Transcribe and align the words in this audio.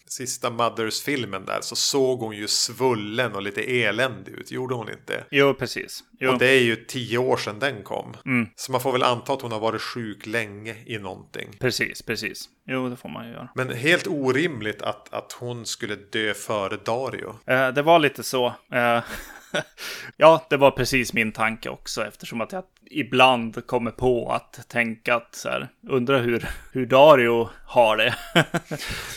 sista 0.07 0.51
Mothers-filmen 0.51 1.45
där 1.45 1.59
så 1.61 1.77
såg 1.77 2.21
hon 2.21 2.37
ju 2.37 2.49
svullen 2.49 3.35
och 3.35 3.43
lite 3.43 3.63
eländig 3.83 4.33
ut. 4.33 4.51
Gjorde 4.51 4.75
hon 4.75 4.91
inte? 4.91 5.25
Jo, 5.31 5.55
precis. 5.55 6.05
Jo. 6.21 6.33
Och 6.33 6.39
det 6.39 6.49
är 6.49 6.61
ju 6.63 6.77
tio 6.77 7.19
år 7.19 7.37
sedan 7.37 7.59
den 7.59 7.83
kom. 7.83 8.17
Mm. 8.27 8.49
Så 8.57 8.73
man 8.73 8.81
får 8.81 8.93
väl 8.93 9.03
anta 9.03 9.33
att 9.33 9.43
hon 9.43 9.53
har 9.53 9.61
varit 9.61 9.83
sjuk 9.83 10.27
länge 10.27 10.77
i 10.87 10.99
någonting. 10.99 11.57
Precis, 11.59 12.03
precis. 12.03 12.49
Jo, 12.67 12.89
det 12.89 12.97
får 12.97 13.09
man 13.09 13.27
ju 13.27 13.33
göra. 13.33 13.49
Men 13.55 13.71
helt 13.71 14.07
orimligt 14.07 14.83
att, 14.83 15.15
att 15.15 15.33
hon 15.33 15.67
skulle 15.67 15.97
dö 15.97 16.35
före 16.35 16.77
Dario. 16.85 17.35
Eh, 17.47 17.69
det 17.69 17.83
var 17.83 17.99
lite 17.99 18.23
så. 18.23 18.55
Ja, 20.17 20.47
det 20.51 20.57
var 20.57 20.71
precis 20.71 21.13
min 21.13 21.33
tanke 21.33 21.69
också 21.69 22.07
eftersom 22.07 22.41
att 22.41 22.53
jag 22.53 22.65
ibland 22.91 23.67
kommer 23.67 23.91
på 23.91 24.33
att 24.33 24.69
tänka 24.69 25.15
att 25.15 25.35
så 25.35 25.49
här, 25.49 25.69
undra 25.89 26.19
hur, 26.19 26.49
hur 26.73 26.87
Dario 26.87 27.49
har 27.67 27.97
det. 27.97 28.15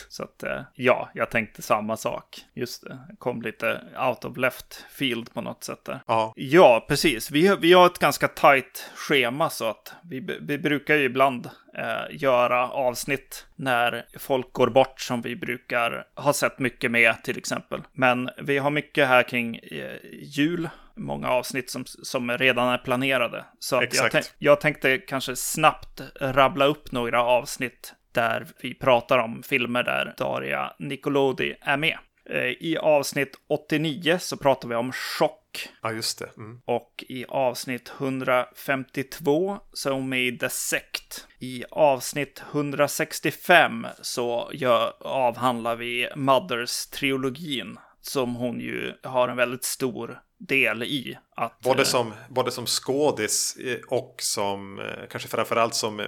så 0.10 0.24
att 0.24 0.44
eh, 0.44 0.62
ja, 0.76 1.10
jag 1.14 1.30
tänkte 1.30 1.62
samma 1.62 1.98
sak. 1.98 2.46
Just 2.54 2.84
det, 2.84 3.00
kom 3.20 3.42
lite 3.42 3.82
out 4.08 4.26
of 4.26 4.38
left 4.38 4.86
field 4.90 5.34
på 5.34 5.42
något 5.42 5.64
sätt 5.64 5.86
där. 5.86 6.00
Ja, 6.08 6.34
Ja, 6.36 6.86
precis. 6.88 7.32
Vi, 7.32 7.56
vi 7.62 7.74
har 7.74 7.86
ett 7.86 8.00
ganska 8.00 8.28
tajt 8.28 8.92
schema 8.96 9.50
så 9.50 9.66
att 9.66 9.94
vi, 10.04 10.38
vi 10.42 10.58
brukar 10.58 10.96
ju 10.96 11.04
ibland 11.04 11.50
eh, 11.78 12.04
göra 12.10 12.70
avsnitt 12.70 13.48
när 13.56 14.06
folk 14.20 14.54
går 14.54 14.70
bort 14.70 15.02
som 15.02 15.22
vi 15.22 15.36
brukar 15.36 16.04
ha 16.16 16.34
sett 16.34 16.60
mycket 16.60 16.92
med 16.92 17.24
till 17.24 17.38
exempel. 17.38 17.82
Men 17.94 18.30
vi 18.42 18.58
har 18.58 18.70
mycket 18.70 19.08
här 19.08 19.24
kring 19.24 19.56
eh, 19.56 19.98
jul, 20.22 20.70
många 20.96 21.30
avsnitt 21.30 21.70
som, 21.70 21.86
som 21.86 22.32
redan 22.32 22.70
är 22.70 22.78
planerade. 22.78 23.46
Så 23.60 23.84
jag, 23.92 24.12
tänk, 24.12 24.26
jag 24.38 24.62
tänkte 24.62 24.98
kanske 24.98 25.36
snabbt 25.36 26.02
rabbla 26.22 26.66
upp 26.66 26.92
några 26.92 27.24
avsnitt 27.24 27.94
där 28.12 28.48
vi 28.62 28.74
pratar 28.74 29.18
om 29.18 29.44
filmer 29.44 29.84
där 29.84 30.14
Daria 30.18 30.74
Nicolodi 30.80 31.56
är 31.62 31.78
med. 31.78 31.98
Eh, 32.30 32.44
I 32.60 32.78
avsnitt 32.78 33.36
89 33.48 34.18
så 34.20 34.38
pratar 34.38 34.70
vi 34.70 34.76
om 34.76 34.92
chock. 34.92 35.70
ja 35.82 35.92
just 35.92 36.20
det. 36.20 36.30
Mm. 36.38 36.62
Och 36.66 37.04
i 37.10 37.26
avsnitt 37.26 37.92
152 38.00 39.60
så 39.74 39.90
är 39.90 39.94
hon 39.94 40.10
med 40.10 40.28
i 40.28 40.38
The 40.38 40.50
Sect. 40.50 41.28
I 41.40 41.64
avsnitt 41.72 42.44
165 42.52 43.88
så 44.02 44.52
gör, 44.54 44.94
avhandlar 45.00 45.76
vi 45.76 46.08
Mothers-trilogin. 46.16 47.78
Som 48.02 48.36
hon 48.36 48.60
ju 48.60 48.94
har 49.04 49.28
en 49.28 49.38
väldigt 49.38 49.64
stor 49.64 50.20
del 50.38 50.84
i. 50.84 51.18
Att, 51.36 51.60
Både 51.60 51.82
eh, 51.82 51.86
som, 51.86 52.14
både 52.30 52.52
som 52.52 52.66
skådis 52.66 53.58
eh, 53.58 53.80
och 53.88 54.16
som, 54.20 54.80
eh, 54.80 55.08
kanske 55.10 55.30
framförallt 55.30 55.76
som 55.76 56.02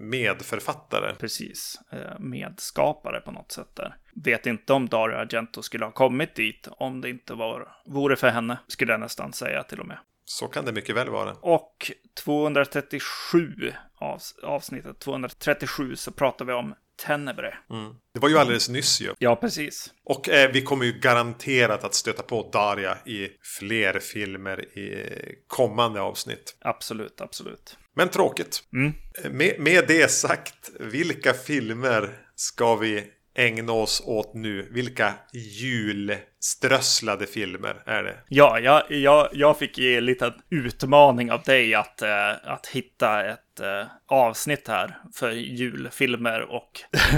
medförfattare. 0.00 1.14
Precis, 1.14 1.80
medskapare 2.18 3.20
på 3.20 3.30
något 3.30 3.52
sätt 3.52 3.76
där. 3.76 3.96
Vet 4.14 4.46
inte 4.46 4.72
om 4.72 4.88
Dario 4.88 5.16
Argento 5.16 5.62
skulle 5.62 5.84
ha 5.84 5.92
kommit 5.92 6.34
dit 6.34 6.68
om 6.70 7.00
det 7.00 7.10
inte 7.10 7.34
var, 7.34 7.68
vore 7.86 8.16
för 8.16 8.28
henne, 8.28 8.58
skulle 8.66 8.92
jag 8.92 9.00
nästan 9.00 9.32
säga 9.32 9.62
till 9.62 9.80
och 9.80 9.86
med. 9.86 9.98
Så 10.24 10.48
kan 10.48 10.64
det 10.64 10.72
mycket 10.72 10.96
väl 10.96 11.08
vara. 11.08 11.32
Och 11.32 11.92
237 12.24 13.72
avs 13.94 14.38
avsnittet, 14.42 14.98
237 14.98 15.96
så 15.96 16.12
pratar 16.12 16.44
vi 16.44 16.52
om 16.52 16.74
Tenebre. 16.96 17.54
Mm. 17.70 17.92
Det 18.14 18.20
var 18.20 18.28
ju 18.28 18.38
alldeles 18.38 18.68
nyss 18.68 19.00
ju. 19.00 19.14
Ja, 19.18 19.36
precis. 19.36 19.90
Och 20.04 20.28
eh, 20.28 20.50
vi 20.52 20.62
kommer 20.62 20.84
ju 20.84 20.92
garanterat 20.92 21.84
att 21.84 21.94
stöta 21.94 22.22
på 22.22 22.50
Daria 22.52 22.98
i 23.06 23.28
fler 23.58 23.98
filmer 23.98 24.78
i 24.78 25.08
kommande 25.46 26.00
avsnitt. 26.00 26.56
Absolut, 26.60 27.20
absolut. 27.20 27.76
Men 27.94 28.08
tråkigt. 28.08 28.62
Mm. 28.72 28.92
Med, 29.30 29.54
med 29.58 29.84
det 29.88 30.10
sagt, 30.10 30.70
vilka 30.80 31.32
filmer 31.32 32.18
ska 32.34 32.76
vi 32.76 33.04
ägna 33.34 33.72
oss 33.72 34.02
åt 34.06 34.34
nu? 34.34 34.68
Vilka 34.70 35.14
julströsslade 35.32 37.26
filmer 37.26 37.82
är 37.86 38.02
det? 38.02 38.16
Ja, 38.28 38.58
jag, 38.58 38.82
jag, 38.88 39.28
jag 39.32 39.58
fick 39.58 39.78
ge 39.78 39.96
en 39.96 40.04
liten 40.04 40.32
utmaning 40.50 41.32
av 41.32 41.42
dig 41.42 41.74
att, 41.74 42.02
eh, 42.02 42.30
att 42.44 42.66
hitta 42.66 43.24
ett 43.24 43.60
eh, 43.60 43.86
avsnitt 44.06 44.68
här 44.68 44.98
för 45.14 45.30
julfilmer 45.30 46.40
och 46.40 46.70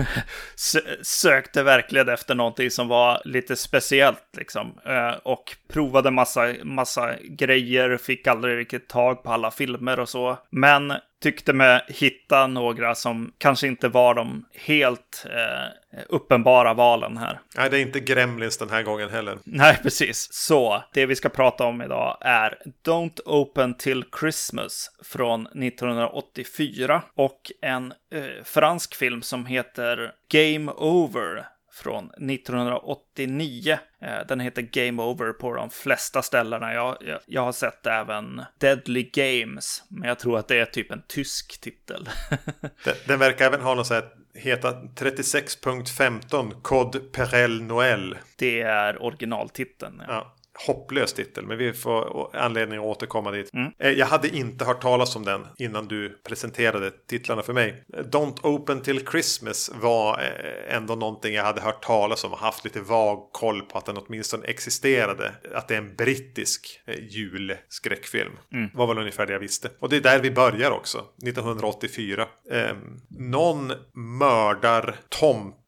sö- 0.57 1.03
sökte 1.03 1.63
verkligen 1.63 2.09
efter 2.09 2.35
någonting 2.35 2.71
som 2.71 2.89
var 2.89 3.23
lite 3.25 3.57
speciellt 3.57 4.29
liksom. 4.37 4.79
Eh, 4.87 5.15
och 5.23 5.57
provade 5.69 6.11
massa, 6.11 6.55
massa 6.65 7.15
grejer, 7.23 7.97
fick 7.97 8.27
aldrig 8.27 8.59
riktigt 8.59 8.89
tag 8.89 9.23
på 9.23 9.33
alla 9.33 9.51
filmer 9.51 10.01
och 10.01 10.09
så. 10.09 10.39
Men 10.51 10.93
tyckte 11.23 11.53
mig 11.53 11.85
hitta 11.89 12.47
några 12.47 12.95
som 12.95 13.33
kanske 13.39 13.67
inte 13.67 13.89
var 13.89 14.15
de 14.15 14.45
helt 14.55 15.27
eh, 15.27 15.67
uppenbara 16.09 16.75
valen 16.75 17.16
här. 17.16 17.41
Nej, 17.56 17.71
det 17.71 17.78
är 17.78 17.82
inte 17.82 18.00
Gremlins 18.00 18.59
den 18.59 18.71
här 18.71 18.82
gången 18.82 19.10
heller. 19.10 19.38
Nej, 19.44 19.78
precis. 19.82 20.28
Så 20.32 20.84
det 20.93 21.06
vi 21.06 21.16
ska 21.16 21.28
prata 21.28 21.65
om 21.65 21.82
idag 21.82 22.19
är 22.21 22.59
Don't 22.87 23.21
Open 23.25 23.75
Till 23.75 24.05
Christmas 24.21 24.91
från 25.05 25.46
1984 25.46 27.02
och 27.14 27.52
en 27.62 27.93
eh, 28.12 28.44
fransk 28.44 28.94
film 28.94 29.23
som 29.23 29.46
heter 29.46 30.12
Game 30.29 30.73
Over 30.73 31.46
från 31.75 32.11
1989. 32.11 33.79
Eh, 34.00 34.26
den 34.29 34.40
heter 34.40 34.62
Game 34.62 35.02
Over 35.02 35.32
på 35.32 35.55
de 35.55 35.70
flesta 35.70 36.23
ställena. 36.23 36.75
Jag, 36.75 36.97
jag, 37.00 37.20
jag 37.26 37.43
har 37.43 37.52
sett 37.52 37.87
även 37.87 38.43
Deadly 38.58 39.02
Games, 39.02 39.82
men 39.88 40.08
jag 40.08 40.19
tror 40.19 40.38
att 40.38 40.49
det 40.49 40.56
är 40.56 40.64
typ 40.64 40.90
en 40.93 41.02
tysk 41.08 41.61
titel. 41.61 42.08
Den, 42.85 42.94
den 43.06 43.19
verkar 43.19 43.47
även 43.47 43.61
ha 43.61 43.75
någon 43.75 43.85
sån 43.85 43.94
här, 43.94 44.08
heta 44.35 44.73
36.15 44.97 46.63
Code 46.63 46.99
Perel 46.99 47.63
Noël. 47.63 48.19
det 48.37 48.61
är 48.61 49.03
originaltiteln. 49.03 50.03
Ja. 50.09 50.15
Ja, 50.15 50.34
hopplös 50.67 51.12
titel, 51.12 51.47
men 51.47 51.59
vi 51.59 51.73
får 51.73 52.31
anledning 52.37 52.79
att 52.79 52.85
återkomma 52.85 53.31
dit. 53.31 53.55
Mm. 53.55 53.73
Eh, 53.79 53.91
Jag 53.91 54.06
hade 54.06 54.37
inte 54.37 54.65
hört 54.65 54.83
talas 54.83 55.17
om 55.17 55.25
den 55.25 55.47
innan 55.59 55.89
du 55.89 56.19
presenterade 56.29 56.91
titlarna 56.91 57.43
för 57.43 57.53
mig. 57.53 57.85
Don't 57.89 58.37
Open 58.43 58.81
Till 58.83 59.06
Christmas 59.06 59.71
var 59.83 60.19
eh, 60.21 60.77
ändå 60.77 60.95
någonting 60.95 61.35
jag 61.35 61.45
hade 61.45 61.61
hört 61.61 61.85
talas 61.85 62.25
om 62.25 62.33
och 62.33 62.39
haft 62.39 62.65
lite 62.65 62.81
vag 62.81 63.29
koll 63.33 63.62
på 63.62 63.79
att 63.79 63.87
den 63.87 63.97
åtminstone 63.97 64.47
existerade. 64.47 65.33
Att 65.55 65.69
det 65.69 65.75
är 65.75 65.79
en 65.79 65.97
brittisk 65.97 66.81
eh, 66.87 66.95
julskräckfilm. 67.09 68.33
var 68.75 68.87
väl 68.87 68.99
ungefär 68.99 69.27
det 69.27 69.33
jag 69.33 69.41
visste. 69.41 69.71
Och 69.79 69.89
det 69.89 69.97
är 69.97 70.00
där 70.00 70.19
vi 70.21 70.31
börjar 70.31 70.71
också, 70.71 70.99
1984. 70.99 72.27
Eh, 72.50 72.77
någon 73.19 73.73
mördar 73.93 74.97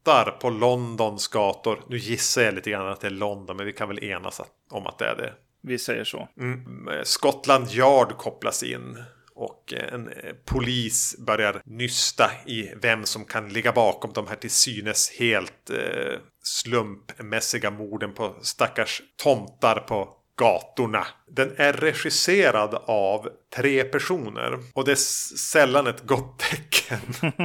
tomtar 0.07 0.31
på 0.31 0.51
Londons 0.51 1.29
gator. 1.29 1.85
Nu 1.89 1.97
gissar 1.97 2.43
jag 2.43 2.55
lite 2.55 2.71
grann 2.71 2.89
att 2.89 3.01
det 3.01 3.07
är 3.07 3.11
London, 3.11 3.57
men 3.57 3.67
vi 3.67 3.73
kan 3.73 3.89
väl 3.89 4.05
enas 4.05 4.41
om 4.71 4.87
att 4.87 4.99
det 4.99 5.05
är 5.05 5.17
det. 5.17 5.33
Vi 5.63 5.79
säger 5.79 6.05
så. 6.05 6.29
Mm. 6.39 7.05
Scotland 7.05 7.71
Yard 7.71 8.17
kopplas 8.17 8.63
in. 8.63 9.05
Och 9.35 9.73
eh, 9.77 9.95
en 9.95 10.09
eh, 10.09 10.33
polis 10.45 11.17
börjar 11.19 11.63
nysta 11.65 12.31
i 12.47 12.73
vem 12.83 13.05
som 13.05 13.25
kan 13.25 13.49
ligga 13.49 13.73
bakom 13.73 14.13
de 14.13 14.27
här 14.27 14.37
till 14.37 14.51
synes 14.51 15.11
helt 15.19 15.71
eh, 15.71 16.19
slumpmässiga 16.43 17.71
morden 17.71 18.15
på 18.15 18.37
stackars 18.43 19.03
tomtar 19.17 19.85
på 19.89 20.09
gatorna. 20.37 21.07
Den 21.31 21.55
är 21.57 21.73
regisserad 21.73 22.75
av 22.87 23.29
tre 23.57 23.85
personer. 23.85 24.59
Och 24.75 24.85
det 24.85 24.93
är 24.93 24.97
sällan 25.37 25.87
ett 25.87 26.07
gott 26.07 26.39
tecken. 26.39 27.33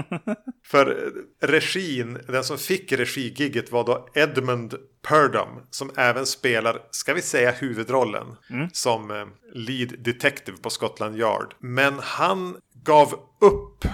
För 0.66 1.12
regin, 1.42 2.20
den 2.28 2.44
som 2.44 2.58
fick 2.58 2.92
regigigget 2.92 3.72
var 3.72 3.84
då 3.84 4.10
Edmund 4.14 4.76
Purdom. 5.08 5.68
Som 5.70 5.92
även 5.98 6.26
spelar, 6.26 6.82
ska 6.92 7.14
vi 7.14 7.22
säga 7.22 7.52
huvudrollen. 7.52 8.28
Mm. 8.50 8.70
Som 8.74 9.12
eh, 9.12 9.26
lead 9.54 10.00
detective 10.00 10.58
på 10.58 10.70
Scotland 10.70 11.18
Yard. 11.18 11.54
Men 11.60 12.00
han 12.00 12.58
gav 12.84 13.14
upp 13.42 13.86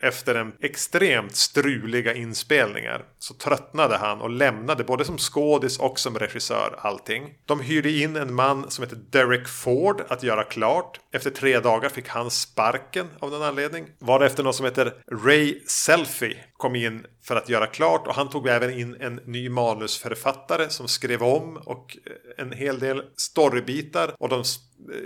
efter 0.00 0.34
en 0.34 0.52
extremt 0.60 1.36
struliga 1.36 2.14
inspelningar 2.14 3.04
så 3.18 3.34
tröttnade 3.34 3.96
han 3.96 4.20
och 4.20 4.30
lämnade 4.30 4.84
både 4.84 5.04
som 5.04 5.18
skådis 5.18 5.78
och 5.78 5.98
som 5.98 6.18
regissör 6.18 6.78
allting. 6.78 7.34
De 7.46 7.60
hyrde 7.60 7.90
in 7.90 8.16
en 8.16 8.34
man 8.34 8.70
som 8.70 8.84
heter 8.84 8.98
Derek 9.10 9.48
Ford 9.48 10.02
att 10.08 10.22
göra 10.22 10.44
klart. 10.44 11.00
Efter 11.12 11.30
tre 11.30 11.60
dagar 11.60 11.88
fick 11.88 12.08
han 12.08 12.30
sparken 12.30 13.06
av 13.18 13.30
någon 13.30 13.42
anledning. 13.42 13.84
Varefter 13.98 14.42
någon 14.42 14.54
som 14.54 14.64
heter 14.64 14.94
Ray 15.24 15.60
Selfie 15.66 16.36
kom 16.56 16.76
in 16.76 17.06
för 17.22 17.36
att 17.36 17.48
göra 17.48 17.66
klart. 17.66 18.06
Och 18.06 18.14
han 18.14 18.28
tog 18.28 18.48
även 18.48 18.78
in 18.78 18.96
en 19.00 19.20
ny 19.24 19.48
manusförfattare 19.48 20.68
som 20.70 20.88
skrev 20.88 21.22
om 21.22 21.56
och 21.56 21.96
eh, 22.06 22.44
en 22.44 22.52
hel 22.52 22.78
del 22.78 23.02
storybitar. 23.16 24.14
Och 24.18 24.28
de 24.28 24.38
eh, 24.38 24.44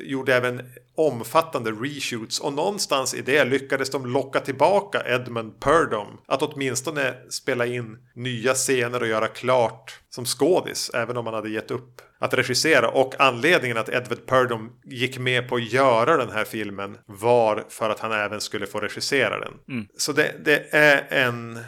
gjorde 0.03 0.35
även 0.35 0.73
omfattande 0.95 1.71
reshoots. 1.71 2.41
Och 2.41 2.53
någonstans 2.53 3.15
i 3.15 3.23
det 3.23 3.45
lyckades 3.45 3.91
de 3.91 4.07
locka 4.07 4.41
tillbaka 4.41 5.03
Edmund 5.07 5.61
Purdom 5.61 6.19
att 6.27 6.43
åtminstone 6.43 7.15
spela 7.29 7.67
in 7.67 7.99
nya 8.15 8.55
scener 8.55 9.03
och 9.03 9.09
göra 9.09 9.29
klart 9.29 10.01
som 10.11 10.25
skådis 10.25 10.91
även 10.95 11.17
om 11.17 11.27
han 11.27 11.35
hade 11.35 11.51
gett 11.51 11.71
upp 11.71 12.03
att 12.21 12.35
regissera 12.35 12.89
och 12.89 13.15
anledningen 13.19 13.77
att 13.77 13.89
Edward 13.89 14.27
Purdom 14.27 14.73
gick 14.85 15.19
med 15.19 15.49
på 15.49 15.57
att 15.57 15.73
göra 15.73 16.17
den 16.17 16.31
här 16.31 16.45
filmen 16.45 16.99
var 17.07 17.65
för 17.69 17.91
att 17.91 18.01
han 18.01 18.13
även 18.13 18.41
skulle 18.41 18.67
få 18.67 18.81
regissera 18.81 19.41
den. 19.41 19.53
Mm. 19.69 19.87
Så 19.97 20.13
det, 20.13 20.35
det 20.45 20.75
är 20.75 21.07
en 21.11 21.59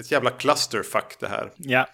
ett 0.00 0.10
jävla 0.10 0.30
clusterfuck 0.30 1.16
det 1.20 1.28
här. 1.28 1.52
Ja. 1.56 1.88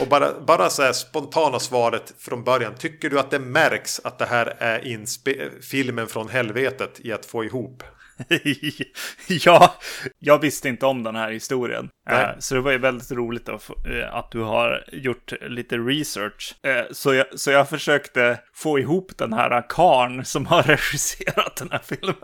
och 0.00 0.08
bara, 0.08 0.40
bara 0.40 0.70
så 0.70 0.82
här 0.82 0.92
spontana 0.92 1.60
svaret 1.60 2.14
från 2.18 2.44
början. 2.44 2.74
Tycker 2.74 3.10
du 3.10 3.18
att 3.18 3.30
det 3.30 3.38
märks 3.38 4.00
att 4.04 4.18
det 4.18 4.26
här 4.26 4.56
är 4.58 5.60
filmen 5.62 6.06
från 6.06 6.28
helvetet 6.28 7.00
i 7.00 7.12
att 7.12 7.26
få 7.26 7.44
ihop? 7.44 7.82
ja, 9.28 9.74
jag 10.18 10.38
visste 10.38 10.68
inte 10.68 10.86
om 10.86 11.02
den 11.02 11.16
här 11.16 11.30
historien. 11.30 11.88
Nej. 12.10 12.36
Så 12.38 12.54
det 12.54 12.60
var 12.60 12.72
ju 12.72 12.78
väldigt 12.78 13.12
roligt 13.12 13.48
att, 13.48 13.70
eh, 13.70 14.24
du 14.30 14.40
har 14.40 14.84
gjort 14.92 15.32
lite 15.40 15.76
research. 15.76 16.54
Eh, 16.62 16.84
så 16.90 17.14
jag, 17.14 17.26
så 17.34 17.50
jag 17.50 17.68
försökte 17.68 18.40
få 18.54 18.78
ihop 18.78 19.18
den 19.18 19.32
här 19.32 19.64
karn 19.68 20.24
som 20.24 20.46
har 20.46 20.62
regisserat 20.92 21.56
den 21.56 21.68
här 21.70 21.82
filmen. 21.84 22.14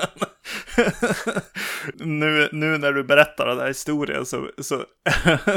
nu, 2.20 2.48
nu 2.52 2.78
när 2.78 2.92
du 2.92 3.04
berättar 3.04 3.46
den 3.46 3.58
här 3.58 3.68
historien 3.68 4.26
så, 4.26 4.50
så, 4.58 4.84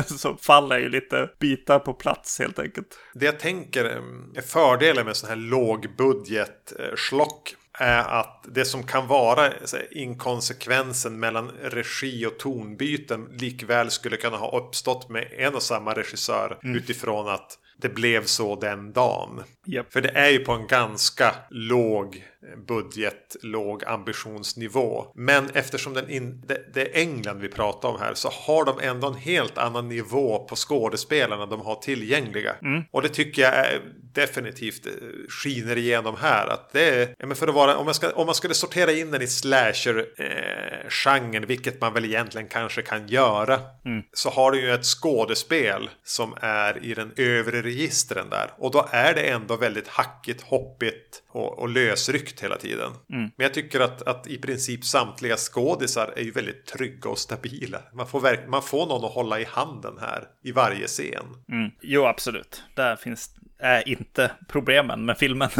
så 0.05 0.37
faller 0.37 0.77
ju 0.79 0.89
lite 0.89 1.29
bitar 1.39 1.79
på 1.79 1.93
plats 1.93 2.39
helt 2.39 2.59
enkelt. 2.59 2.87
Det 3.13 3.25
jag 3.25 3.39
tänker 3.39 3.85
är 3.85 4.41
fördelen 4.41 5.05
med 5.05 5.15
sån 5.15 5.29
här 5.29 5.35
lågbudget 5.35 6.73
eh, 6.79 6.95
schlock 6.95 7.55
är 7.77 8.19
att 8.19 8.45
det 8.47 8.65
som 8.65 8.83
kan 8.83 9.07
vara 9.07 9.53
inkonsekvensen 9.91 11.19
mellan 11.19 11.51
regi 11.61 12.25
och 12.25 12.39
tonbyten 12.39 13.27
likväl 13.39 13.91
skulle 13.91 14.17
kunna 14.17 14.37
ha 14.37 14.57
uppstått 14.57 15.09
med 15.09 15.27
en 15.37 15.55
och 15.55 15.63
samma 15.63 15.93
regissör 15.93 16.59
mm. 16.63 16.75
utifrån 16.75 17.27
att 17.27 17.57
det 17.77 17.89
blev 17.89 18.25
så 18.25 18.55
den 18.55 18.93
dagen. 18.93 19.43
Yep. 19.67 19.93
För 19.93 20.01
det 20.01 20.09
är 20.09 20.29
ju 20.29 20.39
på 20.39 20.51
en 20.51 20.67
ganska 20.67 21.35
låg 21.49 22.23
budget, 22.67 23.35
låg 23.41 23.85
ambitionsnivå. 23.85 25.05
Men 25.15 25.49
eftersom 25.53 25.93
den 25.93 26.09
in, 26.09 26.43
det, 26.47 26.73
det, 26.73 26.81
är 26.81 27.01
England 27.01 27.39
vi 27.39 27.47
pratar 27.47 27.89
om 27.89 27.99
här 27.99 28.13
så 28.13 28.29
har 28.29 28.65
de 28.65 28.79
ändå 28.79 29.07
en 29.07 29.15
helt 29.15 29.57
annan 29.57 29.89
nivå 29.89 30.45
på 30.49 30.55
skådespelarna 30.55 31.45
de 31.45 31.61
har 31.61 31.75
tillgängliga. 31.75 32.55
Mm. 32.61 32.83
Och 32.91 33.01
det 33.01 33.09
tycker 33.09 33.41
jag 33.41 33.53
är 33.53 33.81
definitivt 34.13 34.85
eh, 34.85 34.91
skiner 35.29 35.77
igenom 35.77 36.15
här. 36.21 36.47
Att 36.47 36.73
det 36.73 37.15
är, 37.19 37.35
för 37.35 37.47
att 37.47 37.55
vara, 37.55 37.77
om, 37.77 37.85
man 37.85 37.93
ska, 37.93 38.11
om 38.11 38.25
man 38.25 38.35
skulle 38.35 38.53
sortera 38.53 38.91
in 38.91 39.11
den 39.11 39.21
i 39.21 39.27
slasher-genren, 39.27 41.43
eh, 41.43 41.47
vilket 41.47 41.81
man 41.81 41.93
väl 41.93 42.05
egentligen 42.05 42.47
kanske 42.47 42.81
kan 42.81 43.07
göra, 43.07 43.59
mm. 43.85 44.03
så 44.13 44.29
har 44.29 44.51
du 44.51 44.61
ju 44.61 44.73
ett 44.73 44.85
skådespel 44.85 45.89
som 46.03 46.33
är 46.41 46.85
i 46.85 46.93
den 46.93 47.11
övre 47.17 47.61
registren 47.61 48.29
där. 48.29 48.51
Och 48.57 48.71
då 48.71 48.87
är 48.91 49.13
det 49.13 49.21
ändå 49.21 49.55
väldigt 49.55 49.87
hackigt, 49.87 50.41
hoppigt 50.41 51.23
och, 51.37 51.59
och 51.59 51.69
lösryckt 51.69 52.43
hela 52.43 52.57
tiden. 52.57 52.91
Mm. 53.09 53.31
Men 53.35 53.43
jag 53.43 53.53
tycker 53.53 53.79
att, 53.79 54.01
att 54.01 54.27
i 54.27 54.37
princip 54.37 54.85
samtliga 54.85 55.37
skådisar 55.37 56.13
är 56.15 56.23
ju 56.23 56.31
väldigt 56.31 56.65
trygga 56.65 57.09
och 57.09 57.19
stabila. 57.19 57.81
Man 57.93 58.07
får, 58.07 58.47
man 58.47 58.63
får 58.63 58.85
någon 58.85 59.05
att 59.05 59.11
hålla 59.11 59.39
i 59.39 59.45
handen 59.45 59.97
här 60.01 60.23
i 60.43 60.51
varje 60.51 60.87
scen. 60.87 61.25
Mm. 61.51 61.71
Jo, 61.81 62.05
absolut. 62.05 62.63
Där 62.75 62.95
finns 62.95 63.31
är 63.59 63.89
inte 63.89 64.31
problemen 64.47 65.05
med 65.05 65.17
filmen. 65.17 65.49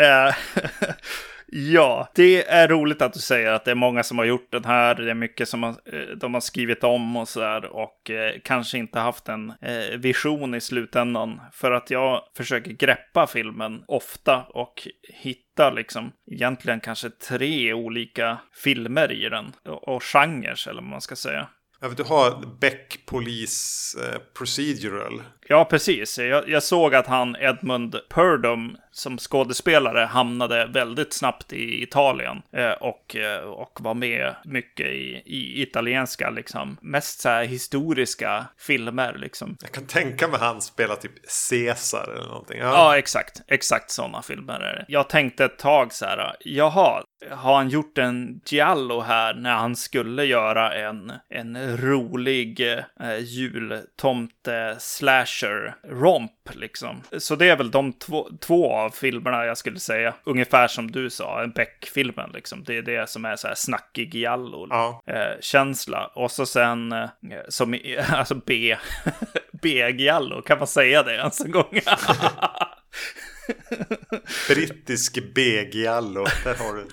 Ja, 1.52 2.08
det 2.14 2.48
är 2.48 2.68
roligt 2.68 3.02
att 3.02 3.12
du 3.12 3.20
säger 3.20 3.52
att 3.52 3.64
det 3.64 3.70
är 3.70 3.74
många 3.74 4.02
som 4.02 4.18
har 4.18 4.24
gjort 4.24 4.52
den 4.52 4.64
här. 4.64 4.94
Det 4.94 5.10
är 5.10 5.14
mycket 5.14 5.48
som 5.48 5.62
har, 5.62 5.70
eh, 5.70 6.16
de 6.16 6.34
har 6.34 6.40
skrivit 6.40 6.84
om 6.84 7.16
och 7.16 7.28
så 7.28 7.40
där 7.40 7.64
och 7.64 8.10
eh, 8.10 8.34
kanske 8.44 8.78
inte 8.78 8.98
haft 8.98 9.28
en 9.28 9.50
eh, 9.50 9.98
vision 9.98 10.54
i 10.54 10.60
slutändan. 10.60 11.40
För 11.52 11.70
att 11.70 11.90
jag 11.90 12.22
försöker 12.36 12.70
greppa 12.70 13.26
filmen 13.26 13.84
ofta 13.88 14.42
och 14.42 14.88
hitta 15.02 15.70
liksom 15.70 16.12
egentligen 16.32 16.80
kanske 16.80 17.10
tre 17.10 17.72
olika 17.72 18.38
filmer 18.54 19.12
i 19.12 19.28
den 19.28 19.52
och, 19.68 19.88
och 19.88 20.02
genrer 20.02 20.68
eller 20.68 20.82
vad 20.82 20.90
man 20.90 21.00
ska 21.00 21.16
säga. 21.16 21.48
Ja, 21.80 21.88
du 21.88 22.02
har 22.02 22.56
Beck 22.60 23.06
Police 23.06 23.98
eh, 24.00 24.20
Procedural. 24.38 25.22
Ja, 25.50 25.64
precis. 25.64 26.18
Jag, 26.18 26.48
jag, 26.48 26.62
såg 26.62 26.94
att 26.94 27.06
han 27.06 27.36
Edmund 27.36 27.96
Purdom 28.08 28.76
som 28.92 29.18
skådespelare 29.18 30.00
hamnade 30.00 30.66
väldigt 30.66 31.12
snabbt 31.12 31.52
i 31.52 31.82
Italien 31.82 32.42
eh, 32.52 32.70
och, 32.70 33.16
eh, 33.16 33.40
och 33.40 33.78
var 33.80 33.94
med 33.94 34.34
mycket 34.44 34.86
i, 34.86 35.22
i 35.26 35.62
italienska, 35.62 36.30
liksom. 36.30 36.76
Mest 36.80 37.20
så 37.20 37.28
här 37.28 37.44
historiska 37.44 38.46
filmer, 38.58 39.16
liksom. 39.18 39.56
Jag 39.60 39.72
kan 39.72 39.86
tänka 39.86 40.28
mig 40.28 40.40
han 40.40 40.60
spelar 40.60 40.96
typ 40.96 41.12
Caesar 41.50 42.12
eller 42.16 42.28
någonting. 42.28 42.58
Ja, 42.58 42.66
ja 42.66 42.98
exakt. 42.98 43.42
Exakt 43.48 43.90
sådana 43.90 44.22
filmer 44.22 44.60
är 44.60 44.74
det. 44.74 44.84
Jag 44.88 45.08
tänkte 45.08 45.44
ett 45.44 45.58
tag 45.58 45.92
så 45.92 46.04
här, 46.04 46.36
jaha, 46.40 47.02
har 47.30 47.56
han 47.56 47.68
gjort 47.68 47.98
en 47.98 48.40
Giallo 48.46 49.00
här 49.00 49.34
när 49.34 49.54
han 49.54 49.76
skulle 49.76 50.24
göra 50.24 50.74
en, 50.74 51.12
en 51.28 51.76
rolig 51.76 52.72
eh, 52.72 53.18
jultomte-slasher-romp 55.40 56.50
liksom. 56.52 57.02
Så 57.18 57.36
det 57.36 57.48
är 57.48 57.56
väl 57.56 57.70
de 57.70 57.92
två, 57.92 58.28
två 58.40 58.72
av 58.72 58.90
filmerna 58.90 59.44
jag 59.44 59.58
skulle 59.58 59.78
säga, 59.78 60.14
ungefär 60.24 60.68
som 60.68 60.90
du 60.90 61.10
sa, 61.10 61.46
Beck-filmen 61.54 62.30
liksom. 62.34 62.64
Det 62.64 62.76
är 62.76 62.82
det 62.82 63.08
som 63.08 63.24
är 63.24 63.36
så 63.36 63.48
här 63.48 63.54
snackig 63.54 64.14
Giallo-känsla. 64.14 65.98
Ja. 65.98 66.20
Eh, 66.20 66.24
och 66.24 66.30
så 66.30 66.46
sen, 66.46 66.92
eh, 66.92 67.08
som, 67.48 67.78
alltså 68.08 68.34
B, 68.34 68.76
B-Giallo, 69.62 70.42
kan 70.42 70.58
man 70.58 70.66
säga 70.66 71.02
det 71.02 71.14
ens 71.14 71.40
en 71.40 71.50
gång? 71.50 71.80
Brittisk 74.48 75.18
B-giallo. 75.34 76.26
Där 76.44 76.54
har 76.54 76.74
du 76.74 76.86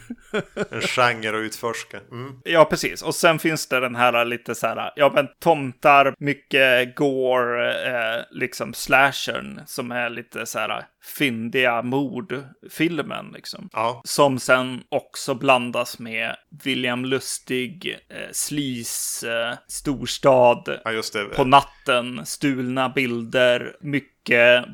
en 0.71 0.81
genre 0.81 1.29
att 1.29 1.45
utforska. 1.45 1.99
Mm. 2.11 2.33
Ja, 2.43 2.65
precis. 2.65 3.01
Och 3.01 3.15
sen 3.15 3.39
finns 3.39 3.67
det 3.67 3.79
den 3.79 3.95
här 3.95 4.25
lite 4.25 4.55
så 4.55 4.67
här, 4.67 4.91
ja 4.95 5.11
men 5.15 5.27
tomtar, 5.39 6.15
mycket 6.19 6.95
gore, 6.95 7.85
eh, 7.87 8.23
liksom 8.31 8.73
slashern 8.73 9.61
som 9.65 9.91
är 9.91 10.09
lite 10.09 10.45
så 10.45 10.59
här 10.59 10.85
fyndiga 11.07 11.81
mordfilmen 11.81 13.31
liksom. 13.33 13.69
Ja. 13.73 14.01
Som 14.05 14.39
sen 14.39 14.83
också 14.89 15.35
blandas 15.35 15.99
med 15.99 16.35
William 16.63 17.05
Lustig, 17.05 17.97
eh, 18.09 18.31
slis, 18.31 19.23
eh, 19.23 19.53
storstad, 19.67 20.79
ja, 20.85 21.01
på 21.35 21.43
natten, 21.43 22.25
stulna 22.25 22.89
bilder, 22.89 23.75
mycket 23.81 24.16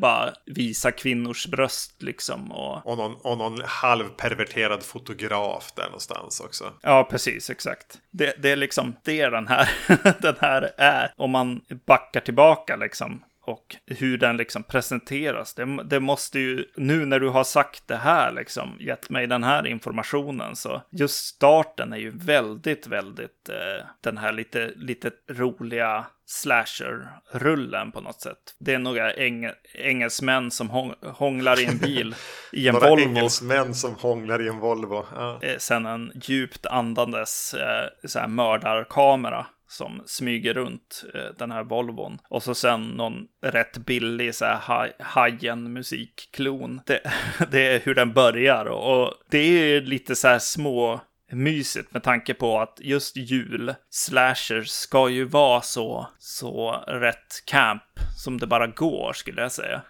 bara 0.01 0.33
visa 0.45 0.91
kvinnors 0.91 1.48
bröst 1.48 2.01
liksom. 2.01 2.51
Och, 2.51 2.88
och, 2.88 2.98
någon, 2.98 3.15
och 3.15 3.38
någon 3.38 3.62
halvperverterad 3.65 4.83
fotograf 4.83 5.72
där 5.75 5.86
någonstans 5.86 6.39
också. 6.39 6.74
Ja, 6.81 7.07
precis, 7.12 7.50
exakt. 7.50 7.98
Det, 8.12 8.36
det 8.41 8.51
är 8.51 8.55
liksom 8.55 8.95
det 9.03 9.29
den 9.29 9.48
här, 9.48 9.69
den 10.22 10.36
här 10.41 10.72
är. 10.77 11.13
Om 11.17 11.31
man 11.31 11.62
backar 11.86 12.19
tillbaka 12.19 12.75
liksom 12.75 13.24
och 13.45 13.75
hur 13.86 14.17
den 14.17 14.38
liksom 14.38 14.63
presenteras. 14.63 15.53
Det, 15.53 15.83
det, 15.83 16.00
måste 16.00 16.39
ju, 16.39 16.65
nu 16.75 17.05
när 17.05 17.19
du 17.19 17.29
har 17.29 17.43
sagt 17.43 17.88
det 17.88 17.95
här, 17.95 18.31
liksom, 18.31 18.77
gett 18.79 19.10
mig 19.10 19.27
den 19.27 19.43
här 19.43 19.67
informationen, 19.67 20.55
så 20.55 20.81
just 20.89 21.15
starten 21.15 21.93
är 21.93 21.98
ju 21.98 22.12
väldigt, 22.17 22.88
väldigt 22.88 23.50
eh, 23.50 23.86
den 24.01 24.17
här 24.17 24.31
lite, 24.31 24.72
lite 24.75 25.12
roliga 25.29 26.05
slasher-rullen 26.25 27.92
på 27.92 28.01
något 28.01 28.22
sätt. 28.22 28.56
Det 28.60 28.74
är 28.74 28.80
några 28.80 29.13
eng 29.13 29.50
engelsmän 29.74 30.51
som 30.51 30.70
hång 30.70 30.94
hånglar 31.01 31.60
i 31.60 31.65
en 31.65 31.77
bil 31.77 32.15
i 32.51 32.68
en 32.68 32.74
några 32.74 32.89
Volvo. 32.89 33.06
Några 33.06 33.20
engelsmän 33.20 33.75
som 33.75 33.96
hånglar 33.96 34.42
i 34.42 34.48
en 34.48 34.60
Volvo. 34.60 35.06
Ja. 35.15 35.39
Sen 35.58 35.86
en 35.86 36.12
djupt 36.15 36.65
andandes 36.65 37.53
eh, 37.53 38.08
så 38.08 38.20
här 38.20 38.27
mördarkamera 38.27 39.46
som 39.74 40.03
smyger 40.06 40.53
runt 40.53 41.03
eh, 41.13 41.38
den 41.38 41.51
här 41.51 41.63
Volvon. 41.63 42.18
Och 42.30 42.44
så 42.44 42.56
sen 42.56 42.89
någon 42.89 43.13
rätt 43.46 43.77
billig 43.77 44.36
så 44.36 44.46
här 44.46 44.94
hajen 45.00 45.74
musikklon. 45.74 46.82
Det, 46.86 47.01
det 47.51 47.68
är 47.68 47.80
hur 47.80 47.96
den 47.96 48.13
börjar 48.13 48.65
och 48.65 49.13
det 49.30 49.38
är 49.38 49.82
lite 49.82 50.15
så 50.15 50.27
här 50.27 50.39
små 50.39 51.01
mysigt 51.36 51.94
med 51.94 52.04
tanke 52.04 52.34
på 52.34 52.60
att 52.60 52.80
just 52.82 53.18
jul, 53.18 53.75
slashers, 53.90 54.70
ska 54.70 55.10
ju 55.10 55.25
vara 55.25 55.62
så, 55.62 56.08
så 56.20 56.72
rätt 56.88 57.46
camp 57.46 57.84
som 58.24 58.38
det 58.38 58.48
bara 58.48 58.68
går 58.68 59.13
skulle 59.13 59.42
jag 59.42 59.52
säga. 59.52 59.82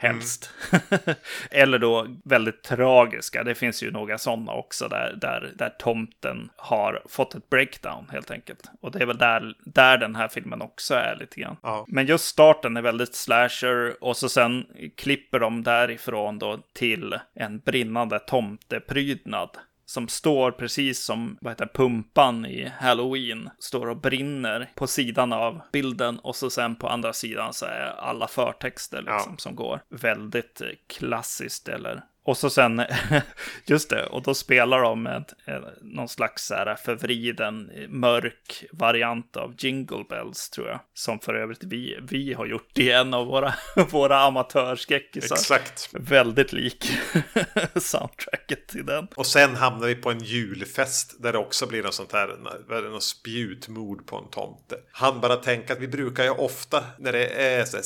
Helst. 0.00 0.50
Mm. 0.72 1.16
Eller 1.50 1.78
då 1.78 2.06
väldigt 2.24 2.62
tragiska. 2.62 3.44
Det 3.44 3.54
finns 3.54 3.82
ju 3.82 3.90
några 3.90 4.18
sådana 4.18 4.52
också 4.52 4.88
där, 4.88 5.18
där, 5.20 5.52
där 5.56 5.70
tomten 5.78 6.50
har 6.56 7.02
fått 7.08 7.34
ett 7.34 7.50
breakdown 7.50 8.08
helt 8.12 8.30
enkelt. 8.30 8.70
Och 8.80 8.90
det 8.92 9.02
är 9.02 9.06
väl 9.06 9.18
där, 9.18 9.54
där 9.64 9.98
den 9.98 10.16
här 10.16 10.28
filmen 10.28 10.62
också 10.62 10.94
är 10.94 11.16
lite 11.20 11.40
grann. 11.40 11.56
Ja. 11.62 11.84
Men 11.88 12.06
just 12.06 12.24
starten 12.24 12.76
är 12.76 12.82
väldigt 12.82 13.14
slasher 13.14 14.04
och 14.04 14.16
så 14.16 14.28
sen 14.28 14.66
klipper 14.96 15.38
de 15.38 15.62
därifrån 15.62 16.38
då 16.38 16.58
till 16.74 17.18
en 17.34 17.58
brinnande 17.58 18.18
tomteprydnad 18.18 19.50
som 19.90 20.08
står 20.08 20.50
precis 20.50 21.04
som 21.04 21.38
vad 21.40 21.52
heter, 21.52 21.66
pumpan 21.74 22.46
i 22.46 22.72
Halloween, 22.78 23.50
står 23.58 23.86
och 23.88 24.00
brinner 24.00 24.70
på 24.74 24.86
sidan 24.86 25.32
av 25.32 25.60
bilden 25.72 26.18
och 26.18 26.36
så 26.36 26.50
sen 26.50 26.76
på 26.76 26.88
andra 26.88 27.12
sidan 27.12 27.54
så 27.54 27.66
är 27.66 27.94
alla 27.98 28.28
förtexter 28.28 28.98
liksom, 28.98 29.32
ja. 29.32 29.36
som 29.38 29.54
går. 29.54 29.82
Väldigt 29.88 30.62
klassiskt 30.86 31.68
eller 31.68 32.04
och 32.24 32.36
så 32.36 32.50
sen, 32.50 32.82
just 33.66 33.90
det, 33.90 34.06
och 34.06 34.22
då 34.22 34.34
spelar 34.34 34.82
de 34.82 35.02
med 35.02 35.32
någon 35.82 36.08
slags 36.08 36.46
så 36.46 36.54
här 36.54 36.74
förvriden, 36.74 37.70
mörk 37.88 38.64
variant 38.72 39.36
av 39.36 39.54
Jingle 39.58 40.04
Bells, 40.08 40.50
tror 40.50 40.68
jag. 40.68 40.80
Som 40.94 41.20
för 41.20 41.34
övrigt 41.34 41.64
vi, 41.64 41.98
vi 42.02 42.32
har 42.32 42.46
gjort 42.46 42.78
i 42.78 42.90
en 42.90 43.14
av 43.14 43.26
våra, 43.26 43.54
våra 43.90 44.18
amatörskräckisar. 44.20 45.36
Exakt. 45.36 45.88
Väldigt 45.92 46.52
lik 46.52 46.92
soundtracket 47.76 48.68
till 48.68 48.86
den. 48.86 49.08
Och 49.16 49.26
sen 49.26 49.56
hamnar 49.56 49.86
vi 49.86 49.94
på 49.94 50.10
en 50.10 50.20
julfest 50.20 51.22
där 51.22 51.32
det 51.32 51.38
också 51.38 51.66
blir 51.66 51.82
något 51.82 51.94
sånt 51.94 52.12
här, 52.12 52.90
något 52.90 53.02
spjutmord 53.02 54.06
på 54.06 54.16
en 54.16 54.30
tomte. 54.30 54.76
Han 54.92 55.20
bara 55.20 55.36
tänker 55.36 55.74
att 55.74 55.80
vi 55.80 55.88
brukar 55.88 56.24
ju 56.24 56.30
ofta 56.30 56.84
när 56.98 57.12
det 57.12 57.26
är 57.26 57.64
så 57.64 57.76
här, 57.76 57.84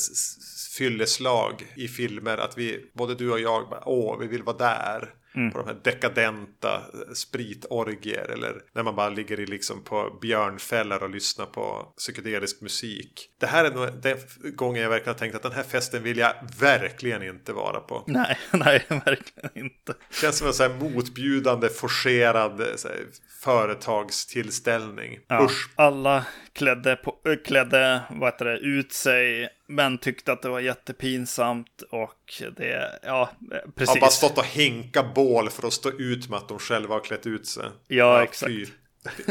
fylleslag 0.77 1.73
i 1.75 1.87
filmer. 1.87 2.37
Att 2.37 2.57
vi, 2.57 2.91
både 2.93 3.15
du 3.15 3.31
och 3.31 3.39
jag, 3.39 3.69
bara, 3.69 3.83
åh, 3.85 4.19
vi 4.25 4.31
vill 4.31 4.43
vara 4.43 4.57
där. 4.57 5.13
Mm. 5.35 5.51
På 5.51 5.57
de 5.57 5.67
här 5.67 5.77
dekadenta 5.83 6.81
spritorgier. 7.13 8.29
Eller 8.29 8.61
när 8.73 8.83
man 8.83 8.95
bara 8.95 9.09
ligger 9.09 9.39
i 9.39 9.45
liksom 9.45 9.83
på 9.83 10.17
björnfällar 10.21 11.03
och 11.03 11.09
lyssnar 11.09 11.45
på 11.45 11.93
psykedelisk 11.97 12.61
musik. 12.61 13.29
Det 13.39 13.45
här 13.45 13.65
är 13.65 13.71
nog 13.71 14.01
den 14.01 14.17
gången 14.55 14.81
jag 14.81 14.89
verkligen 14.89 15.13
har 15.13 15.19
tänkt 15.19 15.35
att 15.35 15.43
den 15.43 15.51
här 15.51 15.63
festen 15.63 16.03
vill 16.03 16.17
jag 16.17 16.33
verkligen 16.59 17.23
inte 17.23 17.53
vara 17.53 17.79
på. 17.79 18.03
Nej, 18.07 18.37
nej, 18.51 18.85
verkligen 18.89 19.49
inte. 19.53 19.93
Känns 20.21 20.37
som 20.37 20.47
en 20.47 20.53
så 20.53 20.63
här 20.63 20.75
motbjudande, 20.79 21.69
forcerad 21.69 22.59
här, 22.59 23.05
företagstillställning. 23.41 25.19
Ja, 25.27 25.45
Usch. 25.45 25.69
Alla 25.75 26.25
klädde, 26.53 26.95
på, 26.95 27.15
klädde 27.45 28.01
vad 28.09 28.33
heter 28.33 28.45
det, 28.45 28.57
ut 28.57 28.93
sig 28.93 29.49
men 29.67 29.97
tyckte 29.97 30.31
att 30.31 30.41
det 30.41 30.49
var 30.49 30.59
jättepinsamt 30.59 31.81
och 31.91 32.43
det, 32.57 32.99
ja, 33.03 33.29
precis. 33.75 33.95
Har 33.95 34.01
bara 34.01 34.09
stått 34.09 34.37
och 34.37 34.45
hinka 34.45 35.03
bål 35.03 35.49
för 35.49 35.67
att 35.67 35.73
stå 35.73 35.91
ut 35.91 36.29
med 36.29 36.37
att 36.37 36.47
de 36.47 36.59
själva 36.59 36.95
har 36.95 36.99
klätt 36.99 37.27
ut 37.27 37.47
sig. 37.47 37.63
Ja, 37.63 37.71
ja 37.87 38.23
exakt. 38.23 38.51
Fy. 38.51 38.67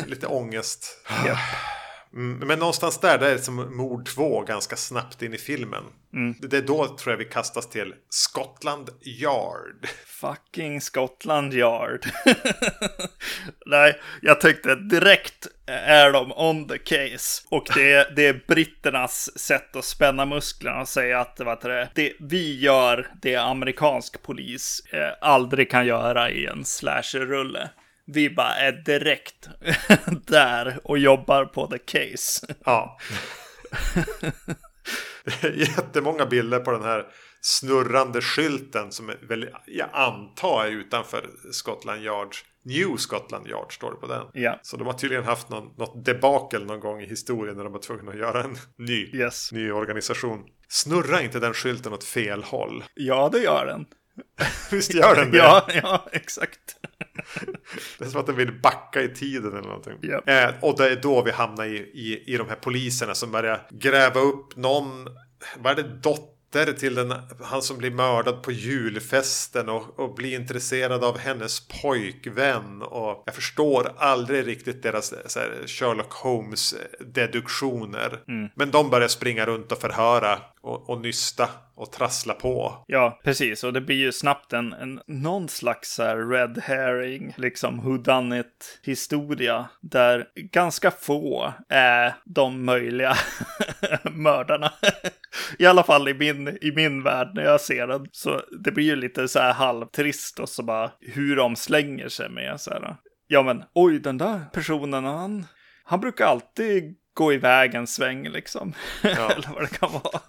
Lite 0.07 0.27
ångest. 0.27 0.87
yep. 1.27 1.37
Mm, 2.15 2.49
men 2.49 2.59
någonstans 2.59 3.01
där, 3.01 3.19
där 3.19 3.27
är 3.27 3.33
det 3.33 3.39
som 3.39 3.77
mord 3.77 4.09
2 4.09 4.43
ganska 4.43 4.77
snabbt 4.77 5.23
in 5.23 5.35
i 5.35 5.39
filmen. 5.39 5.85
Mm. 6.13 6.35
Det 6.41 6.57
är 6.57 6.63
då 6.63 6.97
tror 6.97 7.13
jag 7.13 7.19
vi 7.19 7.25
kastas 7.25 7.71
till 7.71 7.95
Scotland 8.09 8.91
Yard. 9.03 9.87
Fucking 10.07 10.81
Scotland 10.81 11.55
Yard. 11.55 12.07
Nej, 13.67 14.01
jag 14.23 14.41
tyckte 14.41 14.75
direkt 14.75 15.47
är 15.67 16.13
de 16.13 16.33
on 16.33 16.69
the 16.69 16.79
case. 16.79 17.43
Och 17.51 17.69
det 17.75 17.93
är, 17.93 18.13
det 18.17 18.27
är 18.27 18.45
britternas 18.49 19.39
sätt 19.39 19.77
att 19.77 19.85
spänna 19.85 20.25
musklerna 20.27 20.81
och 20.81 20.89
säga 20.89 21.21
att 21.21 21.41
vad 21.41 21.63
det, 21.63 21.89
det 21.95 22.13
vi 22.21 22.61
gör, 22.61 23.09
det 23.23 23.37
amerikansk 23.37 24.23
polis 24.23 24.83
eh, 24.93 25.13
aldrig 25.21 25.71
kan 25.71 25.87
göra 25.87 26.31
i 26.31 26.47
en 26.47 26.65
slasher-rulle 26.65 27.71
vi 28.07 28.31
bara 28.31 28.55
är 28.55 28.73
direkt 28.73 29.49
där 30.27 30.79
och 30.85 30.99
jobbar 30.99 31.45
på 31.45 31.67
the 31.67 31.79
case. 31.79 32.55
Ja. 32.65 32.99
Jättemånga 35.55 36.27
bilder 36.27 36.61
på 36.61 36.71
den 36.71 36.83
här 36.83 37.07
snurrande 37.41 38.21
skylten 38.21 38.93
som 38.93 39.09
är 39.09 39.19
väl, 39.29 39.49
jag 39.67 39.89
antar 39.93 40.65
är 40.65 40.71
utanför 40.71 41.31
Scotland 41.53 42.03
Yard. 42.03 42.29
New 42.65 42.97
Scotland 42.97 43.49
Yard 43.49 43.75
står 43.75 43.91
det 43.91 43.97
på 43.97 44.07
den. 44.07 44.27
Ja. 44.33 44.59
Så 44.63 44.77
de 44.77 44.87
har 44.87 44.95
tydligen 44.95 45.25
haft 45.25 45.49
någon, 45.49 45.75
något 45.77 46.05
debakel 46.05 46.65
någon 46.65 46.81
gång 46.81 47.01
i 47.01 47.07
historien 47.07 47.57
när 47.57 47.65
de 47.65 47.73
var 47.73 47.81
tvungna 47.81 48.11
att 48.11 48.19
göra 48.19 48.43
en 48.43 48.57
ny, 48.79 49.11
yes. 49.15 49.53
ny 49.53 49.71
organisation. 49.71 50.45
Snurrar 50.69 51.21
inte 51.21 51.39
den 51.39 51.55
skylten 51.55 51.93
åt 51.93 52.05
fel 52.05 52.43
håll? 52.43 52.85
Ja, 52.95 53.29
det 53.33 53.39
gör 53.39 53.67
den. 53.67 53.87
Visst 54.71 54.95
gör 54.95 55.15
den 55.15 55.31
det? 55.31 55.37
ja, 55.37 55.67
ja, 55.83 56.09
exakt. 56.13 56.77
Det 57.99 58.05
är 58.05 58.09
som 58.09 58.21
att 58.21 58.27
den 58.27 58.37
vill 58.37 58.61
backa 58.61 59.03
i 59.03 59.09
tiden 59.09 59.53
eller 59.53 59.69
någonting. 59.69 59.99
Yep. 60.03 60.29
Eh, 60.29 60.51
och 60.61 60.79
det 60.79 60.91
är 60.91 60.97
då 60.97 61.23
vi 61.23 61.31
hamnar 61.31 61.65
i, 61.65 61.77
i, 61.77 62.35
i 62.35 62.37
de 62.37 62.49
här 62.49 62.57
poliserna 62.57 63.15
som 63.15 63.33
börjar 63.33 63.67
gräva 63.71 64.21
upp 64.21 64.57
någon, 64.57 65.07
vad 65.59 65.79
är 65.79 65.83
det, 65.83 65.89
dotter 65.89 66.34
till 66.63 66.95
den, 66.95 67.15
han 67.43 67.63
som 67.63 67.79
blir 67.79 67.91
mördad 67.91 68.43
på 68.43 68.53
julfesten 68.53 69.69
och, 69.69 70.01
och 70.01 70.15
blir 70.15 70.35
intresserad 70.35 71.05
av 71.05 71.19
hennes 71.19 71.69
pojkvän. 71.83 72.83
Och 72.83 73.23
jag 73.27 73.35
förstår 73.35 73.93
aldrig 73.97 74.47
riktigt 74.47 74.83
deras 74.83 75.13
här, 75.37 75.67
Sherlock 75.67 76.13
Holmes 76.13 76.75
deduktioner. 77.01 78.21
Mm. 78.29 78.51
Men 78.55 78.71
de 78.71 78.91
börjar 78.91 79.09
springa 79.09 79.47
runt 79.47 79.73
och 79.73 79.79
förhöra 79.79 80.39
och, 80.61 80.91
och 80.91 81.01
nysta 81.01 81.49
och 81.77 81.93
trassla 81.93 82.35
på. 82.35 82.85
Ja, 82.87 83.21
precis. 83.25 83.65
Och 83.65 83.73
det 83.73 83.81
blir 83.81 83.97
ju 83.97 84.13
snabbt 84.13 84.53
en, 84.53 84.73
en 84.73 85.01
någon 85.07 85.49
slags 85.49 85.99
här 85.99 86.17
red 86.17 86.59
herring, 86.65 87.35
liksom 87.37 87.81
whodunit 87.81 88.81
historia 88.83 89.69
där 89.81 90.27
ganska 90.35 90.91
få 90.91 91.53
är 91.69 92.15
de 92.25 92.65
möjliga 92.65 93.17
mördarna. 94.11 94.73
I 95.59 95.67
alla 95.67 95.83
fall 95.83 96.09
i 96.09 96.15
min, 96.15 96.49
i 96.49 96.73
min 96.77 97.03
värld 97.03 97.31
när 97.35 97.45
jag 97.45 97.61
ser 97.61 97.87
den. 97.87 98.07
Så 98.13 98.43
det 98.65 98.73
blir 98.73 98.85
ju 98.85 98.97
lite 98.97 99.29
så 99.29 99.39
här 99.39 99.53
halvtrist 99.53 100.39
och 100.39 100.49
så 100.49 100.63
bara 100.63 100.91
hur 101.01 101.37
de 101.37 101.57
slänger 101.57 102.09
sig 102.09 102.29
med 102.29 102.61
så 102.61 102.71
här. 102.71 102.97
Ja 103.27 103.43
men 103.43 103.63
oj 103.75 103.99
den 103.99 104.19
där 104.19 104.41
personen 104.53 105.05
han, 105.05 105.47
han 105.85 106.01
brukar 106.01 106.27
alltid 106.27 106.97
gå 107.15 107.33
iväg 107.33 107.75
en 107.75 107.87
sväng 107.87 108.29
liksom. 108.29 108.73
Ja. 109.03 109.33
Eller 109.33 109.49
vad 109.55 109.63
det 109.63 109.79
kan 109.79 109.93
vara. 109.93 110.21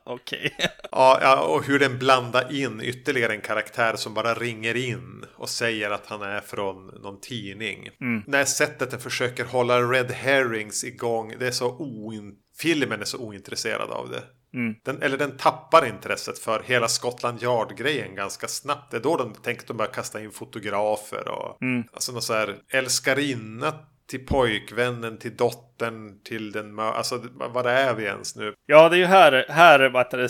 Okej. 0.04 0.52
Okay. 0.56 0.68
Ja, 0.92 1.18
ja, 1.22 1.40
och 1.40 1.66
hur 1.66 1.78
den 1.78 1.98
blandar 1.98 2.52
in 2.52 2.80
ytterligare 2.80 3.32
en 3.32 3.40
karaktär 3.40 3.96
som 3.96 4.14
bara 4.14 4.34
ringer 4.34 4.76
in 4.76 5.24
och 5.34 5.48
säger 5.48 5.90
att 5.90 6.06
han 6.06 6.22
är 6.22 6.40
från 6.40 6.86
någon 6.86 7.20
tidning. 7.20 7.90
Mm. 8.00 8.22
När 8.26 8.44
sättet 8.44 8.90
den 8.90 9.00
försöker 9.00 9.44
hålla 9.44 9.82
Red 9.82 10.10
Herrings 10.10 10.84
igång, 10.84 11.34
det 11.38 11.46
är 11.46 11.50
så 11.50 11.76
oin... 11.78 12.34
Filmen 12.58 13.00
är 13.00 13.04
så 13.04 13.18
ointresserad 13.18 13.90
av 13.90 14.10
det. 14.10 14.22
Mm. 14.54 14.74
Den, 14.84 15.02
eller 15.02 15.18
den 15.18 15.36
tappar 15.36 15.86
intresset 15.86 16.38
för 16.38 16.62
hela 16.66 16.88
Scotland 16.88 17.42
Yard-grejen 17.42 18.14
ganska 18.14 18.48
snabbt. 18.48 18.90
Det 18.90 18.96
är 18.96 19.00
då 19.00 19.16
de 19.16 19.34
tänkte 19.34 19.62
att 19.62 19.68
de 19.68 19.76
börjar 19.76 19.92
kasta 19.92 20.22
in 20.22 20.30
fotografer 20.30 21.28
och 21.28 21.62
mm. 21.62 21.84
alltså 21.92 22.12
någon 22.12 22.22
så 22.22 22.32
här 22.32 22.56
älskarinna 22.68 23.74
till 24.12 24.26
pojkvännen, 24.26 25.18
till 25.18 25.36
dottern, 25.36 26.22
till 26.22 26.52
den. 26.52 26.78
Alltså 26.78 27.22
vad 27.32 27.66
är 27.66 27.94
vi 27.94 28.04
ens 28.04 28.36
nu? 28.36 28.54
Ja, 28.66 28.88
det 28.88 28.96
är 28.96 28.98
ju 28.98 29.04
här, 29.04 29.46
här 29.48 29.88
vad 29.88 30.06
heter 30.06 30.18
det, 30.18 30.28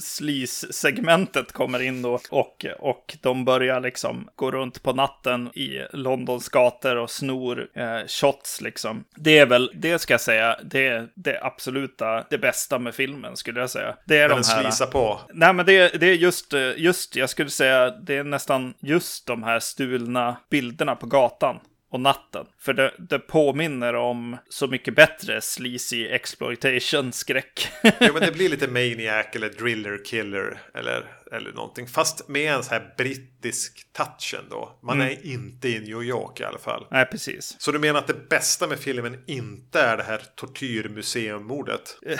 sleaze-segmentet 0.00 1.52
kommer 1.52 1.82
in 1.82 2.02
då. 2.02 2.18
Och, 2.30 2.66
och 2.78 3.16
de 3.22 3.44
börjar 3.44 3.80
liksom 3.80 4.28
gå 4.34 4.50
runt 4.50 4.82
på 4.82 4.92
natten 4.92 5.48
i 5.48 5.86
Londons 5.92 6.48
gator 6.48 6.96
och 6.96 7.10
snor 7.10 7.68
eh, 7.74 8.06
shots 8.06 8.60
liksom. 8.60 9.04
Det 9.16 9.38
är 9.38 9.46
väl, 9.46 9.70
det 9.74 9.98
ska 9.98 10.14
jag 10.14 10.20
säga, 10.20 10.56
det 10.64 10.86
är 10.86 11.08
det 11.14 11.40
absoluta, 11.42 12.24
det 12.30 12.38
bästa 12.38 12.78
med 12.78 12.94
filmen 12.94 13.36
skulle 13.36 13.60
jag 13.60 13.70
säga. 13.70 13.96
Det 14.06 14.18
är 14.18 14.28
När 14.28 14.36
de 14.36 14.48
här... 14.48 14.62
slisar 14.62 14.86
på. 14.86 15.20
Nej, 15.34 15.54
men 15.54 15.66
det, 15.66 16.00
det 16.00 16.06
är 16.06 16.14
just, 16.14 16.54
just, 16.76 17.16
jag 17.16 17.30
skulle 17.30 17.50
säga, 17.50 17.90
det 17.90 18.16
är 18.16 18.24
nästan 18.24 18.74
just 18.80 19.26
de 19.26 19.42
här 19.42 19.60
stulna 19.60 20.36
bilderna 20.50 20.96
på 20.96 21.06
gatan 21.06 21.60
och 21.90 22.00
natten. 22.00 22.46
För 22.58 22.72
det, 22.72 22.94
det 22.98 23.18
påminner 23.18 23.94
om 23.94 24.36
så 24.48 24.66
mycket 24.66 24.94
bättre 24.94 25.40
sleazy 25.40 26.08
exploitation-skräck. 26.08 27.68
Jo, 27.82 28.12
men 28.12 28.22
det 28.22 28.32
blir 28.34 28.48
lite 28.48 28.68
Maniac 28.68 29.26
eller 29.32 29.48
Driller 29.48 30.04
Killer 30.04 30.60
eller, 30.74 31.04
eller 31.32 31.52
någonting. 31.52 31.86
Fast 31.86 32.28
med 32.28 32.52
en 32.54 32.64
så 32.64 32.70
här 32.70 32.94
brittisk 32.96 33.92
touch 33.92 34.34
ändå. 34.38 34.78
Man 34.82 35.00
är 35.00 35.26
inte 35.26 35.68
i 35.68 35.80
New 35.80 36.02
York 36.02 36.40
i 36.40 36.44
alla 36.44 36.58
fall. 36.58 36.86
Nej, 36.90 37.06
precis. 37.06 37.56
Så 37.58 37.72
du 37.72 37.78
menar 37.78 37.98
att 37.98 38.06
det 38.06 38.28
bästa 38.28 38.66
med 38.66 38.78
filmen 38.78 39.24
inte 39.26 39.80
är 39.80 39.96
det 39.96 40.02
här 40.02 40.22
tortyrmuseummordet? 40.36 41.98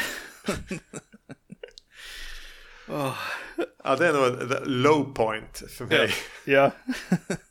Ja, 3.85 3.97
det 3.97 4.07
är 4.07 4.13
nog 4.13 4.57
low 4.67 5.15
point 5.15 5.63
för 5.79 5.85
mig. 5.85 6.15
Ja, 6.45 6.53
Ja, 6.53 6.71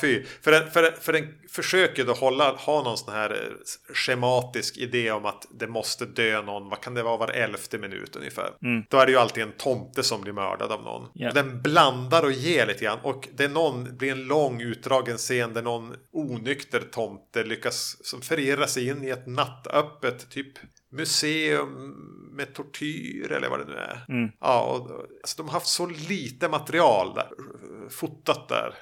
fy. 0.00 0.24
För 0.42 0.50
den, 0.50 0.70
för, 0.70 0.82
den, 0.82 0.92
för 1.00 1.12
den 1.12 1.34
försöker 1.48 2.04
då 2.04 2.12
hålla, 2.12 2.50
ha 2.52 2.82
någon 2.82 2.98
sån 2.98 3.14
här 3.14 3.30
eh, 3.30 3.94
schematisk 3.94 4.76
idé 4.76 5.10
om 5.10 5.26
att 5.26 5.46
det 5.50 5.66
måste 5.66 6.06
dö 6.06 6.42
någon. 6.42 6.68
Vad 6.68 6.80
kan 6.80 6.94
det 6.94 7.02
vara 7.02 7.16
var 7.16 7.28
elfte 7.28 7.78
minut 7.78 8.16
ungefär? 8.16 8.50
Då 8.90 8.98
är 8.98 9.06
det 9.06 9.12
ju 9.12 9.18
alltid 9.18 9.42
en 9.42 9.52
tomte 9.52 10.02
som 10.02 10.20
blir 10.20 10.32
mördad 10.32 10.72
av 10.72 10.82
någon. 10.82 11.08
Ja. 11.14 11.32
Den 11.32 11.62
blandar 11.62 12.22
och 12.22 12.32
ger 12.32 12.66
lite 12.66 12.84
grann. 12.84 12.98
Och 13.02 13.28
det 13.34 13.44
är 13.44 13.48
någon, 13.48 13.96
blir 13.96 14.12
en 14.12 14.24
lång 14.24 14.60
utdragen 14.60 15.16
scen 15.16 15.54
där 15.54 15.62
någon 15.62 15.94
onykter 16.12 16.80
tomte 16.80 17.44
lyckas 17.44 17.96
som 18.06 18.20
förirra 18.22 18.66
sig 18.66 18.88
in 18.88 19.04
i 19.04 19.08
ett 19.08 19.26
nattöppet 19.26 20.30
typ 20.30 20.58
museum 20.92 21.94
med 22.32 22.54
tortyr 22.54 23.32
eller 23.32 23.48
vad 23.48 23.58
det 23.58 23.64
nu 23.64 23.76
är. 23.76 24.04
Ja, 24.40 24.64
och, 24.64 24.90
alltså, 25.22 25.36
de 25.36 25.46
har 25.46 25.52
haft 25.52 25.66
så 25.66 25.86
lite 25.86 26.48
material 26.48 27.14
där, 27.14 27.28
fotat 27.90 28.48
där. 28.48 28.74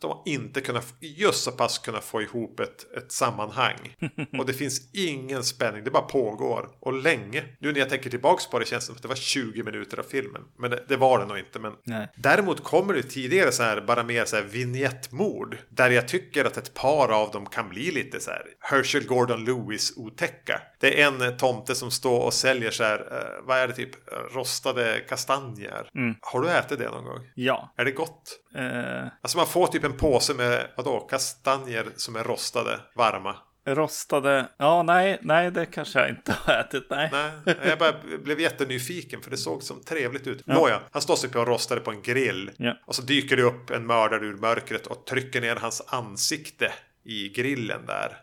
De 0.00 0.10
har 0.10 0.22
inte 0.26 0.60
kunnat, 0.60 0.94
just 1.00 1.44
så 1.44 1.52
pass 1.52 1.78
kunnat 1.78 2.04
få 2.04 2.22
ihop 2.22 2.60
ett, 2.60 2.92
ett 2.96 3.12
sammanhang. 3.12 3.96
Och 4.38 4.46
det 4.46 4.52
finns 4.52 4.90
ingen 4.94 5.44
spänning, 5.44 5.84
det 5.84 5.90
bara 5.90 6.02
pågår. 6.02 6.68
Och 6.80 6.92
länge. 6.92 7.44
Nu 7.58 7.72
när 7.72 7.78
jag 7.80 7.88
tänker 7.90 8.10
tillbaks 8.10 8.46
på 8.50 8.58
det 8.58 8.64
känns 8.64 8.84
det 8.84 8.86
som 8.86 8.96
att 8.96 9.02
det 9.02 9.08
var 9.08 9.14
20 9.14 9.62
minuter 9.62 9.98
av 9.98 10.02
filmen. 10.02 10.42
Men 10.58 10.70
det, 10.70 10.84
det 10.88 10.96
var 10.96 11.18
det 11.18 11.26
nog 11.26 11.38
inte. 11.38 11.58
Men 11.58 11.72
Nej. 11.84 12.08
Däremot 12.16 12.64
kommer 12.64 12.94
det 12.94 13.02
tidigare 13.02 13.52
så 13.52 13.62
här, 13.62 13.80
bara 13.80 14.02
mer 14.02 14.24
så 14.24 14.36
här 14.36 14.42
vignettmord. 14.42 15.56
Där 15.68 15.90
jag 15.90 16.08
tycker 16.08 16.44
att 16.44 16.56
ett 16.56 16.74
par 16.74 17.08
av 17.08 17.30
dem 17.30 17.46
kan 17.46 17.68
bli 17.68 17.90
lite 17.90 18.20
så 18.20 18.30
här 18.30 18.42
Herschel 18.60 19.06
Gordon 19.06 19.44
Lewis 19.44 19.92
otäcka. 19.96 20.60
Det 20.80 21.02
är 21.02 21.06
en 21.06 21.22
eh, 21.22 21.30
tomte 21.30 21.74
som 21.74 21.90
står 21.90 22.20
och 22.24 22.34
säljer 22.34 22.70
så 22.70 22.84
här, 22.84 22.98
eh, 22.98 23.46
vad 23.46 23.58
är 23.58 23.68
det 23.68 23.74
typ, 23.74 24.12
eh, 24.12 24.18
rostade 24.34 25.00
kastanjer. 25.08 25.90
Har 26.20 26.40
du 26.40 26.50
ätit 26.50 26.78
det 26.78 26.90
någon 26.90 27.04
gång? 27.04 27.30
ja. 27.34 27.74
Är 27.76 27.84
det 27.84 27.90
gott? 27.90 28.38
Eh, 28.54 29.06
Alltså 29.22 29.38
man 29.38 29.46
får 29.46 29.65
typ 29.66 29.84
en 29.84 29.96
påse 29.96 30.34
med, 30.34 30.66
vadå, 30.76 31.00
kastanjer 31.00 31.86
som 31.96 32.16
är 32.16 32.24
rostade, 32.24 32.80
varma. 32.94 33.36
rostade, 33.66 34.48
ja 34.56 34.82
nej, 34.82 35.18
nej 35.22 35.50
det 35.50 35.66
kanske 35.66 35.98
jag 35.98 36.08
inte 36.08 36.32
har 36.32 36.54
ätit, 36.54 36.86
nej. 36.90 37.10
Nej, 37.12 37.56
jag 37.64 37.78
bara 37.78 37.94
blev 38.24 38.40
jättenyfiken 38.40 39.20
för 39.20 39.30
det 39.30 39.36
såg 39.36 39.62
som 39.62 39.80
trevligt 39.82 40.26
ut. 40.26 40.46
Nåja, 40.46 40.80
han 40.90 41.02
står 41.02 41.16
sig 41.16 41.30
på 41.30 41.38
och 41.38 41.46
rostade 41.46 41.80
på 41.80 41.90
en 41.90 42.02
grill. 42.02 42.50
Ja. 42.56 42.74
Och 42.86 42.94
så 42.94 43.02
dyker 43.02 43.36
det 43.36 43.42
upp 43.42 43.70
en 43.70 43.86
mördare 43.86 44.26
ur 44.26 44.36
mörkret 44.36 44.86
och 44.86 45.06
trycker 45.06 45.40
ner 45.40 45.56
hans 45.56 45.82
ansikte 45.86 46.72
i 47.06 47.28
grillen 47.28 47.86
där. 47.86 48.16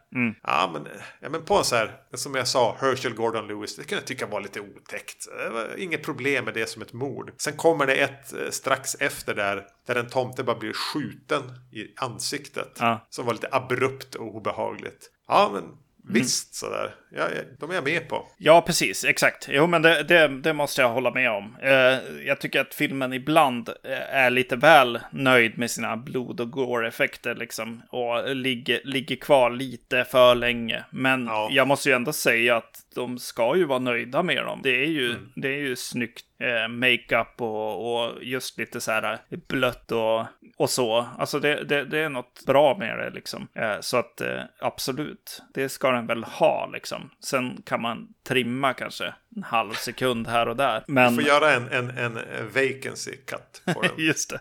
Ja, 0.43 0.69
men, 0.73 0.87
ja, 1.19 1.29
men 1.29 1.45
på 1.45 1.57
en 1.57 1.63
så 1.63 1.75
här, 1.75 1.91
som 2.13 2.35
jag 2.35 2.47
sa, 2.47 2.77
Herschel 2.79 3.13
Gordon 3.13 3.47
Lewis, 3.47 3.75
det 3.75 3.83
kan 3.83 3.97
jag 3.97 4.07
tycka 4.07 4.25
var 4.25 4.41
lite 4.41 4.59
otäckt. 4.59 5.27
Det 5.37 5.49
var 5.49 5.79
inget 5.79 6.03
problem 6.03 6.45
med 6.45 6.53
det 6.53 6.69
som 6.69 6.81
ett 6.81 6.93
mord. 6.93 7.31
Sen 7.37 7.53
kommer 7.53 7.85
det 7.85 7.93
ett 7.93 8.33
eh, 8.33 8.49
strax 8.49 8.95
efter 8.95 9.35
där, 9.35 9.65
där 9.87 9.95
en 9.95 10.09
tomte 10.09 10.43
bara 10.43 10.59
blir 10.59 10.73
skjuten 10.73 11.43
i 11.71 11.93
ansiktet. 11.97 12.77
Ja. 12.79 13.07
Som 13.09 13.25
var 13.25 13.33
lite 13.33 13.49
abrupt 13.51 14.15
och 14.15 14.35
obehagligt. 14.35 15.09
Ja, 15.27 15.49
men 15.53 15.63
visst 16.09 16.55
sådär. 16.55 16.95
Ja, 17.15 17.23
ja, 17.35 17.41
de 17.59 17.69
är 17.71 17.73
jag 17.75 17.83
med 17.83 18.07
på. 18.09 18.27
Ja, 18.37 18.61
precis. 18.61 19.05
Exakt. 19.05 19.47
Jo, 19.51 19.67
men 19.67 19.81
det, 19.81 20.03
det, 20.03 20.27
det 20.27 20.53
måste 20.53 20.81
jag 20.81 20.89
hålla 20.89 21.11
med 21.11 21.31
om. 21.31 21.55
Eh, 21.61 21.99
jag 22.27 22.39
tycker 22.41 22.61
att 22.61 22.73
filmen 22.73 23.13
ibland 23.13 23.69
eh, 23.69 24.15
är 24.15 24.29
lite 24.29 24.55
väl 24.55 24.99
nöjd 25.11 25.57
med 25.57 25.71
sina 25.71 25.97
blod 25.97 26.39
och 26.39 26.51
gore-effekter 26.51 27.35
liksom. 27.35 27.81
Och 27.89 28.35
ligger, 28.35 28.81
ligger 28.83 29.15
kvar 29.15 29.49
lite 29.49 30.05
för 30.05 30.35
länge. 30.35 30.83
Men 30.91 31.25
Ja. 31.25 31.47
jag 31.51 31.67
måste 31.67 31.89
ju 31.89 31.95
ändå 31.95 32.13
säga 32.13 32.57
att 32.57 32.79
de 32.95 33.19
ska 33.19 33.55
ju 33.55 33.63
vara 33.65 33.79
nöjda 33.79 34.23
med 34.23 34.43
dem. 34.45 34.59
Det 34.63 34.83
är 34.83 34.87
ju, 34.87 35.09
Mm. 35.11 35.29
det 35.35 35.47
är 35.47 35.59
ju 35.59 35.75
snyggt 35.75 36.25
eh, 36.39 36.67
makeup 36.67 37.41
och, 37.41 38.03
och 38.05 38.23
just 38.23 38.57
lite 38.57 38.81
så 38.81 38.91
här 38.91 39.17
blött 39.47 39.91
och, 39.91 40.25
och 40.57 40.69
så. 40.69 41.07
Alltså 41.17 41.39
det, 41.39 41.63
det, 41.63 41.85
det 41.85 41.99
är 41.99 42.09
något 42.09 42.45
bra 42.45 42.77
med 42.77 42.97
det 42.97 43.09
liksom. 43.09 43.47
Eh, 43.53 43.79
så 43.79 43.97
att 43.97 44.21
eh, 44.21 44.41
absolut, 44.59 45.41
det 45.53 45.69
ska 45.69 45.91
den 45.91 46.07
väl 46.07 46.23
ha 46.23 46.69
liksom. 46.73 47.09
Sen 47.19 47.61
kan 47.65 47.81
man 47.81 48.07
trimma 48.27 48.73
kanske 48.73 49.13
en 49.35 49.43
halv 49.43 49.73
sekund 49.73 50.27
här 50.27 50.47
och 50.47 50.55
där. 50.55 50.83
Men... 50.87 51.15
Får 51.15 51.23
göra 51.23 51.53
en, 51.53 51.69
en, 51.69 51.89
en 51.89 52.13
vacancy 52.53 53.15
cut 53.15 53.61
på 53.73 53.81
den. 53.97 54.05
Just 54.05 54.29
det. 54.29 54.39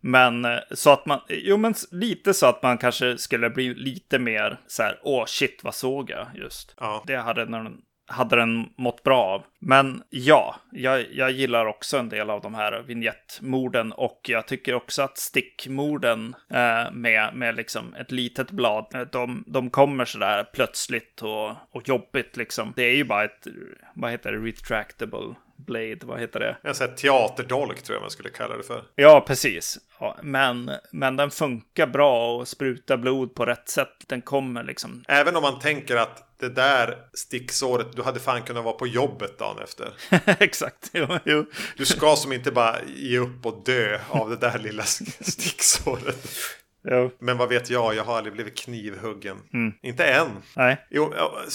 Men 0.00 0.44
eh, 0.44 0.58
så 0.70 0.90
att 0.90 1.06
man, 1.06 1.20
jo 1.28 1.56
men 1.56 1.74
lite 1.90 2.34
så 2.34 2.46
att 2.46 2.62
man 2.62 2.78
kanske 2.78 3.18
skulle 3.18 3.50
bli 3.50 3.74
lite 3.74 4.18
mer 4.18 4.60
så 4.66 4.82
här, 4.82 4.98
åh 5.02 5.24
shit 5.26 5.60
vad 5.64 5.74
såg 5.74 6.10
jag 6.10 6.26
just. 6.34 6.74
Ja. 6.80 7.04
Det 7.06 7.16
hade 7.16 7.44
den, 7.44 7.82
hade 8.06 8.36
den 8.36 8.68
mått 8.76 9.02
bra 9.02 9.24
av. 9.24 9.42
Men 9.58 10.02
ja, 10.10 10.56
jag, 10.72 11.06
jag 11.12 11.30
gillar 11.30 11.66
också 11.66 11.98
en 11.98 12.08
del 12.08 12.30
av 12.30 12.40
de 12.40 12.54
här 12.54 12.82
vignettmorden 12.82 13.92
och 13.92 14.20
jag 14.28 14.46
tycker 14.46 14.74
också 14.74 15.02
att 15.02 15.18
stickmorden 15.18 16.34
eh, 16.50 16.92
med, 16.92 17.34
med 17.34 17.56
liksom 17.56 17.94
ett 17.94 18.10
litet 18.10 18.50
blad, 18.50 18.86
eh, 18.94 19.00
de, 19.00 19.44
de 19.46 19.70
kommer 19.70 20.04
sådär 20.04 20.44
plötsligt 20.52 21.22
och, 21.22 21.50
och 21.70 21.88
jobbigt 21.88 22.36
liksom. 22.36 22.72
Det 22.76 22.82
är 22.82 22.94
ju 22.94 23.04
bara 23.04 23.24
ett, 23.24 23.46
vad 23.94 24.10
heter 24.10 24.32
det, 24.32 24.38
retractable 24.38 25.34
blade, 25.66 25.98
vad 26.02 26.20
heter 26.20 26.40
det? 26.40 26.56
En 26.62 26.74
sån 26.74 26.88
här 26.88 26.94
teaterdolk 26.96 27.82
tror 27.82 27.96
jag 27.96 28.00
man 28.00 28.10
skulle 28.10 28.30
kalla 28.30 28.56
det 28.56 28.62
för. 28.62 28.84
Ja, 28.94 29.24
precis. 29.26 29.78
Ja, 30.00 30.16
men, 30.22 30.70
men 30.92 31.16
den 31.16 31.30
funkar 31.30 31.86
bra 31.86 32.36
och 32.36 32.48
sprutar 32.48 32.96
blod 32.96 33.34
på 33.34 33.46
rätt 33.46 33.68
sätt. 33.68 34.04
Den 34.06 34.22
kommer 34.22 34.64
liksom. 34.64 35.04
Även 35.08 35.36
om 35.36 35.42
man 35.42 35.58
tänker 35.58 35.96
att 35.96 36.38
det 36.40 36.48
där 36.48 36.98
sticksåret, 37.14 37.96
du 37.96 38.02
hade 38.02 38.20
fan 38.20 38.42
kunnat 38.42 38.64
vara 38.64 38.74
på 38.74 38.86
jobbet 38.86 39.38
dagen 39.38 39.58
efter. 39.62 39.92
Exakt. 40.42 40.90
Jo, 40.92 41.06
jo. 41.24 41.44
Du 41.76 41.86
ska 41.86 42.16
som 42.16 42.32
inte 42.32 42.50
bara 42.50 42.76
ge 42.96 43.18
upp 43.18 43.46
och 43.46 43.62
dö 43.64 43.98
av 44.08 44.30
det 44.30 44.36
där 44.36 44.58
lilla 44.58 44.82
sticksåret. 44.82 46.28
Jo. 46.84 47.10
Men 47.18 47.38
vad 47.38 47.48
vet 47.48 47.70
jag, 47.70 47.94
jag 47.94 48.04
har 48.04 48.16
aldrig 48.16 48.34
blivit 48.34 48.58
knivhuggen. 48.58 49.36
Inte 49.82 50.04
än. 50.04 50.28
Nej. 50.56 50.86
Jo, 50.90 51.12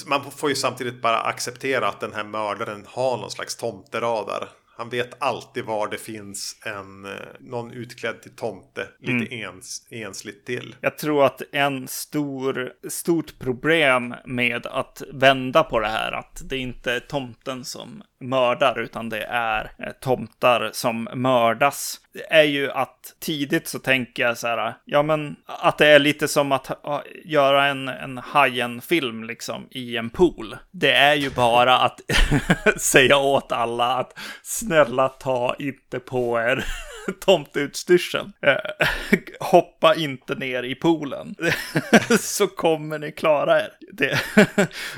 man 0.08 0.32
får 0.32 0.50
ju 0.50 0.56
samtidigt 0.56 1.02
bara 1.02 1.20
acceptera 1.20 1.88
att 1.88 2.00
den 2.00 2.14
här 2.14 2.24
mördaren 2.24 2.84
har 2.88 3.18
någon 3.18 3.32
slags 3.32 3.56
tomteradar. 3.56 4.50
Han 4.78 4.90
vet 4.90 5.24
alltid 5.24 5.66
var 5.66 5.88
det 5.88 5.98
finns 5.98 6.60
en, 6.66 7.06
eh, 7.06 7.12
någon 7.40 7.72
utklädd 7.72 8.22
till 8.22 8.36
tomte 8.36 8.88
lite 9.00 9.36
ens, 9.36 9.88
ensligt 9.90 10.46
till. 10.46 10.76
Jag 10.82 10.98
tror 10.98 11.26
att 11.26 11.42
en 11.52 11.88
stor, 11.88 12.74
stort 12.90 13.40
problem 13.40 14.16
med 14.26 14.66
att 14.66 15.02
vända 15.14 15.64
på 15.64 15.80
det 15.80 15.88
här, 15.88 16.12
att 16.12 16.42
det 16.46 16.58
inte 16.58 16.94
är 16.94 17.00
tomten 17.00 17.66
som 17.66 18.04
mördar, 18.20 18.80
utan 18.80 19.10
det 19.10 19.24
är 19.30 19.72
eh, 19.80 19.92
tomtar 19.92 20.70
som 20.74 21.10
mördas, 21.14 22.00
Det 22.14 22.34
är 22.34 22.44
ju 22.44 22.72
att 22.72 23.16
tidigt 23.20 23.68
så 23.68 23.80
tänker 23.80 24.24
jag 24.24 24.38
så 24.38 24.48
här, 24.48 24.74
ja 24.86 25.04
men 25.04 25.36
att 25.46 25.78
det 25.78 25.88
är 25.88 26.00
lite 26.00 26.28
som 26.28 26.52
att 26.52 26.72
göra 27.26 27.66
en, 27.66 27.88
en 27.88 28.18
Hajen-film 28.18 29.24
liksom 29.24 29.68
i 29.72 29.98
en 29.98 30.10
pool. 30.10 30.58
Det 30.72 30.92
är 30.92 31.16
ju 31.16 31.30
bara 31.30 31.80
att 31.80 32.02
säga 32.78 33.18
åt 33.18 33.52
alla 33.52 33.94
att 33.94 34.20
snälla 34.44 35.10
ta 35.10 35.56
inte 35.60 36.00
på 36.00 36.40
er 36.40 36.66
tomteutstyrseln. 37.20 38.34
Eh, 38.42 38.56
hoppa 39.40 39.96
inte 39.96 40.36
ner 40.36 40.64
i 40.64 40.76
poolen. 40.76 41.36
så 42.20 42.48
kommer 42.48 43.00
ni 43.00 43.12
klara 43.12 43.62
er. 43.62 43.70
Det, 43.94 44.20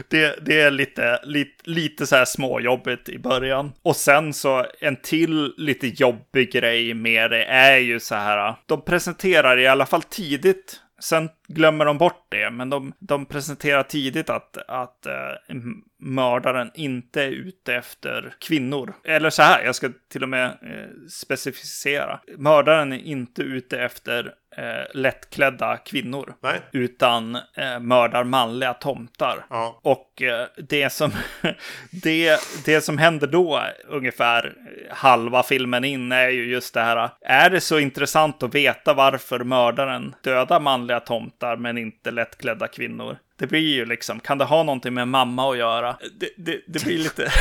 det, 0.08 0.46
det 0.46 0.62
är 0.62 0.72
lite, 0.72 1.20
lite, 1.24 1.70
lite 1.70 2.08
så 2.08 2.16
här 2.16 2.26
småjobbigt 2.26 3.10
i 3.10 3.20
början. 3.20 3.72
Och 3.82 3.96
sen 3.96 4.34
så 4.34 4.66
en 4.80 4.96
till 4.96 5.54
lite 5.58 5.88
jobbig 5.88 6.52
grej 6.52 6.94
med 6.94 7.32
det 7.32 7.44
är 7.44 7.78
ju 7.78 8.00
så 8.00 8.16
här. 8.16 8.48
Eh, 8.48 8.56
de 8.66 8.82
presenterar 8.82 9.58
i 9.58 9.68
alla 9.68 9.86
fall 9.86 10.04
tidigt 10.04 10.82
Sen 11.02 11.30
glömmer 11.48 11.86
de 11.86 11.98
bort 11.98 12.26
det, 12.30 12.52
men 12.52 12.70
de, 12.70 12.94
de 13.00 13.26
presenterar 13.26 13.84
tidigt 13.84 14.30
att, 14.30 14.58
att 14.68 15.08
uh, 15.08 15.56
mördaren 16.00 16.72
inte 16.74 17.24
är 17.24 17.32
ute 17.32 17.76
efter 17.76 18.34
kvinnor. 18.40 18.94
Eller 19.04 19.30
så 19.30 19.42
här, 19.42 19.64
jag 19.64 19.76
ska 19.76 19.90
till 20.12 20.24
och 20.24 20.30
med 20.30 20.50
uh, 20.50 21.08
specificera. 21.10 22.20
Mördaren 22.38 22.94
är 22.94 22.98
inte 22.98 23.42
ute 23.42 23.80
efter 23.80 24.34
eh, 24.58 24.86
lättklädda 24.94 25.78
kvinnor. 25.78 26.34
Nej. 26.42 26.62
Utan 26.72 27.36
eh, 27.36 27.80
mördar 27.80 28.24
manliga 28.24 28.74
tomtar. 28.74 29.46
Ja. 29.50 29.80
Och 29.84 30.22
eh, 30.22 30.48
det, 30.58 30.90
som, 30.90 31.12
det, 32.04 32.40
det 32.66 32.82
som 32.82 32.98
händer 32.98 33.28
då, 33.28 33.62
ungefär 33.88 34.54
halva 34.90 35.44
filmen 35.44 35.84
in, 35.84 36.12
är 36.12 36.30
ju 36.30 36.52
just 36.52 36.74
det 36.74 36.82
här. 36.82 37.10
Är 37.22 37.50
det 37.50 37.62
så 37.62 37.80
intressant 37.80 38.44
att 38.44 38.56
veta 38.56 38.94
varför 38.94 39.40
mördaren 39.40 40.16
dödar 40.24 40.60
manliga 40.60 41.00
tomtar 41.00 41.58
men 41.58 41.78
inte 41.78 42.12
lättklädda 42.12 42.68
kvinnor? 42.68 43.18
Det 43.40 43.48
blir 43.48 43.60
ju 43.76 43.86
liksom, 43.86 44.20
kan 44.20 44.38
det 44.38 44.46
ha 44.46 44.64
någonting 44.64 44.94
med 44.94 45.08
mamma 45.08 45.52
att 45.52 45.58
göra? 45.58 45.98
Det, 46.20 46.30
det, 46.38 46.62
det 46.68 46.84
blir 46.84 46.98
lite, 46.98 47.32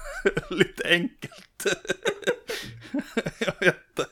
lite 0.50 0.88
enkelt. 0.88 1.66
jag 3.38 3.54
vet 3.60 3.76
inte. 3.88 4.10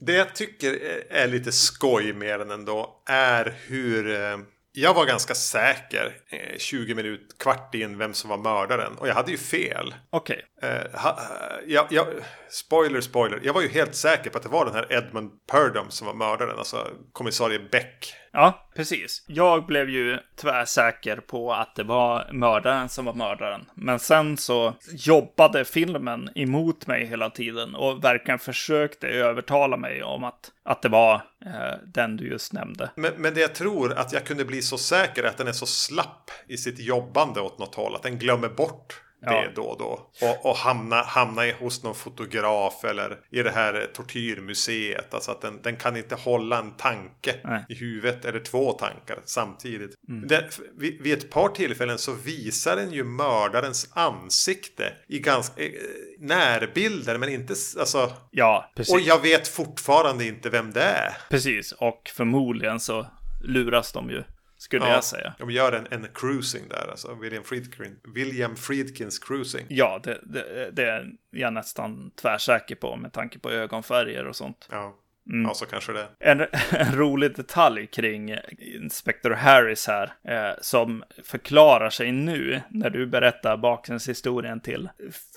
Det 0.00 0.12
jag 0.12 0.34
tycker 0.34 0.78
är 1.10 1.28
lite 1.28 1.52
skoj 1.52 2.12
med 2.12 2.40
den 2.40 2.50
ändå 2.50 3.02
är 3.06 3.54
hur 3.66 4.10
eh, 4.10 4.38
jag 4.72 4.94
var 4.94 5.06
ganska 5.06 5.34
säker 5.34 6.16
20 6.58 6.94
minuter, 6.94 7.36
kvart 7.38 7.74
in 7.74 7.98
vem 7.98 8.14
som 8.14 8.30
var 8.30 8.38
mördaren. 8.38 8.92
Och 8.98 9.08
jag 9.08 9.14
hade 9.14 9.30
ju 9.30 9.38
fel. 9.38 9.94
Okej. 10.10 10.44
Okay. 10.56 11.88
Jag, 11.90 12.06
spoiler, 12.50 13.00
spoiler. 13.00 13.40
Jag 13.42 13.52
var 13.52 13.62
ju 13.62 13.68
helt 13.68 13.94
säker 13.94 14.30
på 14.30 14.36
att 14.36 14.42
det 14.42 14.48
var 14.48 14.64
den 14.64 14.74
här 14.74 14.92
Edmund 14.92 15.30
Purdom 15.52 15.90
som 15.90 16.06
var 16.06 16.14
mördaren. 16.14 16.58
Alltså 16.58 16.90
kommissarie 17.12 17.58
Beck. 17.58 18.14
Ja, 18.32 18.68
precis. 18.76 19.24
Jag 19.26 19.66
blev 19.66 19.90
ju 19.90 20.18
tvärsäker 20.36 21.16
på 21.16 21.52
att 21.52 21.74
det 21.74 21.82
var 21.82 22.32
mördaren 22.32 22.88
som 22.88 23.04
var 23.04 23.14
mördaren. 23.14 23.64
Men 23.74 23.98
sen 23.98 24.36
så 24.36 24.74
jobbade 24.92 25.64
filmen 25.64 26.30
emot 26.34 26.86
mig 26.86 27.06
hela 27.06 27.30
tiden 27.30 27.74
och 27.74 28.04
verkligen 28.04 28.38
försökte 28.38 29.08
övertala 29.08 29.76
mig 29.76 30.02
om 30.02 30.24
att, 30.24 30.50
att 30.62 30.82
det 30.82 30.88
var 30.88 31.14
eh, 31.46 31.78
den 31.86 32.16
du 32.16 32.28
just 32.28 32.52
nämnde. 32.52 32.90
Men, 32.94 33.12
men 33.16 33.34
det 33.34 33.40
jag 33.40 33.54
tror 33.54 33.92
att 33.92 34.12
jag 34.12 34.24
kunde 34.24 34.44
bli 34.44 34.62
så 34.62 34.78
säker 34.78 35.24
att 35.24 35.36
den 35.36 35.48
är 35.48 35.52
så 35.52 35.66
slapp 35.66 36.30
i 36.48 36.56
sitt 36.56 36.78
jobbande 36.78 37.40
åt 37.40 37.58
något 37.58 37.74
håll 37.74 37.94
att 37.94 38.02
den 38.02 38.18
glömmer 38.18 38.48
bort 38.48 39.02
det 39.20 39.42
ja. 39.44 39.48
då 39.54 39.62
och 39.62 39.78
då. 39.78 40.10
Och, 40.22 40.50
och 40.50 40.56
hamna, 40.56 41.02
hamna 41.02 41.42
hos 41.60 41.82
någon 41.82 41.94
fotograf 41.94 42.84
eller 42.84 43.18
i 43.30 43.42
det 43.42 43.50
här 43.50 43.90
tortyrmuseet. 43.94 45.14
Alltså 45.14 45.30
att 45.30 45.40
den, 45.40 45.62
den 45.62 45.76
kan 45.76 45.96
inte 45.96 46.14
hålla 46.14 46.58
en 46.58 46.76
tanke 46.76 47.34
Nej. 47.44 47.64
i 47.68 47.74
huvudet 47.74 48.24
eller 48.24 48.40
två 48.40 48.72
tankar 48.72 49.18
samtidigt. 49.24 49.94
Mm. 50.08 50.28
Det, 50.28 50.48
vid, 50.78 51.02
vid, 51.02 51.18
ett 51.18 51.30
par 51.30 51.48
tillfällen 51.48 51.98
så 51.98 52.12
visar 52.12 52.76
den 52.76 52.92
ju 52.92 53.04
mördarens 53.04 53.90
ansikte 53.92 54.92
i 55.08 55.18
ganska 55.18 55.62
eh, 55.62 55.70
närbilder 56.18 57.18
men 57.18 57.28
inte 57.28 57.54
alltså. 57.78 58.12
Ja, 58.30 58.72
precis. 58.76 58.94
Och 58.94 59.00
jag 59.00 59.22
vet 59.22 59.48
fortfarande 59.48 60.24
inte 60.26 60.50
vem 60.50 60.72
det 60.72 60.82
är. 60.82 61.16
Precis, 61.30 61.72
och 61.72 62.10
förmodligen 62.16 62.80
så 62.80 63.06
luras 63.44 63.92
de 63.92 64.10
ju 64.10 64.22
skulle 64.58 64.86
ja, 64.86 64.92
jag 64.92 65.04
säga. 65.04 65.34
De 65.38 65.50
gör 65.50 65.72
en, 65.72 65.86
en 65.90 66.08
cruising 66.14 66.68
där, 66.68 66.88
alltså 66.90 67.14
William, 67.14 67.44
Friedkin, 67.44 68.00
William 68.14 68.56
Friedkins 68.56 69.18
cruising. 69.18 69.66
Ja, 69.68 70.00
det, 70.04 70.20
det, 70.22 70.70
det 70.72 70.84
är 70.84 71.12
jag 71.30 71.52
nästan 71.52 72.10
tvärsäker 72.10 72.74
på 72.74 72.96
med 72.96 73.12
tanke 73.12 73.38
på 73.38 73.50
ögonfärger 73.50 74.26
och 74.26 74.36
sånt. 74.36 74.68
Ja. 74.70 74.96
Mm. 75.28 75.48
Ja, 75.48 75.54
så 75.54 75.66
kanske 75.66 75.92
det. 75.92 76.08
En, 76.20 76.40
en 76.70 76.94
rolig 76.94 77.36
detalj 77.36 77.86
kring 77.86 78.34
Inspector 78.58 79.30
Harris 79.30 79.86
här, 79.86 80.12
eh, 80.28 80.54
som 80.60 81.04
förklarar 81.24 81.90
sig 81.90 82.12
nu 82.12 82.60
när 82.70 82.90
du 82.90 83.06
berättar 83.06 83.56
bakgrundshistorien 83.56 84.60
till 84.60 84.88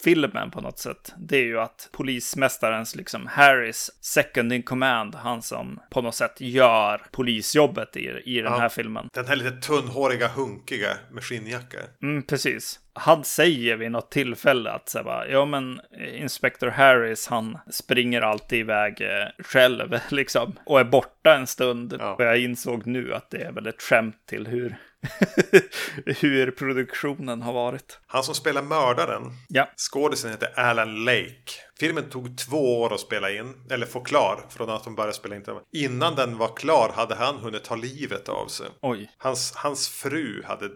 filmen 0.04 0.52
på 0.52 0.62
något 0.62 0.80
sätt. 0.80 1.14
Det 1.18 1.38
är 1.38 1.44
ju 1.44 1.60
att 1.60 1.90
polismästarens, 1.92 2.96
liksom 2.96 3.28
Harris, 3.28 3.92
second 4.02 4.54
in 4.54 4.64
command, 4.64 5.16
han 5.16 5.42
som 5.42 5.80
på 5.90 6.02
något 6.02 6.16
sätt 6.16 6.42
gör 6.42 7.02
polisjobbet 7.12 7.98
i, 7.98 8.00
i 8.26 8.42
den 8.42 8.52
ja, 8.52 8.60
här 8.60 8.70
filmen. 8.70 9.10
Den 9.14 9.28
här 9.28 9.36
lite 9.36 9.52
tunnhåriga, 9.52 10.28
hunkiga 10.28 10.98
med 11.12 11.24
skinnjacka. 11.24 11.78
Mm, 12.02 12.24
precis 12.24 12.80
han 12.94 13.24
säger 13.24 13.78
vid 13.78 13.92
något 13.92 14.12
tillfälle 14.12 14.72
att 14.72 14.90
så 14.90 15.04
bara, 15.04 15.28
ja 15.28 15.46
men 15.46 15.82
Inspector 16.14 16.68
Harris 16.68 17.28
han 17.28 17.58
springer 17.72 18.22
alltid 18.22 18.60
iväg 18.60 19.02
eh, 19.02 19.44
själv 19.46 20.00
liksom 20.10 20.60
och 20.66 20.80
är 20.80 20.84
borta 20.84 21.36
en 21.36 21.48
stund. 21.48 21.96
Ja. 22.00 22.14
Och 22.14 22.24
jag 22.24 22.40
insåg 22.40 22.88
nu 22.88 23.14
att 23.14 23.30
det 23.30 23.38
är 23.38 23.52
väl 23.52 23.68
ett 23.68 23.82
skämt 23.82 24.26
till 24.28 24.48
hur 24.48 24.78
hur 26.06 26.52
produktionen 26.52 27.42
har 27.42 27.54
varit. 27.54 28.00
Han 28.08 28.24
som 28.24 28.36
spelar 28.36 28.62
mördaren, 28.62 29.22
ja. 29.50 29.70
skådisen 29.76 30.32
heter 30.32 30.60
Alan 30.60 31.06
Lake. 31.06 31.52
Filmen 31.80 32.10
tog 32.10 32.38
två 32.38 32.82
år 32.82 32.94
att 32.94 33.00
spela 33.00 33.32
in, 33.32 33.54
eller 33.72 33.86
få 33.86 34.00
klar, 34.00 34.46
från 34.50 34.70
att 34.70 34.84
de 34.84 34.96
började 34.96 35.14
spela 35.14 35.36
in. 35.36 35.44
Innan 35.74 36.16
den 36.16 36.38
var 36.38 36.56
klar 36.56 36.92
hade 36.96 37.16
han 37.16 37.36
hunnit 37.36 37.64
ta 37.64 37.76
livet 37.76 38.30
av 38.30 38.48
sig. 38.48 38.68
Oj. 38.82 39.12
Hans, 39.18 39.54
hans 39.56 39.90
fru 39.90 40.44
hade 40.46 40.70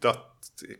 dött 0.00 0.31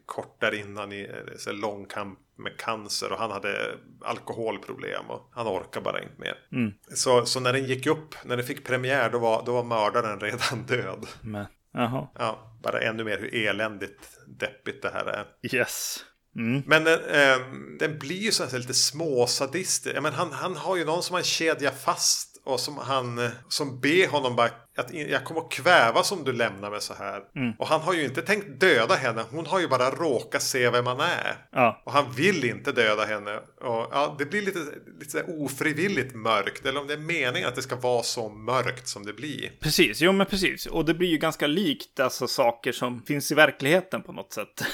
kort 0.06 0.40
där 0.40 0.54
innan 0.54 0.92
i 0.92 1.10
så 1.36 1.52
lång 1.52 1.86
kamp 1.86 2.18
med 2.36 2.56
cancer 2.56 3.12
och 3.12 3.18
han 3.18 3.30
hade 3.30 3.74
alkoholproblem 4.00 5.10
och 5.10 5.30
han 5.32 5.46
orkar 5.46 5.80
bara 5.80 6.02
inte 6.02 6.20
mer. 6.20 6.38
Mm. 6.52 6.72
Så, 6.94 7.26
så 7.26 7.40
när 7.40 7.52
den 7.52 7.64
gick 7.64 7.86
upp, 7.86 8.14
när 8.24 8.36
den 8.36 8.46
fick 8.46 8.64
premiär, 8.64 9.10
då 9.10 9.18
var, 9.18 9.42
då 9.46 9.52
var 9.52 9.64
mördaren 9.64 10.20
redan 10.30 10.66
död. 10.66 11.06
Men, 11.20 11.46
jaha. 11.72 12.08
Ja, 12.18 12.58
bara 12.62 12.80
ännu 12.80 13.04
mer 13.04 13.18
hur 13.18 13.34
eländigt 13.34 14.18
deppigt 14.26 14.82
det 14.82 14.90
här 14.90 15.06
är. 15.06 15.56
Yes. 15.56 16.04
Mm. 16.36 16.62
Men 16.66 16.84
den, 16.84 17.00
eh, 17.00 17.38
den 17.78 17.98
blir 17.98 18.16
ju 18.16 18.32
så 18.32 18.44
här 18.44 18.58
lite 18.58 18.74
småsadistisk. 18.74 19.96
Han, 19.96 20.32
han 20.32 20.56
har 20.56 20.76
ju 20.76 20.84
någon 20.84 21.02
som 21.02 21.14
han 21.14 21.24
kedjar 21.24 21.70
fast 21.70 22.42
och 22.44 22.60
som 22.60 22.78
han 22.78 23.30
som 23.48 23.80
ber 23.80 24.08
honom 24.08 24.36
bara 24.36 24.50
att 24.82 24.94
jag 24.94 25.24
kommer 25.24 25.40
att 25.40 25.50
kvävas 25.50 26.12
om 26.12 26.24
du 26.24 26.32
lämnar 26.32 26.70
mig 26.70 26.80
så 26.80 26.94
här. 26.94 27.20
Mm. 27.36 27.52
Och 27.58 27.66
han 27.66 27.80
har 27.80 27.94
ju 27.94 28.04
inte 28.04 28.22
tänkt 28.22 28.60
döda 28.60 28.94
henne. 28.94 29.24
Hon 29.30 29.46
har 29.46 29.60
ju 29.60 29.68
bara 29.68 29.90
råkat 29.90 30.42
se 30.42 30.70
vem 30.70 30.86
han 30.86 31.00
är. 31.00 31.36
Ja. 31.50 31.82
Och 31.84 31.92
han 31.92 32.12
vill 32.12 32.44
inte 32.44 32.72
döda 32.72 33.04
henne. 33.04 33.36
Och 33.60 33.88
ja, 33.92 34.16
det 34.18 34.24
blir 34.24 34.42
lite, 34.42 34.58
lite 35.00 35.22
ofrivilligt 35.22 36.14
mörkt. 36.14 36.66
Eller 36.66 36.80
om 36.80 36.86
det 36.86 36.94
är 36.94 36.98
meningen 36.98 37.48
att 37.48 37.54
det 37.54 37.62
ska 37.62 37.76
vara 37.76 38.02
så 38.02 38.28
mörkt 38.28 38.88
som 38.88 39.06
det 39.06 39.12
blir. 39.12 39.50
Precis, 39.60 40.00
jo 40.00 40.12
men 40.12 40.26
precis. 40.26 40.66
Och 40.66 40.84
det 40.84 40.94
blir 40.94 41.08
ju 41.08 41.18
ganska 41.18 41.46
likt 41.46 42.00
alltså 42.00 42.26
saker 42.26 42.72
som 42.72 43.02
finns 43.02 43.32
i 43.32 43.34
verkligheten 43.34 44.02
på 44.02 44.12
något 44.12 44.32
sätt. 44.32 44.64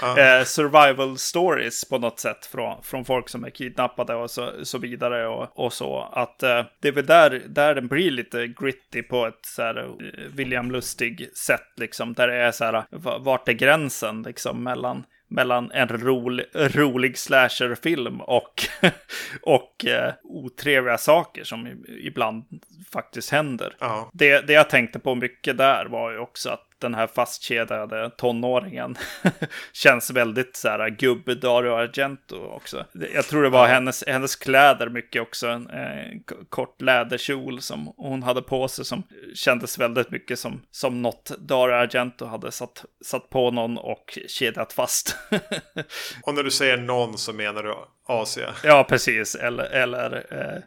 Ja. 0.00 0.18
eh, 0.38 0.44
survival 0.44 1.18
stories 1.18 1.84
på 1.84 1.98
något 1.98 2.20
sätt 2.20 2.46
från, 2.46 2.82
från 2.82 3.04
folk 3.04 3.28
som 3.28 3.44
är 3.44 3.50
kidnappade 3.50 4.14
och 4.14 4.30
så, 4.30 4.52
så 4.62 4.78
vidare. 4.78 5.26
Och, 5.26 5.64
och 5.64 5.72
så. 5.72 6.08
Att 6.12 6.42
eh, 6.42 6.64
det 6.80 6.88
är 6.88 6.92
väl 6.92 7.06
där, 7.06 7.42
där 7.48 7.74
den 7.74 7.88
blir 7.88 8.10
lite 8.10 8.46
gritty 8.46 9.02
på 9.02 9.31
ett 9.32 9.46
så 9.46 9.62
här 9.62 9.78
eh, 9.78 10.24
William 10.34 10.70
Lustig 10.70 11.30
sätt 11.36 11.72
liksom. 11.76 12.12
Där 12.12 12.28
det 12.28 12.34
är 12.34 12.52
så 12.52 12.64
här, 12.64 12.84
vart 13.18 13.48
är 13.48 13.52
gränsen 13.52 14.22
liksom 14.22 14.62
mellan 14.62 15.04
mellan 15.28 15.70
en 15.70 15.88
rolig, 15.88 16.46
rolig 16.54 17.18
slasherfilm 17.18 18.20
och, 18.20 18.54
och 19.42 19.86
eh, 19.86 20.12
otrevliga 20.22 20.98
saker 20.98 21.44
som 21.44 21.84
ibland 21.88 22.44
faktiskt 22.92 23.30
händer. 23.30 23.76
Ja. 23.78 24.10
Det, 24.12 24.46
det 24.46 24.52
jag 24.52 24.70
tänkte 24.70 24.98
på 24.98 25.14
mycket 25.14 25.58
där 25.58 25.86
var 25.86 26.12
ju 26.12 26.18
också 26.18 26.50
att 26.50 26.66
den 26.82 26.94
här 26.94 27.06
fastkedjade 27.06 28.10
tonåringen 28.16 28.96
känns 29.72 30.10
väldigt 30.10 30.56
så 30.56 30.68
här 30.68 30.88
gubb 30.88 31.40
Dario 31.40 31.70
Argento 31.70 32.36
också. 32.36 32.84
Jag 33.14 33.24
tror 33.24 33.42
det 33.42 33.48
var 33.48 33.66
hennes, 33.66 34.04
hennes 34.06 34.36
kläder 34.36 34.88
mycket 34.88 35.22
också. 35.22 35.46
En 35.46 35.70
eh, 35.70 36.36
kort 36.48 36.80
läderkjol 36.80 37.60
som 37.60 37.94
hon 37.96 38.22
hade 38.22 38.42
på 38.42 38.68
sig 38.68 38.84
som 38.84 39.02
kändes 39.34 39.78
väldigt 39.78 40.10
mycket 40.10 40.38
som, 40.38 40.62
som 40.70 41.02
något 41.02 41.30
Dario 41.38 41.74
Argento 41.74 42.26
hade 42.26 42.52
satt, 42.52 42.84
satt 43.04 43.30
på 43.30 43.50
någon 43.50 43.78
och 43.78 44.18
kedjat 44.28 44.72
fast. 44.72 45.16
och 46.22 46.34
när 46.34 46.42
du 46.42 46.50
säger 46.50 46.76
någon 46.76 47.18
så 47.18 47.32
menar 47.32 47.62
du 47.62 47.74
Asia? 48.06 48.54
Ja, 48.64 48.86
precis. 48.88 49.34
Eller, 49.34 49.64
eller 49.64 50.26
eh, 50.30 50.62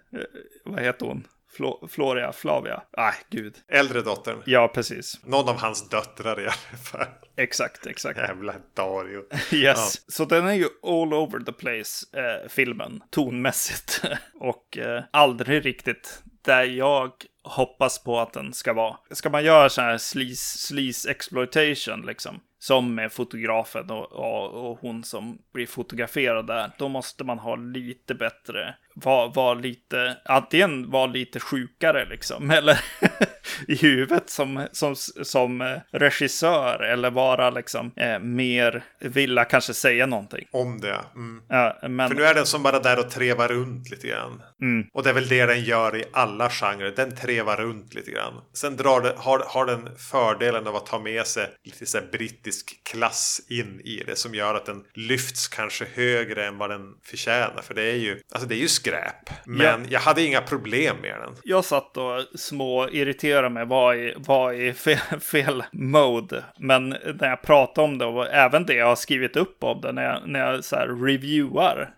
vad 0.64 0.82
heter 0.82 1.06
hon? 1.06 1.28
Flo 1.56 1.88
Floria, 1.92 2.32
Flavia. 2.32 2.84
Nej, 2.98 3.14
gud. 3.30 3.56
Äldre 3.68 4.02
dottern. 4.02 4.42
Ja, 4.46 4.68
precis. 4.68 5.20
Någon 5.26 5.50
av 5.50 5.58
hans 5.58 5.90
döttrar 5.90 6.40
i 6.40 6.44
alla 6.44 6.78
fall. 6.84 7.08
Exakt, 7.38 7.86
exakt. 7.88 8.20
Jävla 8.20 8.54
Dario. 8.74 9.20
yes. 9.34 9.52
Ja. 9.52 9.76
Så 10.08 10.26
den 10.26 10.48
är 10.48 10.54
ju 10.54 10.66
all 10.84 11.14
over 11.14 11.40
the 11.40 11.52
place, 11.52 12.06
eh, 12.20 12.50
filmen, 12.50 13.04
tonmässigt. 13.10 14.02
och 14.40 14.78
eh, 14.78 15.04
aldrig 15.12 15.66
riktigt 15.66 16.24
där 16.46 16.64
jag 16.64 17.12
hoppas 17.44 18.04
på 18.04 18.20
att 18.20 18.34
den 18.34 18.54
ska 18.54 18.74
vara. 18.74 18.98
Ska 19.12 19.30
man 19.30 19.44
göra 19.44 19.70
så 19.70 19.82
här 19.82 19.98
sleaze, 19.98 20.58
sleaze 20.58 21.12
exploitation 21.12 22.06
liksom, 22.06 22.40
som 22.60 22.96
med 22.96 23.12
fotografen 23.12 23.90
och, 23.90 24.12
och, 24.12 24.70
och, 24.72 24.80
hon 24.80 25.04
som 25.04 25.38
blir 25.54 25.68
fotograferad 25.68 26.48
där, 26.48 26.72
då 26.78 26.90
måste 26.90 27.24
man 27.24 27.40
ha 27.40 27.56
lite 27.56 28.16
bättre, 28.16 28.76
var, 28.96 29.34
var 29.36 29.56
lite, 29.56 30.18
antingen 30.26 30.92
var 30.92 31.08
lite 31.08 31.40
sjukare 31.40 32.06
liksom, 32.06 32.52
eller, 32.58 32.80
i 33.68 33.76
huvudet 33.76 34.30
som, 34.30 34.68
som, 34.72 34.96
som 35.24 35.62
eh, 35.62 35.78
regissör 35.92 36.80
eller 36.80 37.12
vara 37.12 37.50
liksom 37.50 37.92
eh, 37.96 38.20
mer, 38.20 38.84
vilja 39.00 39.46
kanske 39.46 39.74
säga 39.74 40.06
någonting. 40.06 40.48
Om 40.52 40.82
det. 40.82 41.00
Mm. 41.16 41.42
Ja, 41.50 41.78
men, 41.90 42.08
För 42.08 42.16
nu 42.16 42.24
är 42.24 42.34
den 42.34 42.46
som 42.46 42.64
bara 42.64 42.80
där 42.80 43.00
och 43.00 43.12
trevar 43.12 43.48
runt 43.48 43.90
lite 43.90 44.08
grann. 44.08 44.42
Mm. 44.62 44.88
Och 44.94 45.04
det 45.04 45.10
är 45.10 45.14
väl 45.14 45.28
det 45.28 45.46
den 45.46 45.64
gör 45.64 45.96
i 45.96 46.04
alla 46.14 46.50
genrer. 46.50 46.94
Den 46.96 47.16
trevar 47.16 47.58
runt 47.58 47.94
lite 47.94 48.12
grann. 48.12 48.34
Sen 48.54 48.78
drar 48.78 49.02
det, 49.02 49.14
har, 49.18 49.44
har 49.48 49.66
den 49.66 49.90
fördelen 49.98 50.68
av 50.68 50.76
att 50.76 50.86
ta 50.86 51.00
med 51.00 51.28
sig 51.28 51.48
lite 51.64 51.86
så 51.86 51.98
här 51.98 52.06
brittisk 52.12 52.84
klass 52.84 53.42
in 53.50 53.82
i 53.84 54.04
det. 54.06 54.16
Som 54.16 54.36
gör 54.36 54.56
att 54.56 54.66
den 54.66 54.84
lyfts 54.94 55.48
kanske 55.48 55.86
högre 55.94 56.46
än 56.46 56.58
vad 56.58 56.70
den 56.70 56.82
förtjänar. 57.04 57.62
För 57.62 57.74
det 57.74 57.84
är 57.84 57.96
ju, 57.96 58.20
alltså 58.32 58.48
det 58.48 58.56
är 58.56 58.60
ju 58.60 58.68
skräp. 58.68 59.30
Men 59.46 59.86
jag 59.90 60.00
hade 60.00 60.24
inga 60.24 60.42
problem 60.42 60.98
med 61.02 61.20
den. 61.20 61.36
jag 61.44 61.66
satt 61.66 61.98
och 61.98 62.40
små 62.40 62.90
irriterade 62.90 63.45
mig, 63.50 63.66
var 63.66 63.96
i, 63.96 64.14
var 64.18 64.54
i 64.54 64.74
fel, 64.74 64.98
fel 65.20 65.64
mode. 65.72 66.44
Men 66.58 66.90
när 66.90 67.30
jag 67.30 67.42
pratar 67.42 67.82
om 67.84 67.98
det 67.98 68.06
och 68.06 68.28
även 68.28 68.66
det 68.66 68.74
jag 68.74 68.86
har 68.86 68.96
skrivit 68.96 69.36
upp 69.36 69.64
om 69.64 69.82
det, 69.82 69.92
när 69.92 70.04
jag, 70.04 70.22
när 70.26 70.40
jag 70.40 70.64
så 70.64 70.76
här 70.76 70.88
reviewar 70.88 71.90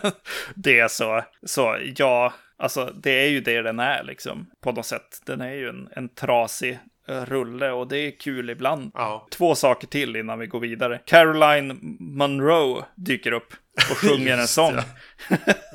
det 0.54 0.90
så, 0.90 1.24
så 1.42 1.76
ja, 1.96 2.32
alltså 2.58 2.92
det 3.02 3.10
är 3.10 3.28
ju 3.28 3.40
det 3.40 3.62
den 3.62 3.78
är 3.78 4.04
liksom 4.04 4.50
på 4.60 4.72
något 4.72 4.86
sätt. 4.86 5.22
Den 5.26 5.40
är 5.40 5.52
ju 5.52 5.68
en, 5.68 5.88
en 5.92 6.08
trasig 6.08 6.78
eh, 7.08 7.24
rulle 7.24 7.70
och 7.70 7.88
det 7.88 7.98
är 7.98 8.20
kul 8.20 8.50
ibland. 8.50 8.90
Ja. 8.94 9.28
Två 9.30 9.54
saker 9.54 9.86
till 9.86 10.16
innan 10.16 10.38
vi 10.38 10.46
går 10.46 10.60
vidare. 10.60 11.00
Caroline 11.04 11.96
Monroe 12.00 12.84
dyker 12.94 13.32
upp 13.32 13.54
och 13.90 13.96
sjunger 13.96 14.38
en 14.38 14.46
sång. 14.46 14.74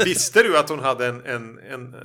Visste 0.06 0.44
du 0.44 0.58
att 0.58 0.70
hon 0.70 0.80
hade 0.80 1.08
en, 1.08 1.26
en, 1.26 1.60
en 1.60 1.96
uh, 1.96 2.02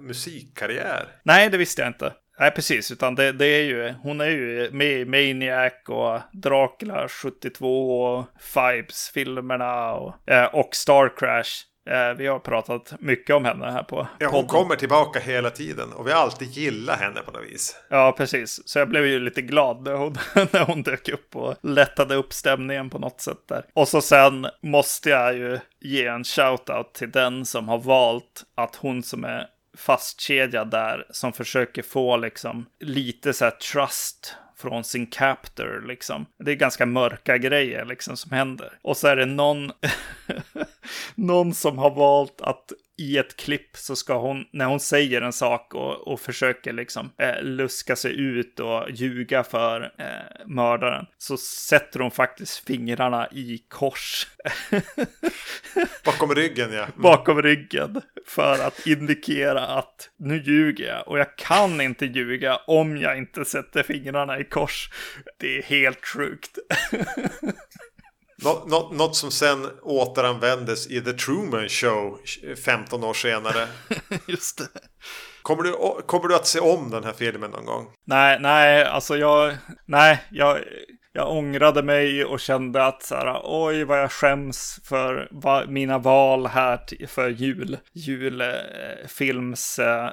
musikkarriär? 0.00 1.08
Nej, 1.22 1.50
det 1.50 1.56
visste 1.56 1.82
jag 1.82 1.88
inte. 1.88 2.12
Nej, 2.40 2.50
precis, 2.50 2.90
utan 2.90 3.14
det, 3.14 3.32
det 3.32 3.46
är 3.46 3.62
ju, 3.62 3.94
hon 4.02 4.20
är 4.20 4.28
ju 4.30 4.70
med 4.72 4.92
i 4.92 5.04
Maniac 5.04 5.72
och 5.88 6.20
Dracula 6.32 7.08
72 7.08 8.02
och 8.04 8.24
Fibes-filmerna 8.40 9.92
och, 9.92 10.28
eh, 10.30 10.44
och 10.54 10.74
Star 10.74 11.16
Crash. 11.16 11.64
Eh, 11.90 12.14
Vi 12.16 12.26
har 12.26 12.38
pratat 12.38 12.94
mycket 13.00 13.36
om 13.36 13.44
henne 13.44 13.70
här 13.70 13.82
på 13.82 14.08
Ja, 14.18 14.28
hon 14.28 14.46
kommer 14.46 14.76
tillbaka 14.76 15.20
hela 15.20 15.50
tiden 15.50 15.92
och 15.92 16.06
vi 16.06 16.12
har 16.12 16.20
alltid 16.20 16.48
gillat 16.48 16.98
henne 17.00 17.20
på 17.20 17.30
något 17.30 17.46
vis. 17.46 17.76
Ja, 17.90 18.14
precis. 18.16 18.68
Så 18.68 18.78
jag 18.78 18.88
blev 18.88 19.06
ju 19.06 19.20
lite 19.20 19.42
glad 19.42 19.82
när 19.82 19.94
hon, 19.94 20.16
när 20.34 20.64
hon 20.64 20.82
dök 20.82 21.08
upp 21.08 21.36
och 21.36 21.54
lättade 21.62 22.14
upp 22.14 22.32
stämningen 22.32 22.90
på 22.90 22.98
något 22.98 23.20
sätt 23.20 23.48
där. 23.48 23.64
Och 23.74 23.88
så 23.88 24.00
sen 24.00 24.46
måste 24.62 25.10
jag 25.10 25.34
ju 25.34 25.58
ge 25.80 26.06
en 26.06 26.22
shout-out 26.22 26.92
till 26.92 27.10
den 27.10 27.44
som 27.46 27.68
har 27.68 27.78
valt 27.78 28.42
att 28.56 28.76
hon 28.76 29.02
som 29.02 29.24
är 29.24 29.46
fastkedjad 29.78 30.70
där, 30.70 31.06
som 31.10 31.32
försöker 31.32 31.82
få 31.82 32.16
liksom 32.16 32.66
lite 32.80 33.32
så 33.32 33.44
här 33.44 33.50
trust 33.50 34.34
från 34.56 34.84
sin 34.84 35.06
captor 35.06 35.84
liksom. 35.88 36.26
Det 36.38 36.50
är 36.50 36.54
ganska 36.54 36.86
mörka 36.86 37.38
grejer 37.38 37.84
liksom 37.84 38.16
som 38.16 38.32
händer. 38.32 38.78
Och 38.82 38.96
så 38.96 39.08
är 39.08 39.16
det 39.16 39.26
någon, 39.26 39.72
någon 41.14 41.54
som 41.54 41.78
har 41.78 41.90
valt 41.90 42.40
att 42.40 42.72
i 42.98 43.18
ett 43.18 43.36
klipp 43.36 43.76
så 43.76 43.96
ska 43.96 44.18
hon, 44.18 44.44
när 44.52 44.66
hon 44.66 44.80
säger 44.80 45.22
en 45.22 45.32
sak 45.32 45.74
och, 45.74 46.08
och 46.08 46.20
försöker 46.20 46.72
liksom 46.72 47.10
eh, 47.18 47.42
luska 47.42 47.96
sig 47.96 48.20
ut 48.20 48.60
och 48.60 48.90
ljuga 48.90 49.44
för 49.44 49.92
eh, 49.98 50.46
mördaren, 50.46 51.06
så 51.18 51.36
sätter 51.36 52.00
hon 52.00 52.10
faktiskt 52.10 52.66
fingrarna 52.66 53.28
i 53.32 53.58
kors 53.68 54.26
Bakom 56.04 56.34
ryggen 56.34 56.72
ja. 56.72 56.78
Mm. 56.78 56.90
bakom 56.96 57.42
ryggen 57.42 58.00
för 58.26 58.66
att 58.66 58.86
indikera 58.86 59.66
att 59.66 60.10
nu 60.16 60.42
ljuger 60.42 60.86
jag 60.86 61.08
och 61.08 61.18
jag 61.18 61.36
kan 61.36 61.80
inte 61.80 62.06
ljuga 62.06 62.56
om 62.56 62.96
jag 62.96 63.18
inte 63.18 63.44
sätter 63.44 63.82
fingrarna 63.82 64.38
i 64.38 64.44
kors. 64.44 64.90
Det 65.36 65.58
är 65.58 65.62
helt 65.62 66.06
sjukt. 66.06 66.58
Nå, 68.42 68.64
nå, 68.66 68.90
något 68.92 69.16
som 69.16 69.30
sen 69.30 69.66
återanvändes 69.82 70.86
i 70.86 71.00
The 71.00 71.12
Truman 71.12 71.68
Show 71.68 72.18
15 72.64 73.04
år 73.04 73.14
senare. 73.14 73.68
Just 74.26 74.58
det. 74.58 74.64
Kommer 75.42 75.62
du, 75.62 75.72
kommer 76.06 76.28
du 76.28 76.34
att 76.34 76.46
se 76.46 76.60
om 76.60 76.90
den 76.90 77.04
här 77.04 77.12
filmen 77.12 77.50
någon 77.50 77.64
gång? 77.64 77.86
Nej, 78.06 78.38
nej, 78.40 78.84
alltså 78.84 79.16
jag, 79.16 79.56
nej, 79.86 80.24
jag, 80.30 80.58
jag 81.12 81.32
ångrade 81.32 81.82
mig 81.82 82.24
och 82.24 82.40
kände 82.40 82.84
att 82.84 83.02
så 83.02 83.14
här, 83.14 83.40
oj 83.44 83.84
vad 83.84 84.00
jag 84.00 84.12
skäms 84.12 84.80
för 84.84 85.28
va, 85.30 85.64
mina 85.68 85.98
val 85.98 86.46
här 86.46 87.06
för 87.06 87.28
jul, 87.28 87.78
julfilms 87.92 89.78
eh, 89.78 90.12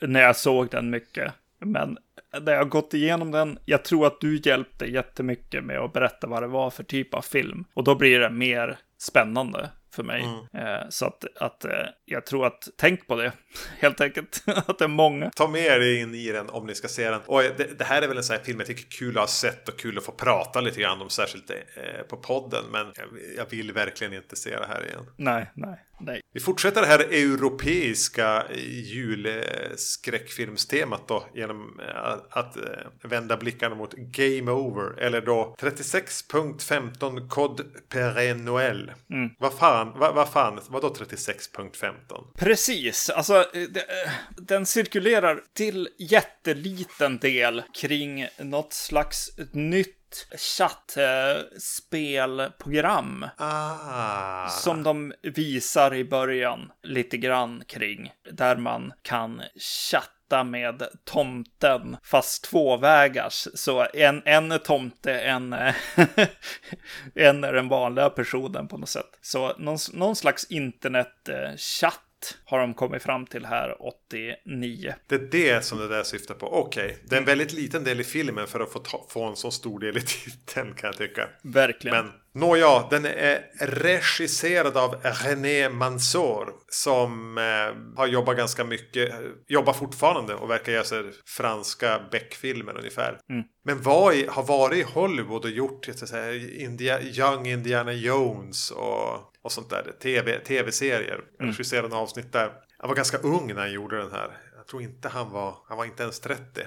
när 0.00 0.20
jag 0.20 0.36
såg 0.36 0.70
den 0.70 0.90
mycket. 0.90 1.32
Men 1.64 1.98
när 2.40 2.52
jag 2.52 2.58
har 2.58 2.64
gått 2.64 2.94
igenom 2.94 3.30
den, 3.30 3.58
jag 3.64 3.84
tror 3.84 4.06
att 4.06 4.20
du 4.20 4.40
hjälpte 4.44 4.86
jättemycket 4.86 5.64
med 5.64 5.78
att 5.78 5.92
berätta 5.92 6.26
vad 6.26 6.42
det 6.42 6.46
var 6.46 6.70
för 6.70 6.82
typ 6.82 7.14
av 7.14 7.22
film. 7.22 7.64
Och 7.74 7.84
då 7.84 7.94
blir 7.94 8.20
det 8.20 8.30
mer 8.30 8.78
spännande 8.98 9.70
för 9.94 10.02
mig. 10.02 10.24
Eh, 10.52 10.88
så 10.88 11.06
att, 11.06 11.24
att 11.40 11.64
eh, 11.64 11.70
jag 12.04 12.26
tror 12.26 12.46
att, 12.46 12.68
tänk 12.76 13.06
på 13.06 13.16
det, 13.16 13.32
helt 13.78 14.00
enkelt. 14.00 14.42
att 14.46 14.78
det 14.78 14.84
är 14.84 14.88
många. 14.88 15.30
Ta 15.30 15.48
med 15.48 15.64
er 15.64 16.02
in 16.02 16.14
i 16.14 16.32
den 16.32 16.50
om 16.50 16.66
ni 16.66 16.74
ska 16.74 16.88
se 16.88 17.10
den. 17.10 17.20
Och 17.26 17.42
det, 17.42 17.78
det 17.78 17.84
här 17.84 18.02
är 18.02 18.08
väl 18.08 18.16
en 18.16 18.22
sån 18.22 18.36
här 18.36 18.44
film 18.44 18.58
jag 18.58 18.66
tycker 18.66 18.86
är 18.86 18.90
kul 18.90 19.16
att 19.16 19.22
ha 19.22 19.26
sett 19.26 19.68
och 19.68 19.78
kul 19.78 19.98
att 19.98 20.04
få 20.04 20.12
prata 20.12 20.60
lite 20.60 20.80
grann 20.80 21.02
om, 21.02 21.10
särskilt 21.10 21.50
eh, 21.50 22.02
på 22.08 22.16
podden. 22.16 22.64
Men 22.72 22.86
jag, 22.96 23.06
jag 23.36 23.50
vill 23.50 23.72
verkligen 23.72 24.12
inte 24.12 24.36
se 24.36 24.50
det 24.50 24.66
här 24.66 24.86
igen. 24.86 25.06
Nej, 25.16 25.50
nej, 25.54 25.84
nej. 26.00 26.20
Vi 26.32 26.40
fortsätter 26.40 26.80
det 26.80 26.86
här 26.86 26.98
europeiska 26.98 28.44
julskräckfilmstemat 28.92 31.08
då 31.08 31.24
genom 31.34 31.80
eh, 31.80 32.12
att 32.30 32.56
eh, 32.56 32.62
vända 33.02 33.36
blickarna 33.36 33.74
mot 33.74 33.92
Game 33.92 34.50
Over 34.50 35.00
eller 35.00 35.20
då 35.20 35.56
36.15 35.60 37.28
Code 37.28 37.64
Père 37.88 38.34
Noël. 38.34 38.92
Mm. 39.10 39.30
Vad 39.38 39.54
fan, 39.54 39.98
vad, 39.98 40.14
vad 40.14 40.28
fan, 40.28 40.60
vad 40.68 40.82
då 40.82 40.88
36.15? 40.88 41.92
Precis, 42.38 43.10
alltså 43.10 43.46
det, 43.52 43.80
eh, 43.80 44.10
den 44.36 44.66
cirkulerar 44.66 45.40
till 45.52 45.88
jätteliten 45.98 47.18
del 47.18 47.62
kring 47.80 48.26
något 48.38 48.72
slags 48.72 49.30
nytt 49.52 49.99
chattspelprogram. 50.36 53.26
Ah. 53.36 54.48
Som 54.48 54.82
de 54.82 55.12
visar 55.22 55.94
i 55.94 56.04
början 56.04 56.72
lite 56.82 57.16
grann 57.16 57.62
kring. 57.66 58.12
Där 58.32 58.56
man 58.56 58.92
kan 59.02 59.42
chatta 59.90 60.44
med 60.44 60.82
tomten 61.04 61.96
fast 62.02 62.44
tvåvägars. 62.44 63.48
Så 63.54 63.86
en, 63.94 64.22
en 64.24 64.52
är 64.52 64.58
tomte, 64.58 65.20
en, 65.20 65.52
en 67.14 67.44
är 67.44 67.52
den 67.52 67.68
vanliga 67.68 68.10
personen 68.10 68.68
på 68.68 68.78
något 68.78 68.88
sätt. 68.88 69.18
Så 69.22 69.54
någon, 69.58 69.78
någon 69.92 70.16
slags 70.16 70.50
internetchatt 70.50 72.09
har 72.44 72.58
de 72.58 72.74
kommit 72.74 73.02
fram 73.02 73.26
till 73.26 73.46
här 73.46 73.76
89. 73.82 74.94
Det 75.06 75.14
är 75.14 75.18
det 75.30 75.64
som 75.64 75.78
det 75.78 75.88
där 75.88 76.02
syftar 76.02 76.34
på. 76.34 76.46
Okej, 76.46 76.98
det 77.04 77.14
är 77.14 77.20
en 77.20 77.26
väldigt 77.26 77.52
liten 77.52 77.84
del 77.84 78.00
i 78.00 78.04
filmen 78.04 78.46
för 78.46 78.60
att 78.60 78.72
få, 78.72 78.78
ta, 78.78 79.06
få 79.08 79.24
en 79.24 79.36
så 79.36 79.50
stor 79.50 79.80
del 79.80 79.96
i 79.96 80.00
titeln 80.00 80.74
kan 80.74 80.86
jag 80.86 80.96
tycka. 80.96 81.28
Verkligen. 81.42 81.96
Men 81.96 82.12
nåja, 82.34 82.86
den 82.90 83.04
är 83.04 83.50
regisserad 83.60 84.76
av 84.76 84.94
René 85.02 85.68
Mansour 85.68 86.52
som 86.68 87.38
eh, 87.38 87.96
har 87.98 88.06
jobbat 88.06 88.36
ganska 88.36 88.64
mycket, 88.64 89.14
jobbar 89.48 89.72
fortfarande 89.72 90.34
och 90.34 90.50
verkar 90.50 90.72
göra 90.72 90.84
sig 90.84 91.04
franska 91.26 92.00
Beck-filmer 92.10 92.78
ungefär. 92.78 93.18
Men 93.64 93.82
var 93.82 94.12
i, 94.12 94.26
har 94.26 94.42
varit 94.42 94.78
i 94.78 94.92
Hollywood 94.92 95.44
och 95.44 95.50
gjort 95.50 95.88
så 95.94 96.06
säga, 96.06 96.34
India, 96.64 97.02
Young 97.02 97.46
Indiana 97.46 97.92
Jones 97.92 98.70
och, 98.70 99.14
och 99.42 99.52
sånt 99.52 99.70
där. 99.70 99.92
TV, 100.02 100.38
tv-serier. 100.38 101.20
Regisserade 101.38 101.86
en 101.86 101.92
avsnitt 101.92 102.32
där. 102.32 102.52
Han 102.78 102.88
var 102.88 102.96
ganska 102.96 103.18
ung 103.18 103.46
när 103.46 103.60
han 103.60 103.72
gjorde 103.72 103.98
den 103.98 104.12
här. 104.12 104.36
Jag 104.56 104.66
tror 104.66 104.82
inte 104.82 105.08
han 105.08 105.30
var, 105.30 105.54
han 105.68 105.76
var 105.78 105.84
inte 105.84 106.02
ens 106.02 106.20
30. 106.20 106.60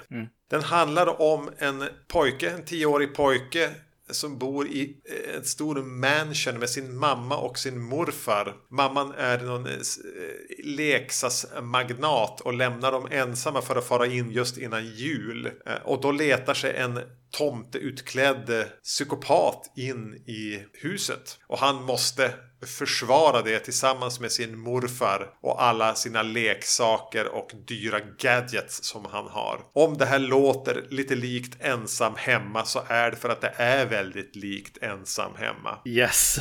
Den 0.49 0.61
handlar 0.61 1.21
om 1.21 1.49
en 1.57 1.83
pojke, 2.07 2.49
en 2.49 2.65
tioårig 2.65 3.15
pojke 3.15 3.69
som 4.13 4.37
bor 4.37 4.67
i 4.67 4.97
eh, 5.05 5.35
en 5.35 5.43
stor 5.43 5.75
mansion 5.75 6.59
med 6.59 6.69
sin 6.69 6.97
mamma 6.97 7.37
och 7.37 7.59
sin 7.59 7.81
morfar. 7.81 8.55
Mamman 8.71 9.13
är 9.17 9.37
någon 9.39 9.65
eh, 9.65 9.73
eh 9.73 10.65
leksaksmagnat 10.65 12.41
och 12.41 12.53
lämnar 12.53 12.91
dem 12.91 13.07
ensamma 13.11 13.61
för 13.61 13.75
att 13.75 13.87
fara 13.87 14.05
in 14.05 14.31
just 14.31 14.57
innan 14.57 14.85
jul. 14.85 15.45
Eh, 15.45 15.73
och 15.83 16.01
då 16.01 16.11
letar 16.11 16.53
sig 16.53 16.75
en 16.75 16.99
tomteutklädd 17.31 18.65
psykopat 18.83 19.73
in 19.75 20.13
i 20.13 20.65
huset. 20.73 21.39
Och 21.47 21.59
han 21.59 21.83
måste 21.83 22.33
försvara 22.65 23.41
det 23.41 23.59
tillsammans 23.59 24.19
med 24.19 24.31
sin 24.31 24.57
morfar 24.57 25.29
och 25.41 25.63
alla 25.63 25.95
sina 25.95 26.21
leksaker 26.23 27.27
och 27.27 27.51
dyra 27.67 27.99
gadgets 27.99 28.83
som 28.83 29.05
han 29.05 29.27
har. 29.27 29.59
Om 29.73 29.97
det 29.97 30.05
här 30.05 30.19
låter 30.19 30.85
lite 30.89 31.15
likt 31.15 31.57
ensam 31.59 32.13
hemma 32.17 32.65
så 32.65 32.83
är 32.87 33.11
det 33.11 33.17
för 33.17 33.29
att 33.29 33.41
det 33.41 33.53
är 33.57 33.85
väldigt 33.85 34.35
likt 34.35 34.77
ensam 34.83 35.31
hemma. 35.35 35.79
Yes. 35.85 36.39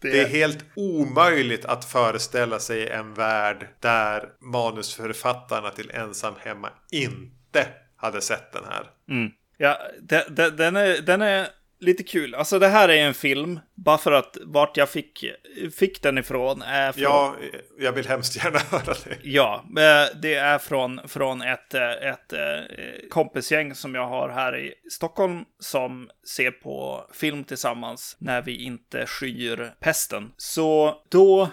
Det... 0.00 0.10
det 0.12 0.20
är 0.20 0.28
helt 0.28 0.64
omöjligt 0.76 1.64
att 1.64 1.84
föreställa 1.84 2.58
sig 2.58 2.88
en 2.88 3.14
värld 3.14 3.68
där 3.80 4.28
manusförfattarna 4.40 5.70
till 5.70 5.90
Ensam 5.90 6.34
Hemma 6.38 6.70
inte 6.90 7.66
hade 7.96 8.20
sett 8.20 8.52
den 8.52 8.64
här. 8.64 8.90
Mm. 9.10 9.30
Ja, 9.56 9.78
den, 10.50 10.76
är, 10.76 11.02
den 11.02 11.22
är 11.22 11.48
lite 11.80 12.02
kul. 12.02 12.34
Alltså 12.34 12.58
det 12.58 12.68
här 12.68 12.88
är 12.88 13.06
en 13.06 13.14
film, 13.14 13.60
bara 13.74 13.98
för 13.98 14.12
att 14.12 14.36
vart 14.42 14.76
jag 14.76 14.88
fick, 14.88 15.24
fick 15.76 16.02
den 16.02 16.18
ifrån 16.18 16.62
är 16.62 16.92
från... 16.92 17.02
Ja, 17.02 17.34
jag 17.78 17.92
vill 17.92 18.08
hemskt 18.08 18.36
gärna 18.36 18.58
höra 18.70 18.94
det. 19.04 19.16
Ja, 19.22 19.64
eh, 19.66 20.18
det 20.22 20.34
är 20.34 20.58
från, 20.58 21.08
från 21.08 21.42
ett, 21.42 21.74
eh, 21.74 21.90
ett 21.90 22.32
eh, 22.32 23.08
kompisgäng 23.10 23.74
som 23.74 23.94
jag 23.94 24.08
har 24.08 24.28
här 24.28 24.58
i 24.58 24.74
Stockholm 24.90 25.44
som 25.58 26.10
ser 26.36 26.50
på 26.50 27.06
film 27.12 27.44
tillsammans 27.44 28.16
när 28.18 28.42
vi 28.42 28.64
inte 28.64 29.06
skyr 29.06 29.72
pesten. 29.80 30.30
Så 30.36 31.02
då, 31.08 31.50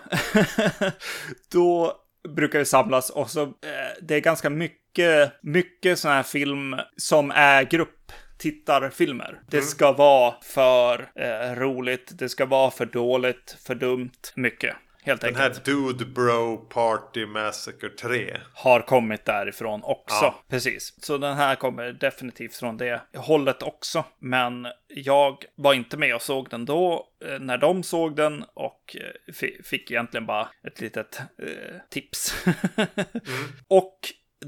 då 1.52 1.94
brukar 2.36 2.60
vi 2.60 2.66
samlas 2.66 3.10
och 3.10 3.30
så 3.30 3.54
det 4.02 4.16
är 4.16 4.20
ganska 4.20 4.50
mycket, 4.50 5.34
mycket 5.42 6.00
sån 6.00 6.12
här 6.12 6.24
film 6.24 6.76
som 6.98 7.32
är 7.32 7.64
grupp 7.64 8.12
tittarfilmer. 8.38 9.42
Det 9.48 9.58
mm. 9.58 9.68
ska 9.68 9.92
vara 9.92 10.36
för 10.42 11.12
eh, 11.16 11.56
roligt, 11.56 12.12
det 12.14 12.30
ska 12.30 12.46
vara 12.46 12.72
för 12.72 12.86
dåligt, 12.86 13.58
för 13.66 13.76
dumt, 13.76 14.12
mycket. 14.36 14.76
Helt 15.06 15.22
den 15.22 15.36
enkelt. 15.36 15.68
här 15.68 15.74
Dude 15.74 16.06
Bro 16.06 16.58
Party 16.58 17.26
Massacre 17.26 17.90
3. 17.90 18.38
Har 18.54 18.80
kommit 18.80 19.26
därifrån 19.26 19.84
också. 19.84 20.26
Ja. 20.26 20.44
Precis. 20.50 20.94
Så 21.06 21.18
den 21.18 21.36
här 21.36 21.56
kommer 21.56 21.92
definitivt 21.92 22.56
från 22.56 22.78
det 22.78 23.02
hållet 23.16 23.64
också. 23.64 24.06
Men 24.20 24.68
jag 24.88 25.46
var 25.56 25.74
inte 25.74 25.98
med 25.98 26.16
och 26.16 26.22
såg 26.22 26.50
den 26.50 26.66
då 26.66 27.08
eh, 27.26 27.40
när 27.40 27.58
de 27.58 27.84
såg 27.84 28.16
den 28.16 28.46
och 28.54 28.98
eh, 29.00 29.34
fick 29.64 29.92
egentligen 29.92 30.26
bara 30.26 30.48
ett 30.68 30.82
litet 30.82 31.20
eh, 31.20 31.76
tips. 31.90 32.46
mm. 32.46 32.88
Och 33.68 34.00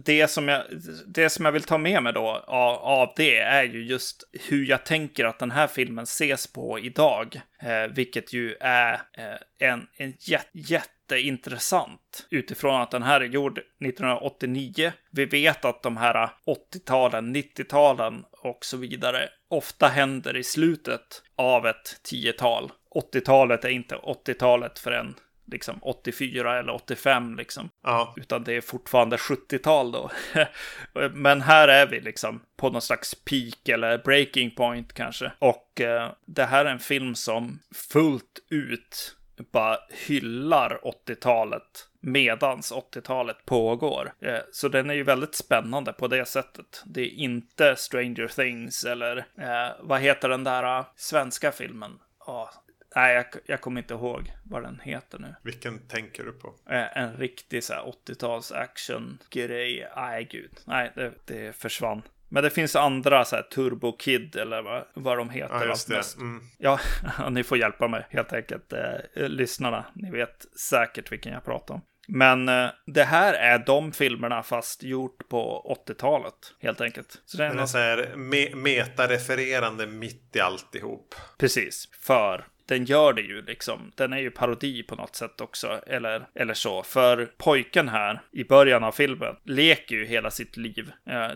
det 0.05 0.27
som, 0.27 0.47
jag, 0.47 0.63
det 1.07 1.29
som 1.29 1.45
jag 1.45 1.51
vill 1.51 1.63
ta 1.63 1.77
med 1.77 2.03
mig 2.03 2.13
då 2.13 2.43
av, 2.47 2.75
av 2.75 3.13
det 3.15 3.37
är 3.37 3.63
ju 3.63 3.85
just 3.85 4.29
hur 4.49 4.65
jag 4.65 4.85
tänker 4.85 5.25
att 5.25 5.39
den 5.39 5.51
här 5.51 5.67
filmen 5.67 6.03
ses 6.03 6.47
på 6.47 6.79
idag. 6.79 7.41
Eh, 7.61 7.93
vilket 7.95 8.33
ju 8.33 8.55
är 8.59 8.93
eh, 8.93 9.69
en, 9.69 9.87
en 9.97 10.13
jät, 10.19 10.49
jätteintressant 10.53 12.27
utifrån 12.29 12.81
att 12.81 12.91
den 12.91 13.03
här 13.03 13.21
är 13.21 13.25
gjord 13.25 13.57
1989. 13.57 14.91
Vi 15.11 15.25
vet 15.25 15.65
att 15.65 15.83
de 15.83 15.97
här 15.97 16.29
80-talen, 16.45 17.35
90-talen 17.35 18.23
och 18.31 18.65
så 18.65 18.77
vidare 18.77 19.29
ofta 19.49 19.87
händer 19.87 20.37
i 20.37 20.43
slutet 20.43 21.23
av 21.35 21.67
ett 21.67 21.99
tiotal. 22.03 22.71
80-talet 23.13 23.65
är 23.65 23.69
inte 23.69 23.95
80-talet 23.95 24.79
förrän 24.79 25.15
liksom 25.47 25.79
84 25.81 26.59
eller 26.59 26.73
85 26.73 27.35
liksom. 27.35 27.69
Ja. 27.83 28.13
Utan 28.17 28.43
det 28.43 28.53
är 28.53 28.61
fortfarande 28.61 29.17
70-tal 29.17 29.91
då. 29.91 30.11
Men 31.11 31.41
här 31.41 31.67
är 31.67 31.87
vi 31.87 31.99
liksom 31.99 32.41
på 32.57 32.69
någon 32.69 32.81
slags 32.81 33.15
peak 33.15 33.69
eller 33.69 33.97
breaking 33.97 34.51
point 34.51 34.93
kanske. 34.93 35.31
Och 35.39 35.81
eh, 35.81 36.11
det 36.25 36.45
här 36.45 36.65
är 36.65 36.69
en 36.69 36.79
film 36.79 37.15
som 37.15 37.59
fullt 37.75 38.39
ut 38.49 39.17
bara 39.51 39.77
hyllar 40.07 40.79
80-talet 40.83 41.87
medans 42.01 42.71
80-talet 42.71 43.45
pågår. 43.45 44.13
Eh, 44.19 44.39
så 44.51 44.67
den 44.67 44.89
är 44.89 44.93
ju 44.93 45.03
väldigt 45.03 45.35
spännande 45.35 45.93
på 45.93 46.07
det 46.07 46.25
sättet. 46.25 46.83
Det 46.85 47.01
är 47.01 47.13
inte 47.13 47.75
Stranger 47.75 48.27
Things 48.27 48.83
eller 48.83 49.17
eh, 49.17 49.75
vad 49.79 50.01
heter 50.01 50.29
den 50.29 50.43
där 50.43 50.79
uh, 50.79 50.85
svenska 50.95 51.51
filmen? 51.51 51.91
Oh, 52.27 52.49
Nej, 52.95 53.15
jag, 53.15 53.25
jag 53.45 53.61
kommer 53.61 53.81
inte 53.81 53.93
ihåg 53.93 54.33
vad 54.43 54.63
den 54.63 54.79
heter 54.79 55.19
nu. 55.19 55.35
Vilken 55.43 55.79
tänker 55.79 56.23
du 56.23 56.31
på? 56.31 56.53
Eh, 56.69 56.97
en 56.97 57.17
riktig 57.17 57.63
så 57.63 57.73
här 57.73 57.93
80-tals 58.07 58.51
action-grej. 58.51 59.87
Nej, 59.95 60.27
gud. 60.31 60.51
Nej, 60.65 60.91
det, 60.95 61.13
det 61.25 61.55
försvann. 61.55 62.01
Men 62.29 62.43
det 62.43 62.49
finns 62.49 62.75
andra 62.75 63.25
så 63.25 63.35
här 63.35 63.43
Turbo 63.43 63.97
Kid 63.97 64.35
eller 64.35 64.61
vad, 64.61 64.83
vad 64.93 65.17
de 65.17 65.29
heter. 65.29 65.55
Ja, 65.55 65.65
just 65.65 65.87
det. 65.87 66.15
Mm. 66.17 66.43
Ja, 66.57 66.79
ni 67.29 67.43
får 67.43 67.57
hjälpa 67.57 67.87
mig 67.87 68.05
helt 68.09 68.33
enkelt. 68.33 68.73
Eh, 68.73 68.99
lyssnarna, 69.13 69.85
ni 69.93 70.11
vet 70.11 70.45
säkert 70.69 71.11
vilken 71.11 71.33
jag 71.33 71.45
pratar 71.45 71.73
om. 71.75 71.81
Men 72.07 72.49
eh, 72.49 72.69
det 72.85 73.03
här 73.03 73.33
är 73.33 73.59
de 73.59 73.91
filmerna 73.91 74.43
fast 74.43 74.83
gjort 74.83 75.29
på 75.29 75.75
80-talet 75.87 76.33
helt 76.59 76.81
enkelt. 76.81 77.21
Så 77.25 77.37
det 77.37 77.45
är, 77.45 77.49
Den 77.49 77.59
är 77.59 77.65
så 77.65 77.77
här 77.77 78.13
me 78.15 78.55
metarefererande 78.55 79.87
mitt 79.87 80.35
i 80.35 80.39
alltihop. 80.39 81.15
Precis, 81.37 81.89
för 82.01 82.47
den 82.67 82.85
gör 82.85 83.13
det 83.13 83.21
ju 83.21 83.41
liksom. 83.41 83.91
Den 83.95 84.13
är 84.13 84.17
ju 84.17 84.31
parodi 84.31 84.83
på 84.83 84.95
något 84.95 85.15
sätt 85.15 85.41
också, 85.41 85.81
eller, 85.87 86.27
eller 86.35 86.53
så. 86.53 86.83
För 86.83 87.29
pojken 87.37 87.89
här 87.89 88.21
i 88.31 88.43
början 88.43 88.83
av 88.83 88.91
filmen 88.91 89.35
leker 89.43 89.95
ju 89.95 90.05
hela 90.05 90.31
sitt 90.31 90.57
liv. 90.57 90.91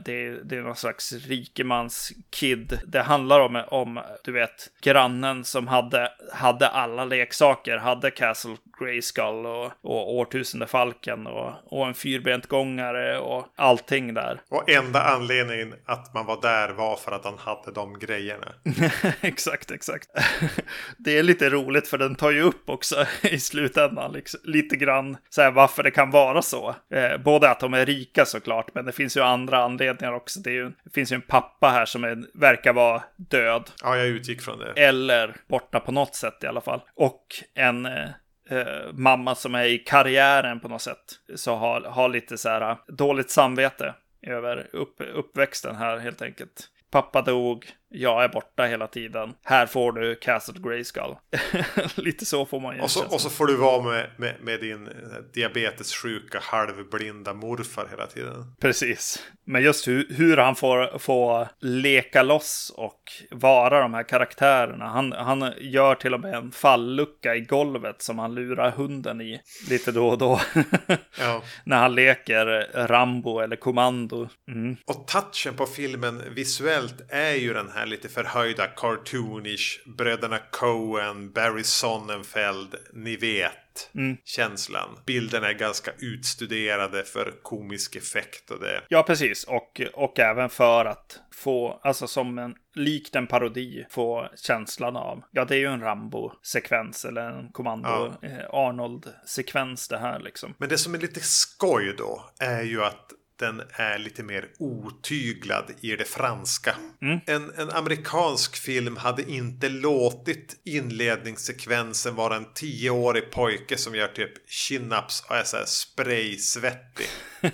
Det 0.06 0.26
är, 0.26 0.40
det 0.44 0.58
är 0.58 0.62
någon 0.62 0.76
slags 0.76 1.14
rikemans 1.14 2.12
kid. 2.30 2.80
Det 2.88 3.02
handlar 3.02 3.40
om, 3.40 3.64
om, 3.68 4.00
du 4.24 4.32
vet, 4.32 4.68
grannen 4.82 5.44
som 5.44 5.68
hade, 5.68 6.12
hade 6.34 6.68
alla 6.68 7.06
leksaker, 7.06 7.78
hade 7.78 8.12
Castle 8.12 8.58
Grayskull 8.80 9.46
och, 9.46 9.72
och 9.82 10.16
Årtusendefalken 10.16 11.28
och, 11.28 11.54
och 11.66 11.88
en 11.88 11.94
fyrbent 11.94 12.48
gångare 12.48 13.20
och 13.20 13.48
allting 13.56 14.14
där. 14.14 14.42
Och 14.50 14.70
enda 14.70 15.04
anledningen 15.04 15.74
att 15.86 16.14
man 16.14 16.26
var 16.26 16.42
där 16.42 16.70
var 16.70 16.96
för 16.96 17.12
att 17.12 17.26
han 17.26 17.38
hade 17.38 17.72
de 17.72 18.00
grejerna. 18.00 18.54
exakt, 19.22 19.72
exakt. 19.72 20.08
det 20.98 21.21
är 21.22 21.26
lite 21.26 21.50
roligt 21.50 21.88
för 21.88 21.98
den 21.98 22.16
tar 22.16 22.32
ju 22.32 22.42
upp 22.42 22.70
också 22.70 23.06
i 23.24 23.40
slutändan 23.40 24.12
liksom, 24.12 24.40
lite 24.44 24.76
grann 24.76 25.18
så 25.30 25.42
här, 25.42 25.52
varför 25.52 25.84
det 25.84 25.92
kan 25.92 26.12
vara 26.12 26.42
så. 26.42 26.76
Eh, 26.94 27.18
både 27.18 27.50
att 27.50 27.60
de 27.60 27.74
är 27.74 27.86
rika 27.86 28.26
såklart, 28.26 28.76
men 28.76 28.86
det 28.86 28.92
finns 28.92 29.18
ju 29.18 29.22
andra 29.22 29.64
anledningar 29.64 30.14
också. 30.14 30.40
Det, 30.40 30.52
ju, 30.52 30.72
det 30.84 30.94
finns 30.94 31.12
ju 31.12 31.16
en 31.16 31.22
pappa 31.22 31.70
här 31.70 31.86
som 31.86 32.04
är, 32.04 32.40
verkar 32.40 32.74
vara 32.74 33.04
död. 33.16 33.70
Ja, 33.84 33.98
jag 33.98 34.08
utgick 34.08 34.42
från 34.42 34.60
det. 34.60 34.74
Eller 34.76 35.36
borta 35.48 35.80
på 35.80 35.92
något 35.92 36.16
sätt 36.16 36.44
i 36.44 36.48
alla 36.48 36.62
fall. 36.62 36.82
Och 36.96 37.26
en 37.54 37.86
eh, 37.86 38.10
eh, 38.50 38.94
mamma 38.94 39.36
som 39.36 39.56
är 39.56 39.66
i 39.66 39.78
karriären 39.78 40.60
på 40.60 40.68
något 40.68 40.82
sätt. 40.82 41.04
Så 41.36 41.56
har, 41.56 41.82
har 41.82 42.10
lite 42.10 42.38
så 42.38 42.50
här 42.50 42.78
dåligt 42.88 43.32
samvete 43.32 43.94
över 44.28 44.68
upp, 44.76 45.02
uppväxten 45.14 45.76
här 45.76 45.98
helt 45.98 46.22
enkelt. 46.22 46.68
Pappa 46.92 47.22
dog, 47.22 47.66
jag 47.92 48.24
är 48.24 48.28
borta 48.28 48.64
hela 48.64 48.88
tiden. 48.88 49.34
Här 49.44 49.66
får 49.66 49.92
du 49.92 50.16
Castle 50.16 50.60
Grayskull. 50.60 51.16
Lite 51.96 52.26
så 52.26 52.46
får 52.46 52.60
man 52.60 52.76
ju. 52.76 52.82
Och 52.82 52.92
så, 52.92 53.06
och 53.06 53.22
så 53.22 53.30
får 53.30 53.48
du 53.48 53.56
vara 53.56 53.82
med, 53.84 54.10
med, 54.18 54.36
med 54.42 54.60
din 54.60 54.88
eh, 54.88 54.94
diabetessjuka 55.34 56.40
halvblinda 56.42 57.34
morfar 57.34 57.88
hela 57.92 58.08
tiden. 58.08 58.56
Precis. 58.60 59.24
Men 59.46 59.64
just 59.64 59.88
hur, 59.88 60.08
hur 60.10 60.38
han 60.38 60.56
får, 60.56 61.00
får 61.00 61.48
leka 61.60 62.24
loss 62.24 62.74
och 62.78 63.02
vara 63.32 63.82
de 63.82 63.94
här 63.94 64.04
karaktärerna. 64.04 64.86
Han, 64.86 65.12
han 65.12 65.54
gör 65.58 65.96
till 65.96 66.14
och 66.14 66.20
med 66.20 66.36
en 66.36 66.52
fallucka 66.52 67.36
i 67.36 67.42
golvet 67.42 68.02
som 68.02 68.20
han 68.20 68.36
lurar 68.36 68.72
hunden 68.72 69.22
i 69.22 69.42
lite 69.70 69.92
då 69.92 70.08
och 70.08 70.18
då. 70.18 70.40
ja. 71.20 71.44
När 71.64 71.78
han 71.78 71.96
leker 71.96 72.70
Rambo 72.88 73.40
eller 73.40 73.56
Kommando. 73.56 74.30
Mm. 74.48 74.78
Och 74.86 75.08
touchen 75.08 75.56
på 75.56 75.66
filmen 75.66 76.22
visuellt 76.36 77.02
är 77.10 77.34
ju 77.34 77.54
den 77.54 77.70
här 77.70 77.81
här 77.82 77.88
lite 77.88 78.10
förhöjda 78.10 78.68
cartoonish 78.68 79.80
bröderna 79.86 80.40
Coen, 80.52 81.32
Barry 81.32 81.64
Sonnenfeld, 81.64 82.76
ni 82.94 83.16
vet 83.16 83.92
mm. 83.96 84.18
känslan. 84.24 84.90
Bilderna 85.06 85.50
är 85.50 85.54
ganska 85.54 85.92
utstuderade 86.00 87.04
för 87.04 87.34
komisk 87.42 87.96
effekt 87.96 88.52
och 88.52 88.60
det. 88.60 88.82
Ja, 88.88 89.04
precis. 89.04 89.44
Och, 89.44 89.82
och 89.94 90.20
även 90.20 90.50
för 90.50 90.86
att 90.86 91.20
få, 91.34 91.80
alltså 91.84 92.08
som 92.08 92.38
en 92.38 92.56
likt 92.76 93.16
en 93.16 93.28
parodi, 93.28 93.86
få 93.90 94.30
känslan 94.36 94.96
av, 94.96 95.24
ja 95.32 95.46
det 95.46 95.56
är 95.56 95.60
ju 95.60 95.68
en 95.68 95.82
Rambo-sekvens 95.82 97.06
eller 97.06 97.32
en 97.32 97.52
kommando 97.52 98.14
ja. 98.22 98.28
Eh, 98.28 98.50
Arnold-sekvens 98.50 99.88
det 99.88 99.98
här 99.98 100.20
liksom. 100.20 100.54
Men 100.58 100.70
det 100.70 100.78
som 100.78 100.94
är 100.94 101.00
lite 101.00 101.20
skoj 101.20 101.96
då 101.98 102.30
är 102.40 102.62
ju 102.62 102.84
att 102.84 103.12
den 103.42 103.62
är 103.72 103.98
lite 103.98 104.24
mer 104.24 104.48
otyglad 104.60 105.72
i 105.82 105.96
det 105.96 106.08
franska. 106.08 106.76
Mm. 107.02 107.20
En, 107.26 107.52
en 107.58 107.70
amerikansk 107.70 108.56
film 108.56 108.98
hade 108.98 109.32
inte 109.32 109.70
låtit 109.70 110.62
inledningssekvensen 110.64 112.16
vara 112.16 112.36
en 112.36 112.54
tioårig 112.54 113.32
pojke 113.32 113.78
som 113.78 113.96
gör 113.96 114.08
typ 114.08 114.50
chin-ups 114.50 115.30
och 115.30 115.36
är 115.36 115.44
så 115.44 115.58
här 115.58 115.66
spray-svettig. 115.66 117.08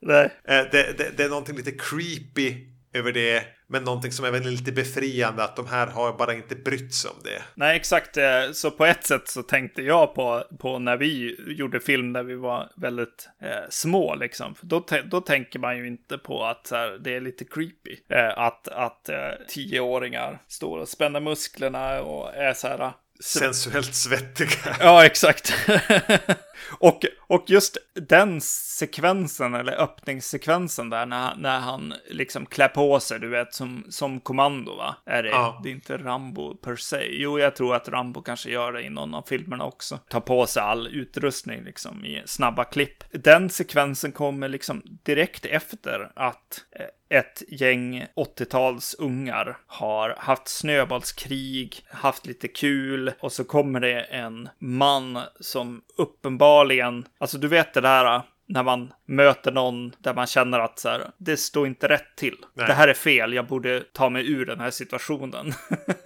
Nej. 0.00 0.24
Eh, 0.44 0.64
det, 0.72 0.94
det, 0.98 1.16
det 1.16 1.24
är 1.24 1.28
någonting 1.28 1.56
lite 1.56 1.72
creepy 1.72 2.66
över 2.92 3.12
det. 3.12 3.44
Men 3.72 3.84
någonting 3.84 4.12
som 4.12 4.24
är 4.24 4.40
lite 4.40 4.72
befriande 4.72 5.44
att 5.44 5.56
de 5.56 5.66
här 5.66 5.86
har 5.86 6.12
bara 6.12 6.34
inte 6.34 6.54
brytt 6.54 6.94
sig 6.94 7.10
om 7.10 7.16
det. 7.24 7.42
Nej, 7.54 7.76
exakt. 7.76 8.16
Eh, 8.16 8.52
så 8.52 8.70
på 8.70 8.86
ett 8.86 9.04
sätt 9.04 9.28
så 9.28 9.42
tänkte 9.42 9.82
jag 9.82 10.14
på, 10.14 10.44
på 10.58 10.78
när 10.78 10.96
vi 10.96 11.36
gjorde 11.46 11.80
film 11.80 12.12
när 12.12 12.22
vi 12.22 12.34
var 12.34 12.70
väldigt 12.76 13.28
eh, 13.42 13.68
små 13.70 14.14
liksom. 14.14 14.54
Då, 14.60 14.86
då 15.04 15.20
tänker 15.20 15.58
man 15.58 15.76
ju 15.76 15.86
inte 15.86 16.18
på 16.18 16.44
att 16.44 16.70
här, 16.70 16.98
det 16.98 17.16
är 17.16 17.20
lite 17.20 17.44
creepy. 17.44 17.96
Eh, 18.08 18.38
att 18.38 18.68
att 18.68 19.08
eh, 19.08 19.16
tioåringar 19.48 20.42
står 20.48 20.78
och 20.78 20.88
spänner 20.88 21.20
musklerna 21.20 22.02
och 22.02 22.34
är 22.34 22.52
så 22.52 22.68
här 22.68 22.92
sensuellt 23.20 23.94
svettiga. 23.94 24.48
Ja, 24.80 25.04
exakt. 25.04 25.54
och, 26.78 27.04
och 27.26 27.44
just 27.46 27.76
den 27.94 28.40
sekvensen, 28.40 29.54
eller 29.54 29.72
öppningssekvensen 29.82 30.90
där, 30.90 31.06
när, 31.06 31.36
när 31.36 31.58
han 31.58 31.94
liksom 32.10 32.46
klär 32.46 32.68
på 32.68 33.00
sig, 33.00 33.20
du 33.20 33.28
vet, 33.28 33.54
som, 33.54 33.86
som 33.88 34.20
kommando, 34.20 34.76
va? 34.76 34.96
Är 35.06 35.22
det, 35.22 35.28
Ja. 35.28 35.60
det 35.62 35.68
är 35.68 35.72
inte 35.72 35.96
Rambo 35.98 36.54
per 36.54 36.76
se. 36.76 37.06
Jo, 37.10 37.38
jag 37.38 37.56
tror 37.56 37.74
att 37.74 37.88
Rambo 37.88 38.22
kanske 38.22 38.50
gör 38.50 38.72
det 38.72 38.82
i 38.82 38.90
någon 38.90 39.14
av 39.14 39.22
filmerna 39.28 39.64
också. 39.64 39.98
Tar 40.08 40.20
på 40.20 40.46
sig 40.46 40.62
all 40.62 40.86
utrustning, 40.86 41.64
liksom, 41.64 42.04
i 42.04 42.22
snabba 42.26 42.64
klipp. 42.64 43.04
Den 43.12 43.50
sekvensen 43.50 44.12
kommer 44.12 44.48
liksom 44.48 44.82
direkt 45.02 45.46
efter 45.46 46.12
att 46.16 46.64
eh, 46.76 46.86
ett 47.10 47.42
gäng 47.48 48.06
80-tals 48.16 48.94
ungar 48.98 49.58
har 49.66 50.14
haft 50.18 50.48
snöbollskrig, 50.48 51.84
haft 51.90 52.26
lite 52.26 52.48
kul 52.48 53.12
och 53.20 53.32
så 53.32 53.44
kommer 53.44 53.80
det 53.80 54.00
en 54.00 54.48
man 54.58 55.18
som 55.40 55.82
uppenbarligen, 55.96 57.04
alltså 57.18 57.38
du 57.38 57.48
vet 57.48 57.74
det 57.74 57.80
där 57.80 58.22
när 58.50 58.62
man 58.62 58.92
möter 59.06 59.52
någon 59.52 59.92
där 59.98 60.14
man 60.14 60.26
känner 60.26 60.58
att 60.58 60.78
så 60.78 60.88
här, 60.88 61.10
det 61.18 61.36
står 61.36 61.66
inte 61.66 61.88
rätt 61.88 62.16
till. 62.16 62.36
Nej. 62.54 62.66
Det 62.66 62.72
här 62.72 62.88
är 62.88 62.94
fel, 62.94 63.32
jag 63.32 63.46
borde 63.46 63.82
ta 63.92 64.10
mig 64.10 64.32
ur 64.32 64.46
den 64.46 64.60
här 64.60 64.70
situationen. 64.70 65.52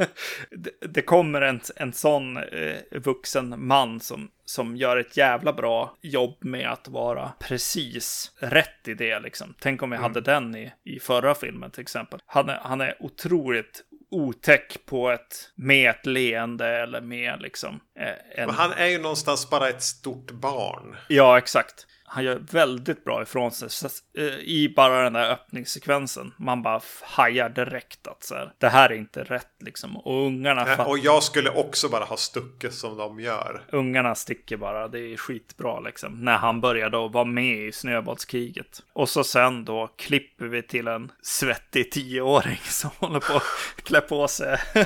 det, 0.50 0.70
det 0.80 1.02
kommer 1.02 1.40
en, 1.40 1.60
en 1.76 1.92
sån 1.92 2.36
eh, 2.36 2.76
vuxen 2.90 3.66
man 3.66 4.00
som, 4.00 4.28
som 4.44 4.76
gör 4.76 4.96
ett 4.96 5.16
jävla 5.16 5.52
bra 5.52 5.96
jobb 6.00 6.36
med 6.40 6.70
att 6.70 6.88
vara 6.88 7.32
precis 7.38 8.32
rätt 8.38 8.88
i 8.88 8.94
det. 8.94 9.20
Liksom. 9.20 9.54
Tänk 9.60 9.82
om 9.82 9.90
vi 9.90 9.96
hade 9.96 10.20
den 10.20 10.56
i, 10.56 10.72
i 10.84 11.00
förra 11.00 11.34
filmen 11.34 11.70
till 11.70 11.82
exempel. 11.82 12.20
Han 12.26 12.48
är, 12.48 12.60
han 12.62 12.80
är 12.80 12.96
otroligt 13.00 13.84
otäck 14.10 14.86
på 14.86 15.10
ett, 15.10 15.52
med 15.54 15.90
ett 15.90 16.06
leende 16.06 16.68
eller 16.68 17.00
med 17.00 17.40
liksom 17.40 17.80
eh, 17.98 18.40
en... 18.40 18.46
Men 18.46 18.54
han 18.54 18.72
är 18.72 18.86
ju 18.86 18.98
någonstans 18.98 19.50
bara 19.50 19.68
ett 19.68 19.82
stort 19.82 20.30
barn. 20.30 20.96
Ja, 21.08 21.38
exakt. 21.38 21.86
Han 22.06 22.24
gör 22.24 22.38
väldigt 22.50 23.04
bra 23.04 23.22
ifrån 23.22 23.50
sig 23.52 23.70
så, 23.70 23.88
eh, 24.18 24.24
i 24.24 24.72
bara 24.76 25.02
den 25.02 25.12
där 25.12 25.30
öppningssekvensen. 25.30 26.34
Man 26.38 26.62
bara 26.62 26.80
hajar 27.02 27.48
direkt 27.48 28.06
att 28.06 28.22
så 28.24 28.34
här, 28.34 28.52
det 28.58 28.68
här 28.68 28.90
är 28.90 28.94
inte 28.94 29.22
rätt 29.24 29.50
liksom. 29.60 29.96
Och 29.96 30.26
ungarna, 30.26 30.64
fa- 30.64 30.84
Och 30.84 30.98
jag 30.98 31.22
skulle 31.22 31.50
också 31.50 31.88
bara 31.88 32.04
ha 32.04 32.16
stuckit 32.16 32.74
som 32.74 32.96
de 32.96 33.20
gör. 33.20 33.62
ungarna 33.72 34.14
sticker 34.14 34.56
bara. 34.56 34.88
Det 34.88 34.98
är 34.98 35.16
skitbra 35.16 35.80
liksom. 35.80 36.24
När 36.24 36.36
han 36.36 36.60
började 36.60 37.04
att 37.06 37.12
vara 37.12 37.24
med 37.24 37.56
i 37.58 37.72
snöbollskriget. 37.72 38.82
Och 38.92 39.08
så 39.08 39.24
sen 39.24 39.64
då 39.64 39.86
klipper 39.98 40.44
vi 40.46 40.62
till 40.62 40.88
en 40.88 41.12
svettig 41.22 41.90
tioåring 41.92 42.58
som 42.64 42.90
håller 42.98 43.20
på 43.20 43.36
att 43.36 43.42
klä 43.84 44.00
på 44.00 44.28
sig 44.28 44.58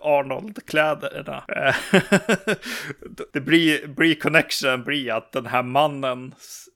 Arnold-kläderna. 0.00 1.42
det 3.32 3.40
blir, 3.40 3.86
blir 3.86 4.14
connection 4.14 4.84
blir 4.84 5.12
att 5.12 5.32
den 5.32 5.46
här 5.46 5.62
mannen, 5.62 6.11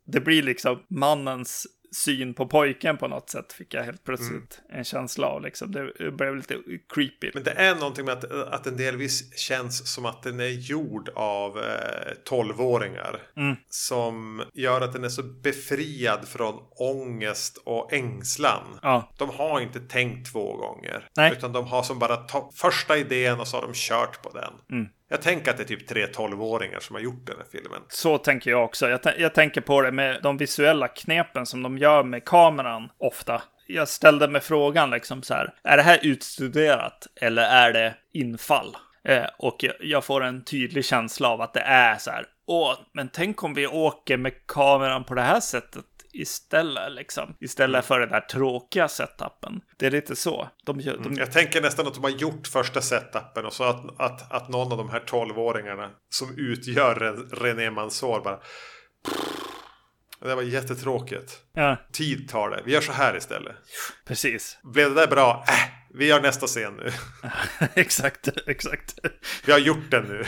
det 0.06 0.20
blir 0.20 0.42
liksom 0.42 0.82
mannens 0.88 1.66
syn 2.04 2.34
på 2.34 2.46
pojken 2.46 2.96
på 2.96 3.08
något 3.08 3.30
sätt 3.30 3.52
fick 3.52 3.74
jag 3.74 3.82
helt 3.84 4.04
plötsligt 4.04 4.60
en 4.68 4.84
känsla 4.84 5.26
av 5.26 5.42
liksom. 5.42 5.72
Det 5.72 6.10
blev 6.12 6.36
lite 6.36 6.56
creepy. 6.94 7.30
Men 7.34 7.42
det 7.42 7.50
är 7.50 7.74
någonting 7.74 8.04
med 8.04 8.12
att, 8.18 8.24
att 8.32 8.64
den 8.64 8.76
delvis 8.76 9.38
känns 9.38 9.92
som 9.94 10.06
att 10.06 10.22
den 10.22 10.40
är 10.40 10.48
gjord 10.70 11.08
av 11.14 11.58
eh, 11.58 12.12
12-åringar. 12.30 13.16
Mm. 13.36 13.56
Som 13.68 14.42
gör 14.54 14.80
att 14.80 14.92
den 14.92 15.04
är 15.04 15.08
så 15.08 15.22
befriad 15.22 16.28
från 16.28 16.54
ångest 16.70 17.58
och 17.64 17.92
ängslan. 17.92 18.78
Ja, 18.82 19.12
De 19.18 19.30
har 19.30 19.60
inte 19.60 19.80
tänkt 19.80 20.32
två 20.32 20.56
gånger. 20.56 21.08
Nej. 21.16 21.32
Utan 21.32 21.52
de 21.52 21.66
har 21.66 21.82
som 21.82 21.98
bara 21.98 22.16
ta- 22.16 22.50
första 22.54 22.96
idén 22.98 23.40
och 23.40 23.48
så 23.48 23.56
har 23.56 23.62
de 23.62 23.72
kört 23.74 24.22
på 24.22 24.30
den. 24.30 24.52
Mm. 24.78 24.88
Jag 25.08 25.22
tänker 25.22 25.50
att 25.50 25.56
det 25.56 25.62
är 25.62 25.66
typ 25.66 25.86
tre 25.86 26.06
12-åringar 26.06 26.80
som 26.80 26.96
har 26.96 27.00
gjort 27.00 27.26
den 27.26 27.36
här 27.36 27.46
filmen. 27.52 27.80
Så 27.88 28.18
tänker 28.18 28.50
jag 28.50 28.64
också. 28.64 28.88
Jag, 28.88 29.00
jag 29.18 29.34
tänker 29.34 29.60
på 29.60 29.82
det 29.82 29.92
med 29.92 30.20
de 30.22 30.36
visuella 30.36 30.88
knepen 30.88 31.46
som 31.46 31.62
de 31.62 31.78
gör 31.78 32.02
med 32.02 32.24
kameran 32.24 32.90
ofta. 32.98 33.42
Jag 33.66 33.88
ställde 33.88 34.28
mig 34.28 34.40
frågan 34.40 34.90
liksom 34.90 35.22
så 35.22 35.34
här, 35.34 35.54
är 35.62 35.76
det 35.76 35.82
här 35.82 35.98
utstuderat 36.02 37.06
eller 37.20 37.42
är 37.42 37.72
det 37.72 37.94
infall? 38.12 38.76
Eh, 39.04 39.26
och 39.38 39.56
jag, 39.58 39.74
jag 39.80 40.04
får 40.04 40.24
en 40.24 40.44
tydlig 40.44 40.84
känsla 40.84 41.28
av 41.28 41.40
att 41.40 41.54
det 41.54 41.60
är 41.60 41.96
så 41.96 42.10
här, 42.10 42.26
åh, 42.46 42.74
men 42.92 43.08
tänk 43.08 43.42
om 43.44 43.54
vi 43.54 43.66
åker 43.66 44.16
med 44.16 44.46
kameran 44.46 45.04
på 45.04 45.14
det 45.14 45.22
här 45.22 45.40
sättet 45.40 45.84
istället, 46.20 46.92
liksom. 46.92 47.34
Istället 47.40 47.84
för 47.84 48.00
den 48.00 48.08
där 48.08 48.20
tråkiga 48.20 48.88
setupen. 48.88 49.60
Det 49.76 49.86
är 49.86 49.90
lite 49.90 50.16
så. 50.16 50.48
De, 50.64 50.80
gör- 50.80 50.98
de, 50.98 51.14
Jag 51.14 51.32
tänker 51.32 51.62
nästan 51.62 51.86
att 51.86 51.94
de 51.94 52.02
har 52.02 52.10
gjort 52.10 52.46
första 52.46 52.80
setupen 52.82 53.46
och 53.46 53.52
så 53.52 53.64
att, 53.64 54.00
att, 54.00 54.32
att 54.32 54.48
någon 54.48 54.72
av 54.72 54.78
de 54.78 54.90
här 54.90 55.00
12-åringarna 55.00 55.90
som 56.10 56.34
utgör 56.38 56.94
Ren- 56.94 57.30
René 57.32 57.70
Mansour 57.70 58.20
bara... 58.24 58.38
Det 60.20 60.34
var 60.34 60.42
jättetråkigt. 60.42 61.40
Ja, 61.52 61.76
Tid 61.92 62.28
tar 62.28 62.50
det. 62.50 62.62
Vi 62.64 62.72
gör 62.72 62.80
så 62.80 62.92
här 62.92 63.16
istället. 63.16 63.56
precis. 64.06 64.58
Blev 64.74 64.94
det 64.94 65.00
där 65.00 65.06
bra? 65.08 65.44
Äh, 65.48 65.54
vi 65.96 66.06
gör 66.06 66.20
nästa 66.20 66.46
scen 66.46 66.72
nu. 66.76 66.90
exakt, 67.74 68.28
exakt. 68.46 68.94
Vi 69.46 69.52
har 69.52 69.58
gjort 69.58 69.90
den 69.90 70.04
nu. 70.04 70.24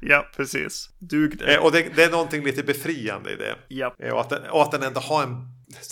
ja, 0.00 0.28
precis. 0.36 0.90
Dug 0.98 1.38
det. 1.38 1.54
Eh, 1.54 1.60
Och 1.62 1.72
det, 1.72 1.96
det 1.96 2.04
är 2.04 2.10
någonting 2.10 2.44
lite 2.44 2.62
befriande 2.62 3.32
i 3.32 3.36
det. 3.36 3.56
Ja. 3.68 3.94
Eh, 3.98 4.12
Och 4.12 4.20
att 4.20 4.30
den, 4.30 4.42
och 4.50 4.62
att 4.62 4.70
den 4.72 4.82
ändå 4.82 5.00
har 5.00 5.22
en 5.22 5.36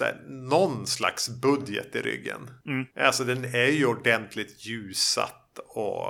här, 0.00 0.20
någon 0.28 0.86
slags 0.86 1.28
budget 1.28 1.96
i 1.96 2.00
ryggen. 2.00 2.50
Mm. 2.66 2.86
Alltså 2.98 3.24
den 3.24 3.44
är 3.44 3.66
ju 3.70 3.86
ordentligt 3.86 4.66
ljussatt. 4.66 5.36
Och 5.68 6.06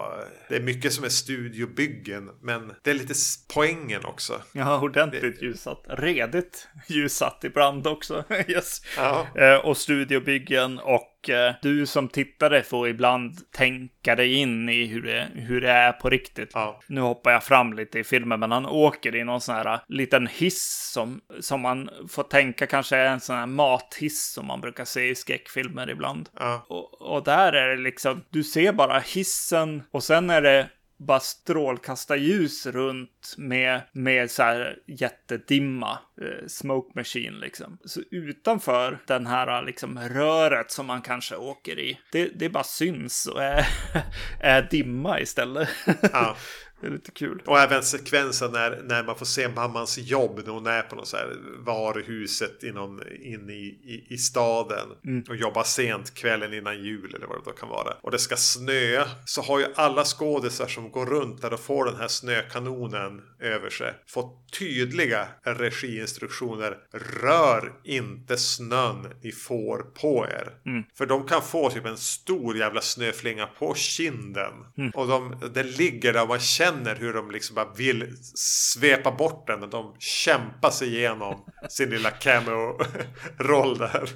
det 0.48 0.56
är 0.56 0.60
mycket 0.60 0.92
som 0.92 1.04
är 1.04 1.08
studiobyggen. 1.08 2.30
Men 2.42 2.72
det 2.82 2.90
är 2.90 2.94
lite 2.94 3.14
poängen 3.54 4.04
också. 4.04 4.42
Ja, 4.52 4.80
ordentligt 4.80 5.42
ljussatt. 5.42 5.84
Redigt 5.88 6.68
ljussatt 6.88 7.44
ibland 7.44 7.86
också. 7.86 8.24
yes. 8.48 8.82
Ja. 8.96 9.26
Eh, 9.34 9.54
och 9.56 9.76
studiobyggen 9.76 10.78
och 10.78 11.19
eh, 11.28 11.54
du 11.62 11.86
som 11.86 12.08
tittare 12.08 12.62
får 12.62 12.88
ibland 12.88 13.50
tänka 13.50 14.16
dig 14.16 14.34
in 14.34 14.68
i 14.68 14.86
hur 14.86 15.02
det, 15.02 15.28
hur 15.34 15.60
det 15.60 15.70
är 15.70 15.92
på 15.92 16.10
riktigt. 16.10 16.50
Ja. 16.54 16.80
Nu 16.86 17.00
hoppar 17.00 17.30
jag 17.30 17.44
fram 17.44 17.72
lite 17.72 17.98
i 17.98 18.04
filmen, 18.04 18.40
men 18.40 18.52
han 18.52 18.66
åker 18.66 19.16
i 19.16 19.24
någon 19.24 19.40
sån 19.40 19.54
här 19.54 19.74
eh, 19.74 19.80
liten 19.88 20.26
hiss 20.26 20.90
som, 20.92 21.20
som 21.40 21.60
man 21.60 21.90
får 22.08 22.22
tänka 22.22 22.66
kanske 22.66 22.96
är 22.96 23.06
en 23.06 23.20
sån 23.20 23.36
här 23.36 23.46
mathiss 23.46 24.32
som 24.32 24.46
man 24.46 24.60
brukar 24.60 24.84
se 24.84 25.08
i 25.08 25.14
skräckfilmer 25.14 25.90
ibland. 25.90 26.28
Ja. 26.38 26.66
Och, 26.68 27.02
och 27.02 27.24
där 27.24 27.52
är 27.52 27.76
det 27.76 27.82
liksom, 27.82 28.24
du 28.30 28.44
ser 28.44 28.72
bara 28.72 28.98
hissen 28.98 29.82
och 29.90 30.04
sen 30.04 30.30
är 30.30 30.42
det 30.42 30.68
bara 31.00 31.20
strålkastarljus 31.20 32.66
runt 32.66 33.34
med, 33.36 33.82
med 33.92 34.30
så 34.30 34.42
här 34.42 34.78
jättedimma, 34.86 35.98
eh, 36.20 36.46
smoke 36.46 36.98
machine 36.98 37.40
liksom. 37.40 37.78
Så 37.84 38.00
utanför 38.10 38.98
den 39.06 39.26
här 39.26 39.62
liksom 39.62 39.98
röret 39.98 40.70
som 40.70 40.86
man 40.86 41.02
kanske 41.02 41.36
åker 41.36 41.78
i, 41.78 42.00
det, 42.12 42.30
det 42.34 42.48
bara 42.48 42.64
syns 42.64 43.26
och 43.26 43.42
är, 43.42 43.66
är 44.40 44.62
dimma 44.70 45.20
istället. 45.20 45.68
Ja. 46.12 46.36
det 46.80 46.86
är 46.86 46.90
lite 46.90 47.10
kul. 47.10 47.42
Och 47.46 47.58
även 47.58 47.82
sekvensen 47.82 48.52
när, 48.52 48.82
när 48.84 49.04
man 49.04 49.16
får 49.16 49.26
se 49.26 49.48
mammans 49.48 49.98
jobb 49.98 50.40
när 50.44 50.52
hon 50.52 50.66
är 50.66 50.82
på 50.82 50.96
något 50.96 51.08
så 51.08 51.16
här 51.16 51.36
varuhuset 51.58 52.62
inom, 52.62 53.02
in 53.22 53.50
i, 53.50 53.78
i, 53.84 54.06
i 54.14 54.18
staden. 54.18 54.88
Och 55.28 55.36
jobbar 55.36 55.62
sent 55.62 56.14
kvällen 56.14 56.54
innan 56.54 56.84
jul 56.84 57.14
eller 57.14 57.26
vad 57.26 57.36
det 57.36 57.42
då 57.44 57.50
kan 57.50 57.68
vara. 57.68 57.94
Och 58.00 58.10
det 58.10 58.18
ska 58.18 58.36
snöa. 58.36 59.06
Så 59.24 59.42
har 59.42 59.58
ju 59.58 59.66
alla 59.74 60.04
skådisar 60.04 60.66
som 60.66 60.90
går 60.90 61.06
runt 61.06 61.42
där 61.42 61.52
och 61.52 61.60
får 61.60 61.84
den 61.84 61.96
här 61.96 62.08
snökanonen 62.08 63.22
över 63.40 63.70
sig. 63.70 63.94
Fått 64.06 64.52
tydliga 64.58 65.28
regiinstruktioner. 65.42 66.76
Rör 67.22 67.72
inte 67.84 68.36
snön 68.36 69.06
ni 69.22 69.32
får 69.32 69.78
på 69.78 70.26
er. 70.26 70.52
För 70.98 71.06
de 71.06 71.26
kan 71.26 71.42
få 71.42 71.70
typ 71.70 71.86
en 71.86 71.96
stor 71.96 72.56
jävla 72.56 72.80
snöflinga 72.80 73.46
på 73.46 73.74
kinden. 73.74 74.52
Och 74.94 75.08
de, 75.08 75.50
den 75.54 75.70
ligger 75.70 76.12
där 76.12 76.22
och 76.22 76.28
man 76.28 76.40
känner 76.40 76.69
hur 76.74 77.12
de 77.12 77.30
liksom 77.30 77.54
bara 77.54 77.72
vill 77.72 78.16
svepa 78.34 79.12
bort 79.12 79.46
den. 79.46 79.70
De 79.70 79.96
kämpar 79.98 80.70
sig 80.70 80.96
igenom 80.96 81.44
sin 81.68 81.90
lilla 81.90 82.10
cameo-roll 82.10 83.78
där. 83.78 84.10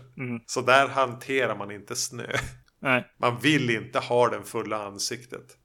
Så 0.46 0.61
där 0.61 0.88
hanterar 0.88 1.57
man 1.57 1.70
inte 1.70 1.96
snö. 1.96 2.26
Nej, 2.82 3.05
Man 3.18 3.40
vill 3.40 3.70
inte 3.70 3.98
ha 3.98 4.28
den 4.28 4.44
fulla 4.44 4.86
ansiktet. 4.86 5.57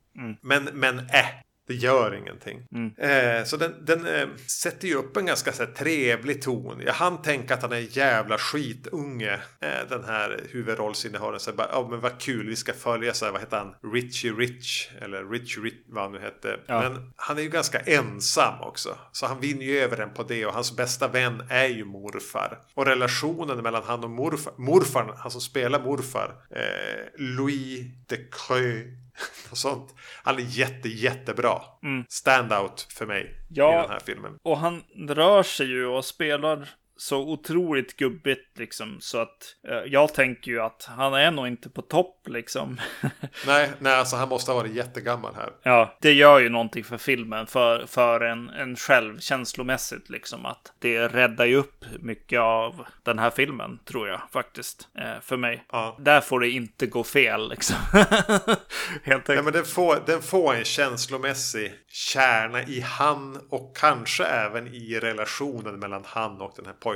Men, 0.41 0.63
men 0.63 0.99
äh, 0.99 1.25
det 1.69 1.75
gör 1.75 2.15
ingenting. 2.15 2.67
Eh, 2.97 3.43
så 3.43 3.57
den, 3.57 3.85
den 3.85 4.05
eh, 4.05 4.27
sätter 4.61 4.87
ju 4.87 4.95
upp 4.95 5.17
en 5.17 5.25
ganska 5.25 5.51
så 5.51 5.63
här, 5.63 5.71
trevlig 5.71 6.41
ton. 6.41 6.81
Jag 6.85 6.93
hann 6.93 7.21
tänka 7.21 7.53
att 7.53 7.61
han 7.61 7.71
är 7.71 7.77
en 7.77 7.85
jävla 7.85 8.37
skitunge. 8.37 9.39
Eh, 9.61 9.89
den 9.89 10.03
här 10.03 10.39
huvudrollsinnehavaren. 10.49 11.39
Så 11.39 11.53
bara, 11.53 11.69
ja 11.71 11.87
men 11.89 11.99
vad 11.99 12.19
kul, 12.19 12.47
vi 12.47 12.55
ska 12.55 12.73
följa 12.73 13.13
så 13.13 13.25
här, 13.25 13.31
vad 13.31 13.41
heter 13.41 13.57
han? 13.57 13.93
Richie 13.93 14.31
Rich. 14.31 14.89
Eller 15.01 15.25
Rich 15.25 15.57
Rich, 15.57 15.73
vad 15.87 16.03
han 16.03 16.11
nu 16.11 16.19
hette. 16.19 16.59
Ja. 16.65 16.81
Men 16.81 17.11
han 17.15 17.37
är 17.37 17.41
ju 17.41 17.49
ganska 17.49 17.79
ensam 17.79 18.61
också. 18.61 18.97
Så 19.11 19.25
han 19.25 19.39
vinner 19.39 19.65
ju 19.65 19.79
över 19.79 19.97
en 19.97 20.13
på 20.13 20.23
det. 20.23 20.45
Och 20.45 20.53
hans 20.53 20.75
bästa 20.77 21.07
vän 21.07 21.43
är 21.49 21.67
ju 21.67 21.85
morfar. 21.85 22.59
Och 22.73 22.85
relationen 22.85 23.63
mellan 23.63 23.83
han 23.83 24.03
och 24.03 24.09
morfar. 24.09 24.53
Morfar, 24.57 25.13
han 25.17 25.31
som 25.31 25.41
spelar 25.41 25.83
morfar. 25.83 26.35
Eh, 26.55 27.05
Louis 27.17 27.85
de 28.07 28.17
Creux. 28.17 29.08
och 29.51 29.57
sånt. 29.57 29.95
Han 30.23 30.35
är 30.35 30.41
jätte, 30.41 30.89
jättebra. 30.89 31.61
Standout 32.09 32.87
för 32.93 33.05
mig 33.05 33.35
Ja. 33.49 33.73
i 33.73 33.81
den 33.81 33.89
här 33.91 33.99
filmen. 34.05 34.37
Och 34.43 34.57
han 34.57 34.83
rör 35.07 35.43
sig 35.43 35.67
ju 35.67 35.85
och 35.85 36.05
spelar 36.05 36.69
så 36.99 37.17
otroligt 37.17 37.97
gubbigt 37.97 38.57
liksom. 38.57 38.97
Så 39.01 39.17
att 39.17 39.55
eh, 39.67 39.77
jag 39.77 40.13
tänker 40.13 40.51
ju 40.51 40.61
att 40.61 40.89
han 40.97 41.13
är 41.13 41.31
nog 41.31 41.47
inte 41.47 41.69
på 41.69 41.81
topp 41.81 42.27
liksom. 42.27 42.79
Nej, 43.47 43.71
nej, 43.79 43.95
alltså 43.95 44.15
han 44.15 44.29
måste 44.29 44.51
ha 44.51 44.59
varit 44.59 44.73
jättegammal 44.73 45.35
här. 45.35 45.49
ja, 45.63 45.97
det 46.01 46.13
gör 46.13 46.39
ju 46.39 46.49
någonting 46.49 46.83
för 46.83 46.97
filmen. 46.97 47.47
För, 47.47 47.85
för 47.85 48.21
en, 48.21 48.49
en 48.49 48.75
själv 48.75 49.19
känslomässigt 49.19 50.09
liksom. 50.09 50.45
Att 50.45 50.73
det 50.79 51.07
räddar 51.07 51.45
ju 51.45 51.55
upp 51.55 51.85
mycket 51.99 52.39
av 52.39 52.85
den 53.03 53.19
här 53.19 53.29
filmen 53.29 53.79
tror 53.85 54.07
jag 54.07 54.21
faktiskt. 54.31 54.87
Eh, 54.97 55.21
för 55.21 55.37
mig. 55.37 55.65
Ja. 55.71 55.97
Där 55.99 56.21
får 56.21 56.39
det 56.39 56.49
inte 56.49 56.85
gå 56.85 57.03
fel 57.03 57.49
liksom. 57.49 57.77
Helt 59.03 59.29
enkelt. 59.29 59.43
men 59.43 59.53
den 59.53 59.65
får, 59.65 60.03
den 60.05 60.21
får 60.21 60.55
en 60.55 60.65
känslomässig 60.65 61.73
kärna 61.87 62.63
i 62.63 62.81
han 62.81 63.39
och 63.49 63.77
kanske 63.77 64.23
även 64.23 64.67
i 64.67 64.99
relationen 64.99 65.79
mellan 65.79 66.03
han 66.05 66.41
och 66.41 66.53
den 66.55 66.65
här 66.65 66.73
pojken 66.73 66.88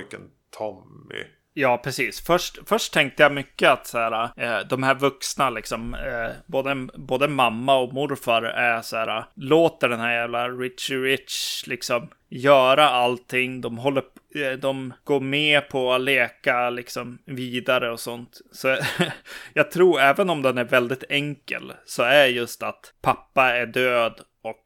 Tommy. 0.57 1.23
Ja, 1.53 1.77
precis. 1.77 2.21
Först, 2.21 2.59
först 2.65 2.93
tänkte 2.93 3.23
jag 3.23 3.33
mycket 3.33 3.69
att 3.69 3.87
så 3.87 3.97
här, 3.97 4.29
eh, 4.37 4.67
de 4.67 4.83
här 4.83 4.95
vuxna, 4.95 5.49
liksom, 5.49 5.93
eh, 5.93 6.31
både, 6.45 6.87
både 6.95 7.27
mamma 7.27 7.77
och 7.77 7.93
morfar 7.93 8.41
är 8.43 8.81
så 8.81 8.97
här, 8.97 9.25
låter 9.35 9.89
den 9.89 9.99
här 9.99 10.13
jävla 10.13 10.49
Richie 10.49 10.97
Rich 10.97 11.67
liksom 11.67 12.09
göra 12.29 12.89
allting. 12.89 13.61
De 13.61 13.77
håller, 13.77 14.03
eh, 14.35 14.51
de 14.51 14.93
går 15.03 15.19
med 15.19 15.69
på 15.69 15.93
att 15.93 16.01
leka 16.01 16.69
liksom 16.69 17.17
vidare 17.25 17.91
och 17.91 17.99
sånt. 17.99 18.41
Så 18.51 18.77
jag 19.53 19.71
tror 19.71 19.99
även 19.99 20.29
om 20.29 20.41
den 20.41 20.57
är 20.57 20.63
väldigt 20.63 21.03
enkel 21.09 21.73
så 21.85 22.03
är 22.03 22.25
just 22.25 22.63
att 22.63 22.93
pappa 23.01 23.51
är 23.51 23.65
död 23.65 24.21
och 24.41 24.65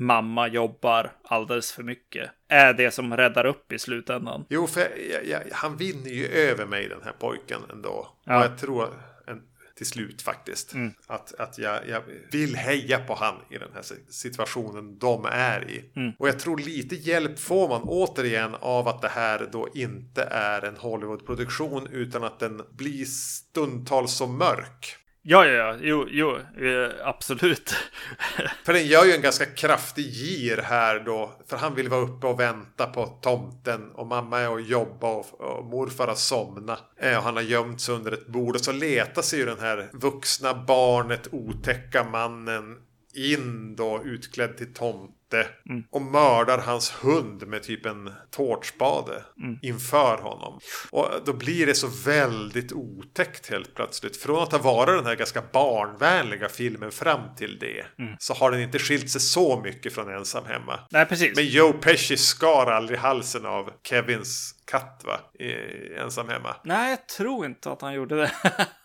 mamma 0.00 0.48
jobbar 0.48 1.12
alldeles 1.24 1.72
för 1.72 1.82
mycket. 1.82 2.30
Är 2.48 2.72
det 2.72 2.90
som 2.90 3.16
räddar 3.16 3.46
upp 3.46 3.72
i 3.72 3.78
slutändan. 3.78 4.44
Jo, 4.48 4.66
för 4.66 4.80
jag, 5.12 5.26
jag, 5.26 5.40
han 5.52 5.76
vinner 5.76 6.10
ju 6.10 6.26
över 6.26 6.66
mig 6.66 6.88
den 6.88 7.02
här 7.04 7.12
pojken 7.12 7.60
ändå. 7.72 8.08
Ja. 8.24 8.38
Och 8.38 8.44
jag 8.44 8.58
tror 8.58 8.88
en, 9.26 9.42
till 9.76 9.86
slut 9.86 10.22
faktiskt. 10.22 10.72
Att, 11.06 11.34
att 11.40 11.58
jag, 11.58 11.88
jag 11.88 12.02
vill 12.32 12.56
heja 12.56 12.98
på 12.98 13.14
han 13.14 13.34
i 13.50 13.58
den 13.58 13.68
här 13.74 13.82
si- 13.82 14.04
situationen 14.08 14.98
de 14.98 15.24
är 15.24 15.70
i. 15.70 15.84
Och 16.18 16.28
jag 16.28 16.38
tror 16.38 16.58
lite 16.58 16.94
hjälp 16.94 17.38
får 17.38 17.68
man 17.68 17.82
återigen 17.82 18.54
av 18.60 18.88
att 18.88 19.02
det 19.02 19.08
här 19.08 19.48
då 19.52 19.68
inte 19.74 20.22
är 20.30 20.64
en 20.64 20.76
Hollywood-produktion 20.76 21.86
utan 21.90 22.24
att 22.24 22.38
den 22.38 22.62
blir 22.76 23.04
stundtals 23.04 24.12
så 24.12 24.26
mörk. 24.26 24.96
Ja, 25.30 25.46
ja, 25.46 25.52
ja, 25.52 25.76
jo, 25.80 26.06
jo, 26.10 26.36
eh, 26.66 26.90
absolut. 27.04 27.74
För 28.64 28.72
den 28.72 28.86
gör 28.86 29.04
ju 29.04 29.12
en 29.12 29.22
ganska 29.22 29.46
kraftig 29.46 30.06
gir 30.06 30.56
här 30.56 31.00
då. 31.00 31.32
För 31.46 31.56
han 31.56 31.74
vill 31.74 31.88
vara 31.88 32.00
uppe 32.00 32.26
och 32.26 32.40
vänta 32.40 32.86
på 32.86 33.06
tomten. 33.06 33.90
Och 33.94 34.06
mamma 34.06 34.40
är 34.40 34.50
och 34.50 34.60
jobba 34.60 35.08
och, 35.08 35.40
och 35.40 35.64
morfar 35.64 36.06
har 36.06 36.14
somnat. 36.14 36.82
Eh, 37.00 37.16
och 37.16 37.22
han 37.22 37.36
har 37.36 37.42
gömt 37.42 37.80
sig 37.80 37.94
under 37.94 38.12
ett 38.12 38.26
bord. 38.26 38.54
Och 38.54 38.60
så 38.60 38.72
letar 38.72 39.22
sig 39.22 39.38
ju 39.38 39.46
den 39.46 39.60
här 39.60 39.90
vuxna 39.92 40.54
barnet, 40.54 41.28
otäcka 41.32 42.04
mannen 42.04 42.76
in 43.14 43.76
då 43.76 44.02
utklädd 44.04 44.56
till 44.56 44.74
tomte. 44.74 45.46
Och 45.90 46.02
mördar 46.02 46.58
hans 46.58 46.90
hund 46.90 47.46
med 47.46 47.62
typ 47.62 47.86
en 47.86 48.12
tårtspade 48.30 49.24
inför 49.62 50.18
honom. 50.18 50.60
Och 50.90 51.08
då 51.24 51.32
blir 51.32 51.66
det 51.66 51.74
så 51.74 51.86
väldigt 52.04 52.72
otäckt 52.72 53.50
helt 53.50 53.74
plötsligt. 53.74 54.16
Från 54.16 54.42
att 54.42 54.52
ha 54.52 54.58
varit 54.58 54.98
den 54.98 55.06
här 55.06 55.16
ganska 55.16 55.42
barnvänliga 55.52 56.48
filmen 56.48 56.90
fram 56.92 57.34
till 57.36 57.58
det. 57.58 57.86
Så 58.18 58.34
har 58.34 58.50
den 58.50 58.60
inte 58.60 58.78
skilt 58.78 59.10
sig 59.10 59.20
så 59.20 59.60
mycket 59.60 59.94
från 59.94 60.14
Ensam 60.14 60.44
Hemma. 60.44 60.80
Nej, 60.90 61.06
precis. 61.06 61.36
Men 61.36 61.46
Joe 61.46 61.72
Pesci 61.72 62.16
skar 62.16 62.66
aldrig 62.66 62.98
halsen 62.98 63.46
av 63.46 63.70
Kevins 63.82 64.54
katt 64.64 65.02
va? 65.06 65.20
I 65.44 65.52
Ensam 65.94 66.28
Hemma. 66.28 66.56
Nej, 66.64 66.90
jag 66.90 67.08
tror 67.08 67.46
inte 67.46 67.70
att 67.70 67.82
han 67.82 67.94
gjorde 67.94 68.16
det. 68.16 68.32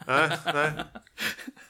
Nej, 0.07 0.29
nej. 0.53 0.71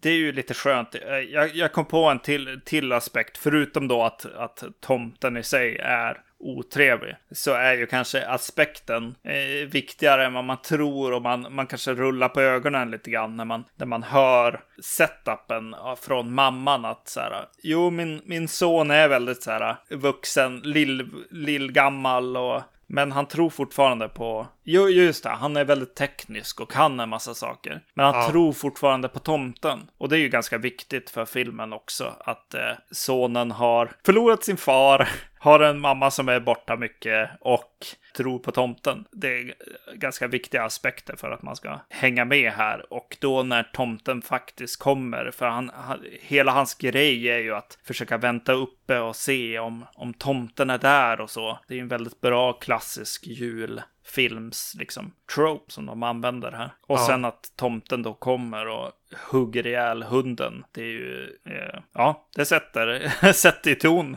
det 0.00 0.10
är 0.10 0.14
ju 0.14 0.32
lite 0.32 0.54
skönt. 0.54 0.94
Eh, 0.94 1.18
jag, 1.18 1.56
jag 1.56 1.72
kom 1.72 1.84
på 1.84 2.04
en 2.04 2.18
till, 2.18 2.60
till 2.64 2.92
aspekt, 2.92 3.38
förutom 3.38 3.88
då 3.88 4.02
att, 4.02 4.26
att 4.36 4.64
tomten 4.80 5.36
i 5.36 5.42
sig 5.42 5.76
är 5.76 6.20
otrevlig, 6.42 7.16
så 7.30 7.52
är 7.52 7.74
ju 7.74 7.86
kanske 7.86 8.26
aspekten 8.26 9.14
eh, 9.22 9.68
viktigare 9.68 10.26
än 10.26 10.34
vad 10.34 10.44
man 10.44 10.62
tror 10.62 11.12
och 11.12 11.22
man, 11.22 11.46
man 11.50 11.66
kanske 11.66 11.94
rullar 11.94 12.28
på 12.28 12.40
ögonen 12.40 12.90
lite 12.90 13.10
grann 13.10 13.36
när 13.36 13.44
man, 13.44 13.64
när 13.76 13.86
man 13.86 14.02
hör 14.02 14.60
setupen 14.82 15.74
från 16.00 16.34
mamman 16.34 16.84
att 16.84 17.08
så 17.08 17.20
här, 17.20 17.46
jo 17.62 17.90
min, 17.90 18.20
min 18.24 18.48
son 18.48 18.90
är 18.90 19.08
väldigt 19.08 19.42
så 19.42 19.50
här 19.50 19.76
vuxen, 19.88 20.58
lill, 20.58 21.08
lillgammal 21.30 22.36
och 22.36 22.62
men 22.94 23.12
han 23.12 23.26
tror 23.26 23.50
fortfarande 23.50 24.08
på... 24.08 24.46
Jo, 24.64 24.88
just 24.88 25.22
det. 25.24 25.30
Han 25.30 25.56
är 25.56 25.64
väldigt 25.64 25.94
teknisk 25.94 26.60
och 26.60 26.70
kan 26.72 27.00
en 27.00 27.08
massa 27.08 27.34
saker. 27.34 27.80
Men 27.94 28.06
han 28.06 28.14
Ja. 28.14 28.30
tror 28.30 28.52
fortfarande 28.52 29.08
på 29.08 29.18
tomten. 29.18 29.90
Och 29.98 30.08
det 30.08 30.16
är 30.16 30.20
ju 30.20 30.28
ganska 30.28 30.58
viktigt 30.58 31.10
för 31.10 31.24
filmen 31.24 31.72
också. 31.72 32.12
Att 32.24 32.54
eh, 32.54 32.60
sonen 32.90 33.50
har 33.50 33.90
förlorat 34.06 34.44
sin 34.44 34.56
far, 34.56 35.08
har 35.42 35.60
en 35.60 35.80
mamma 35.80 36.10
som 36.10 36.28
är 36.28 36.40
borta 36.40 36.76
mycket 36.76 37.30
och 37.40 37.86
tror 38.16 38.38
på 38.38 38.52
tomten. 38.52 39.04
Det 39.12 39.38
är 39.38 39.54
ganska 39.94 40.26
viktiga 40.26 40.64
aspekter 40.64 41.16
för 41.16 41.30
att 41.30 41.42
man 41.42 41.56
ska 41.56 41.80
hänga 41.88 42.24
med 42.24 42.52
här. 42.52 42.92
Och 42.92 43.16
då 43.20 43.42
när 43.42 43.62
tomten 43.62 44.22
faktiskt 44.22 44.78
kommer, 44.78 45.30
för 45.30 45.46
han, 45.46 45.70
han, 45.74 46.04
hela 46.20 46.52
hans 46.52 46.74
grej 46.74 47.28
är 47.28 47.38
ju 47.38 47.54
att 47.54 47.78
försöka 47.84 48.18
vänta 48.18 48.52
uppe 48.52 48.98
och 48.98 49.16
se 49.16 49.58
om, 49.58 49.86
om 49.94 50.14
tomten 50.14 50.70
är 50.70 50.78
där 50.78 51.20
och 51.20 51.30
så. 51.30 51.58
Det 51.68 51.74
är 51.74 51.76
ju 51.76 51.82
en 51.82 51.88
väldigt 51.88 52.20
bra 52.20 52.52
klassisk 52.52 53.26
jul 53.26 53.82
julfilms 54.04 54.74
liksom 54.78 55.14
trope 55.34 55.72
som 55.72 55.86
de 55.86 56.02
använder 56.02 56.52
här. 56.52 56.74
Och 56.88 56.98
Ja. 56.98 57.06
sen 57.06 57.24
att 57.24 57.52
tomten 57.56 58.02
då 58.02 58.14
kommer 58.14 58.68
och 58.68 58.92
hugger 59.30 59.66
ihjäl 59.66 60.02
hunden. 60.02 60.64
Det 60.72 60.80
är 60.80 60.84
ju, 60.84 61.24
eh, 61.46 61.80
ja, 61.94 62.28
det 62.36 62.44
sätter, 62.44 63.08
sätter 63.32 63.70
i 63.70 63.74
ton. 63.74 64.16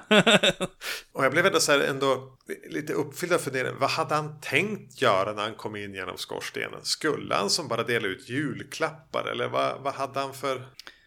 Och 1.13 1.25
jag 1.25 1.31
blev 1.31 1.45
ändå 1.45 1.59
så 1.59 1.71
här 1.71 1.79
ändå 1.79 2.37
lite 2.69 2.93
uppfylld 2.93 3.33
av 3.33 3.37
funderingar. 3.37 3.75
Vad 3.79 3.89
hade 3.89 4.15
han 4.15 4.39
tänkt 4.41 5.01
göra 5.01 5.33
när 5.33 5.43
han 5.43 5.55
kom 5.55 5.75
in 5.75 5.93
genom 5.93 6.17
skorstenen? 6.17 6.79
Skulle 6.83 7.35
han 7.35 7.49
som 7.49 7.67
bara 7.67 7.83
dela 7.83 8.07
ut 8.07 8.29
julklappar? 8.29 9.25
Eller 9.31 9.47
vad, 9.47 9.81
vad 9.81 9.93
hade 9.93 10.19
han 10.19 10.33
för... 10.33 10.55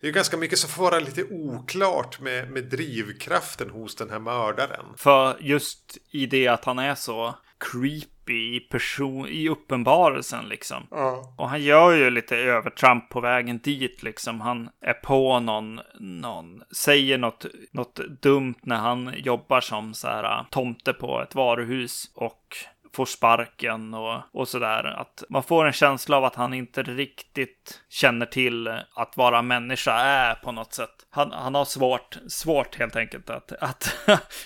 Det 0.00 0.06
är 0.06 0.08
ju 0.08 0.12
ganska 0.12 0.36
mycket 0.36 0.58
som 0.58 0.70
får 0.70 0.82
vara 0.82 1.00
lite 1.00 1.24
oklart 1.24 2.20
med, 2.20 2.50
med 2.50 2.64
drivkraften 2.64 3.70
hos 3.70 3.96
den 3.96 4.10
här 4.10 4.18
mördaren. 4.18 4.86
För 4.96 5.36
just 5.40 5.98
i 6.10 6.26
det 6.26 6.48
att 6.48 6.64
han 6.64 6.78
är 6.78 6.94
så 6.94 7.34
creepy 7.58 8.56
i, 8.56 8.60
person, 8.60 9.28
i 9.28 9.48
uppenbarelsen 9.48 10.48
liksom. 10.48 10.86
Ja. 10.90 11.34
Och 11.38 11.48
han 11.48 11.62
gör 11.62 11.92
ju 11.92 12.10
lite 12.10 12.36
övertramp 12.36 13.08
på 13.08 13.20
vägen 13.20 13.58
dit 13.58 14.02
liksom. 14.02 14.40
Han 14.40 14.68
är 14.80 14.92
på 14.92 15.40
någon, 15.40 15.80
någon 16.00 16.62
säger 16.76 17.18
något, 17.18 17.46
något 17.72 18.00
dumt 18.22 18.58
när 18.62 18.76
han 18.76 19.12
jobbar 19.16 19.60
som 19.60 19.94
så 19.94 20.08
här 20.08 20.44
tomte 20.50 20.92
på 20.92 21.22
ett 21.22 21.34
varuhus 21.34 22.10
och 22.14 22.56
får 22.98 23.06
sparken 23.06 23.94
och, 23.94 24.22
och 24.32 24.48
sådär. 24.48 24.84
Att 24.84 25.22
man 25.28 25.42
får 25.42 25.66
en 25.66 25.72
känsla 25.72 26.16
av 26.16 26.24
att 26.24 26.34
han 26.34 26.54
inte 26.54 26.82
riktigt 26.82 27.80
känner 27.88 28.26
till 28.26 28.68
att 28.94 29.16
vara 29.16 29.42
människa 29.42 29.92
är 29.92 30.34
på 30.34 30.52
något 30.52 30.74
sätt. 30.74 30.90
Han, 31.10 31.32
han 31.32 31.54
har 31.54 31.64
svårt, 31.64 32.18
svårt 32.28 32.78
helt 32.78 32.96
enkelt 32.96 33.30
att, 33.30 33.52
att, 33.60 33.96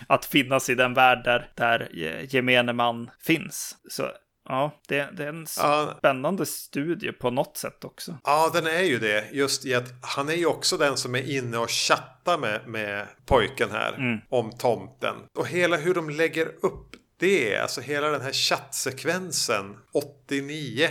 att 0.07 0.25
finnas 0.25 0.69
i 0.71 0.75
den 0.75 0.95
värld 0.95 1.25
där, 1.25 1.51
där 1.55 1.89
gemene 2.35 2.73
man 2.73 3.11
finns. 3.27 3.77
Så 3.91 4.11
ja, 4.49 4.81
det, 4.89 5.09
det 5.17 5.25
är 5.25 5.29
en 5.29 5.47
Ja. 5.59 5.95
spännande 5.99 6.47
studie 6.47 7.13
på 7.13 7.31
något 7.31 7.57
sätt 7.57 7.85
också. 7.85 8.17
Ja, 8.25 8.51
den 8.55 8.67
är 8.67 8.83
ju 8.83 8.99
det. 8.99 9.25
Just 9.33 9.67
i 9.67 9.75
att 9.75 9.89
han 10.03 10.29
är 10.29 10.35
ju 10.35 10.47
också 10.47 10.77
den 10.77 10.97
som 10.97 11.15
är 11.15 11.37
inne 11.37 11.59
och 11.59 11.71
chattar 11.71 12.39
med, 12.39 12.61
med 12.67 13.07
pojken 13.27 13.71
här 13.71 14.21
om 14.29 14.51
tomten. 14.59 15.15
Och 15.39 15.47
hela 15.47 15.77
hur 15.77 15.95
de 15.95 16.11
lägger 16.11 16.47
upp 16.47 16.92
det, 17.23 17.57
alltså 17.57 17.81
hela 17.81 18.09
den 18.09 18.21
här 18.21 18.33
chattsekvensen 18.33 19.77
89 19.93 20.89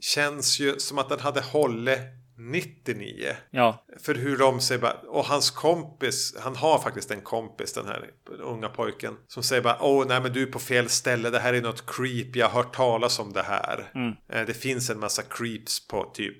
känns 0.00 0.60
ju 0.60 0.78
som 0.78 0.98
att 0.98 1.08
den 1.08 1.20
hade 1.20 1.40
hållit 1.40 1.98
99. 2.38 3.36
Ja, 3.50 3.84
För 4.00 4.14
hur 4.14 4.36
de 4.38 4.60
säger 4.60 4.80
bara, 4.80 4.92
och 4.92 5.24
hans 5.24 5.50
kompis, 5.50 6.34
han 6.40 6.56
har 6.56 6.78
faktiskt 6.78 7.10
en 7.10 7.20
kompis 7.20 7.72
den 7.72 7.86
här 7.86 8.10
unga 8.42 8.68
pojken. 8.68 9.16
Som 9.28 9.42
säger 9.42 9.62
bara, 9.62 9.78
åh 9.82 10.06
nej 10.08 10.20
men 10.20 10.32
du 10.32 10.42
är 10.42 10.46
på 10.46 10.58
fel 10.58 10.88
ställe, 10.88 11.30
det 11.30 11.38
här 11.38 11.54
är 11.54 11.62
något 11.62 11.86
creep, 11.86 12.36
jag 12.36 12.48
har 12.48 12.62
hört 12.62 12.74
talas 12.74 13.18
om 13.18 13.32
det 13.32 13.42
här. 13.42 13.90
Eh, 14.32 14.46
Det 14.46 14.54
finns 14.54 14.90
en 14.90 14.98
massa 15.00 15.22
creeps 15.22 15.88
på 15.88 16.04
typ 16.14 16.38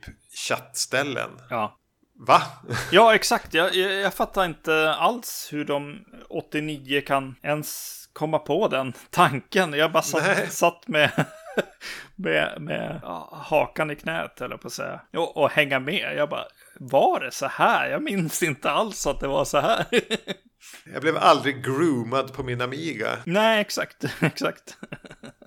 chattställen. 0.49 1.31
ja. 1.51 1.79
Va? 2.19 2.43
Ja, 2.91 3.15
exakt. 3.15 3.55
Jag, 3.55 3.75
jag, 3.75 3.93
jag 3.93 4.15
fattar 4.15 4.45
inte 4.45 4.95
alls 4.95 5.49
hur 5.53 5.65
de 5.65 6.05
89 6.29 7.01
kan 7.01 7.35
ens 7.43 8.03
komma 8.13 8.39
på 8.39 8.69
den 8.69 8.93
tanken. 9.11 9.73
Jag 9.73 9.93
bara 9.93 10.03
satt, 10.03 10.53
satt 10.53 10.89
med 10.89 11.11
med, 12.15 12.61
med 12.61 13.01
ja, 13.03 13.45
hakan 13.49 13.91
i 13.91 13.97
knät, 13.97 14.41
eller 14.41 14.57
på 14.57 14.67
att 14.67 14.73
säga. 14.73 15.01
Och, 15.13 15.37
och 15.37 15.51
hänga 15.51 15.81
med. 15.81 16.17
Jag 16.17 16.29
bara, 16.29 16.45
var 16.81 17.21
det 17.21 17.31
så 17.31 17.47
här? 17.47 17.91
Jag 17.91 18.03
minns 18.03 18.43
inte 18.43 18.71
alls 18.71 19.07
att 19.07 19.21
det 19.21 19.29
var 19.29 19.45
så 19.45 19.61
här. 19.61 19.87
Jag 20.93 21.03
blev 21.03 21.17
aldrig 21.17 21.65
groomad 21.65 22.33
på 22.33 22.43
min 22.43 22.61
Amiga. 22.61 23.19
Nej, 23.25 23.61
exakt, 23.61 24.05
exakt. 24.21 24.79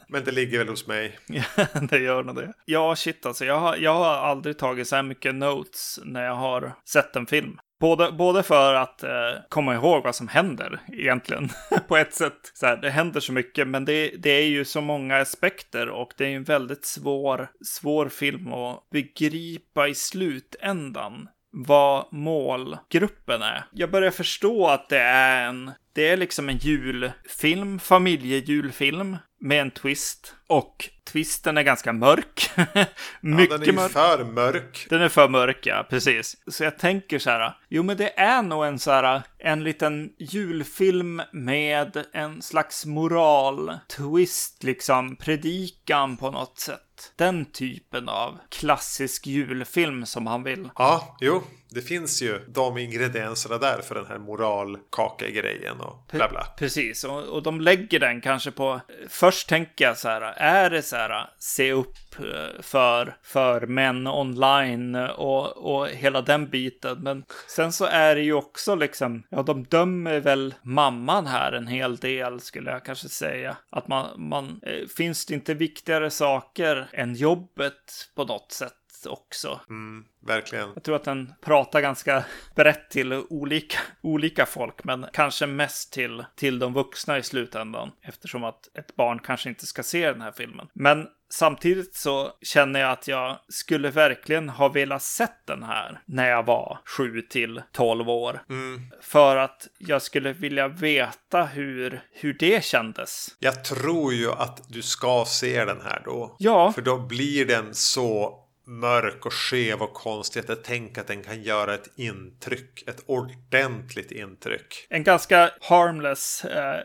Men 0.08 0.24
det 0.24 0.32
ligger 0.32 0.58
väl 0.58 0.68
hos 0.68 0.88
mig. 0.88 1.20
Ja, 1.28 1.44
det 1.90 2.00
gör 2.00 2.24
nog 2.24 2.36
det. 2.36 2.54
Ja, 2.66 2.96
shit 2.96 3.26
alltså. 3.26 3.46
Jag 3.46 3.60
har, 3.60 3.78
jag 3.78 3.94
har 3.94 4.14
aldrig 4.14 4.58
tagit 4.58 4.88
så 4.88 4.96
här 4.96 5.04
mycket 5.04 5.36
notes 5.36 6.00
när 6.04 6.26
jag 6.26 6.36
har 6.36 6.74
sett 6.86 7.16
en 7.16 7.26
film. 7.26 7.60
Både, 7.80 8.12
både 8.12 8.44
för 8.44 8.74
att 8.74 9.04
eh, 9.04 9.10
komma 9.50 9.76
ihåg 9.76 10.04
vad 10.04 10.16
som 10.16 10.28
händer 10.28 10.80
egentligen. 10.88 11.50
på 11.88 11.98
ett 11.98 12.14
sätt. 12.14 12.52
Så 12.54 12.66
här, 12.66 12.78
det 12.78 12.90
händer 12.90 13.20
så 13.20 13.34
mycket, 13.34 13.68
men 13.68 13.86
det, 13.86 14.08
det 14.18 14.30
är 14.30 14.48
ju 14.48 14.66
så 14.66 14.82
många 14.82 15.18
aspekter 15.18 15.90
och 15.90 16.14
det 16.18 16.26
är 16.26 16.36
en 16.36 16.44
väldigt 16.44 16.86
svår, 16.86 17.50
svår 17.66 18.10
film 18.10 18.54
att 18.54 18.90
begripa 18.92 19.88
i 19.88 19.96
slutändan 19.96 21.28
vad 21.52 22.06
målgruppen 22.12 23.42
är. 23.42 23.66
Jag 23.72 23.92
börjar 23.92 24.12
förstå 24.12 24.68
att 24.68 24.90
det 24.90 25.00
är 25.00 25.48
en 25.48 25.72
det 25.94 26.08
är 26.08 26.18
liksom 26.18 26.50
en 26.50 26.58
julfilm, 26.58 27.80
familjejulfilm 27.80 29.18
med 29.40 29.62
en 29.62 29.72
twist. 29.72 30.36
Och 30.48 30.90
twisten 31.12 31.58
är 31.58 31.64
ganska 31.64 31.94
mörk. 31.94 32.52
Mycket 33.22 33.52
ja, 33.52 33.58
den 33.58 33.70
är 33.70 33.74
mörk. 33.74 33.92
för 33.92 34.24
mörk. 34.24 34.88
Den 34.90 35.02
är 35.02 35.10
för 35.10 35.30
mörk, 35.30 35.66
ja, 35.66 35.88
precis. 35.90 36.38
Så 36.48 36.64
jag 36.64 36.80
tänker 36.80 37.20
så 37.20 37.30
här, 37.30 37.58
jo 37.70 37.84
men 37.84 37.98
det 37.98 38.20
är 38.20 38.42
nog 38.42 38.66
en 38.66 38.80
så 38.80 38.92
här, 38.92 39.22
en 39.38 39.64
liten 39.64 40.10
julfilm 40.20 41.22
med 41.32 42.06
en 42.14 42.42
slags 42.42 42.86
moral, 42.86 43.78
twist, 43.98 44.64
liksom, 44.64 45.16
predikan 45.16 46.18
på 46.18 46.32
något 46.32 46.60
sätt. 46.60 46.89
Den 47.22 47.46
typen 47.46 48.10
av 48.10 48.38
klassisk 48.50 49.28
julfilm 49.28 50.06
som 50.06 50.28
han 50.28 50.44
vill. 50.44 50.70
Ja, 50.76 51.18
jo, 51.22 51.42
det 51.72 51.82
finns 51.82 52.22
ju 52.22 52.40
de 52.48 52.78
ingredienserna 52.78 53.58
där 53.58 53.82
för 53.82 53.96
den 53.96 54.06
här 54.06 54.18
moralkaka-grejen 54.18 55.82
och 55.82 56.06
bla 56.12 56.30
bla. 56.30 56.46
Precis, 56.58 57.04
och, 57.04 57.24
och 57.24 57.44
de 57.44 57.62
lägger 57.62 58.00
den 58.00 58.22
kanske 58.22 58.52
på... 58.52 58.82
Först 59.08 59.50
tänker 59.50 59.86
jag 59.86 59.98
så 59.98 60.10
här, 60.10 60.22
är 60.38 60.70
det 60.70 60.82
så 60.82 60.96
här, 60.96 61.30
se 61.38 61.72
upp 61.72 61.96
eh, 62.20 62.62
för, 62.62 63.18
för 63.24 63.68
män 63.68 64.08
online 64.08 64.96
och, 64.96 65.58
och 65.58 65.88
hela 65.88 66.22
den 66.22 66.50
biten. 66.50 66.98
Men 67.02 67.24
sen 67.48 67.72
så 67.72 67.86
är 67.86 68.16
det 68.16 68.22
ju 68.22 68.34
också 68.34 68.76
liksom, 68.76 69.24
ja 69.30 69.44
de 69.44 69.64
dömer 69.64 70.20
väl 70.20 70.56
mamman 70.62 71.28
här 71.28 71.52
en 71.52 71.68
hel 71.68 71.98
del 71.98 72.40
skulle 72.40 72.72
jag 72.72 72.86
kanske 72.86 73.10
säga. 73.10 73.58
Att 73.70 73.88
man, 73.88 74.30
man 74.30 74.60
eh, 74.64 74.88
finns 74.98 75.26
det 75.26 75.34
inte 75.34 75.54
viktigare 75.54 76.10
saker 76.10 76.90
än 76.94 77.16
jobbet 77.16 78.10
på 78.16 78.24
något 78.24 78.52
sätt 78.52 78.74
också. 79.06 79.60
Mm, 79.70 80.06
verkligen. 80.20 80.70
Jag 80.74 80.84
tror 80.84 80.96
att 80.96 81.04
den 81.04 81.34
pratar 81.42 81.82
ganska 81.82 82.26
brett 82.56 82.90
till 82.90 83.14
olika, 83.14 83.80
olika 84.02 84.46
folk, 84.46 84.84
men 84.84 85.06
kanske 85.14 85.46
mest 85.48 85.94
till, 85.94 86.26
till 86.36 86.60
de 86.60 86.74
vuxna 86.74 87.18
i 87.18 87.24
slutändan. 87.24 87.92
Eftersom 88.02 88.44
att 88.44 88.78
ett 88.78 88.96
barn 88.96 89.20
kanske 89.20 89.50
inte 89.50 89.66
ska 89.66 89.84
se 89.84 90.12
den 90.12 90.22
här 90.22 90.32
filmen. 90.32 90.68
Men 90.74 91.08
samtidigt 91.30 91.96
så 91.96 92.32
känner 92.42 92.80
jag 92.80 92.92
att 92.92 93.08
jag 93.08 93.40
skulle 93.50 93.90
verkligen 93.90 94.50
ha 94.50 94.70
velat 94.70 95.04
sett 95.04 95.46
den 95.46 95.64
här 95.64 96.02
när 96.06 96.30
jag 96.30 96.46
var 96.46 96.80
7 96.98 97.22
till 97.22 97.62
12 97.72 98.10
år. 98.10 98.42
Mm. 98.50 98.82
För 99.02 99.36
att 99.36 99.68
jag 99.78 100.02
skulle 100.02 100.34
vilja 100.34 100.68
veta 100.68 101.44
hur, 101.44 102.02
hur 102.12 102.34
det 102.34 102.64
kändes. 102.64 103.36
Jag 103.40 103.64
tror 103.64 104.14
ju 104.14 104.32
att 104.32 104.70
du 104.70 104.82
ska 104.82 105.26
se 105.28 105.66
den 105.66 105.82
här 105.82 106.02
då. 106.06 106.36
Ja. 106.40 106.72
För 106.72 106.82
då 106.82 106.98
blir 106.98 107.46
den 107.46 107.76
så 107.76 108.40
mörk 108.70 109.26
och 109.26 109.34
skev 109.34 109.82
och 109.82 109.94
konstig 109.94 110.40
att 110.40 110.50
jag 110.50 110.64
tänker 110.64 111.02
att 111.02 111.08
den 111.08 111.24
kan 111.24 111.44
göra 111.44 111.74
ett 111.74 111.90
intryck. 111.96 112.84
Ett 112.88 113.04
ordentligt 113.06 114.12
intryck. 114.12 114.88
En 114.90 115.04
ganska 115.04 115.52
harmless 115.62 116.46
eh, 116.46 116.84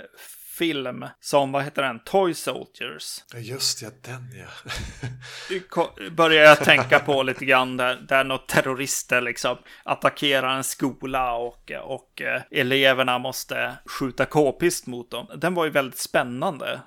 film 0.54 1.06
som, 1.20 1.52
vad 1.52 1.64
heter 1.64 1.82
den? 1.82 2.00
Toy 2.04 2.34
Soldiers. 2.34 3.24
Ja, 3.32 3.38
just 3.38 3.82
ja, 3.82 3.88
den 4.02 4.34
ja. 4.38 6.10
börjar 6.10 6.44
jag 6.44 6.58
tänka 6.58 6.98
på 6.98 7.22
lite 7.22 7.44
grann 7.44 7.76
där, 7.76 7.96
där 8.08 8.24
några 8.24 8.42
terrorister 8.42 9.20
liksom 9.20 9.56
attackerar 9.84 10.56
en 10.56 10.64
skola 10.64 11.34
och, 11.34 11.72
och 11.84 12.22
eh, 12.22 12.42
eleverna 12.50 13.18
måste 13.18 13.74
skjuta 13.86 14.26
k-pist 14.26 14.86
mot 14.86 15.10
dem. 15.10 15.26
Den 15.36 15.54
var 15.54 15.64
ju 15.64 15.70
väldigt 15.70 15.98
spännande. 15.98 16.80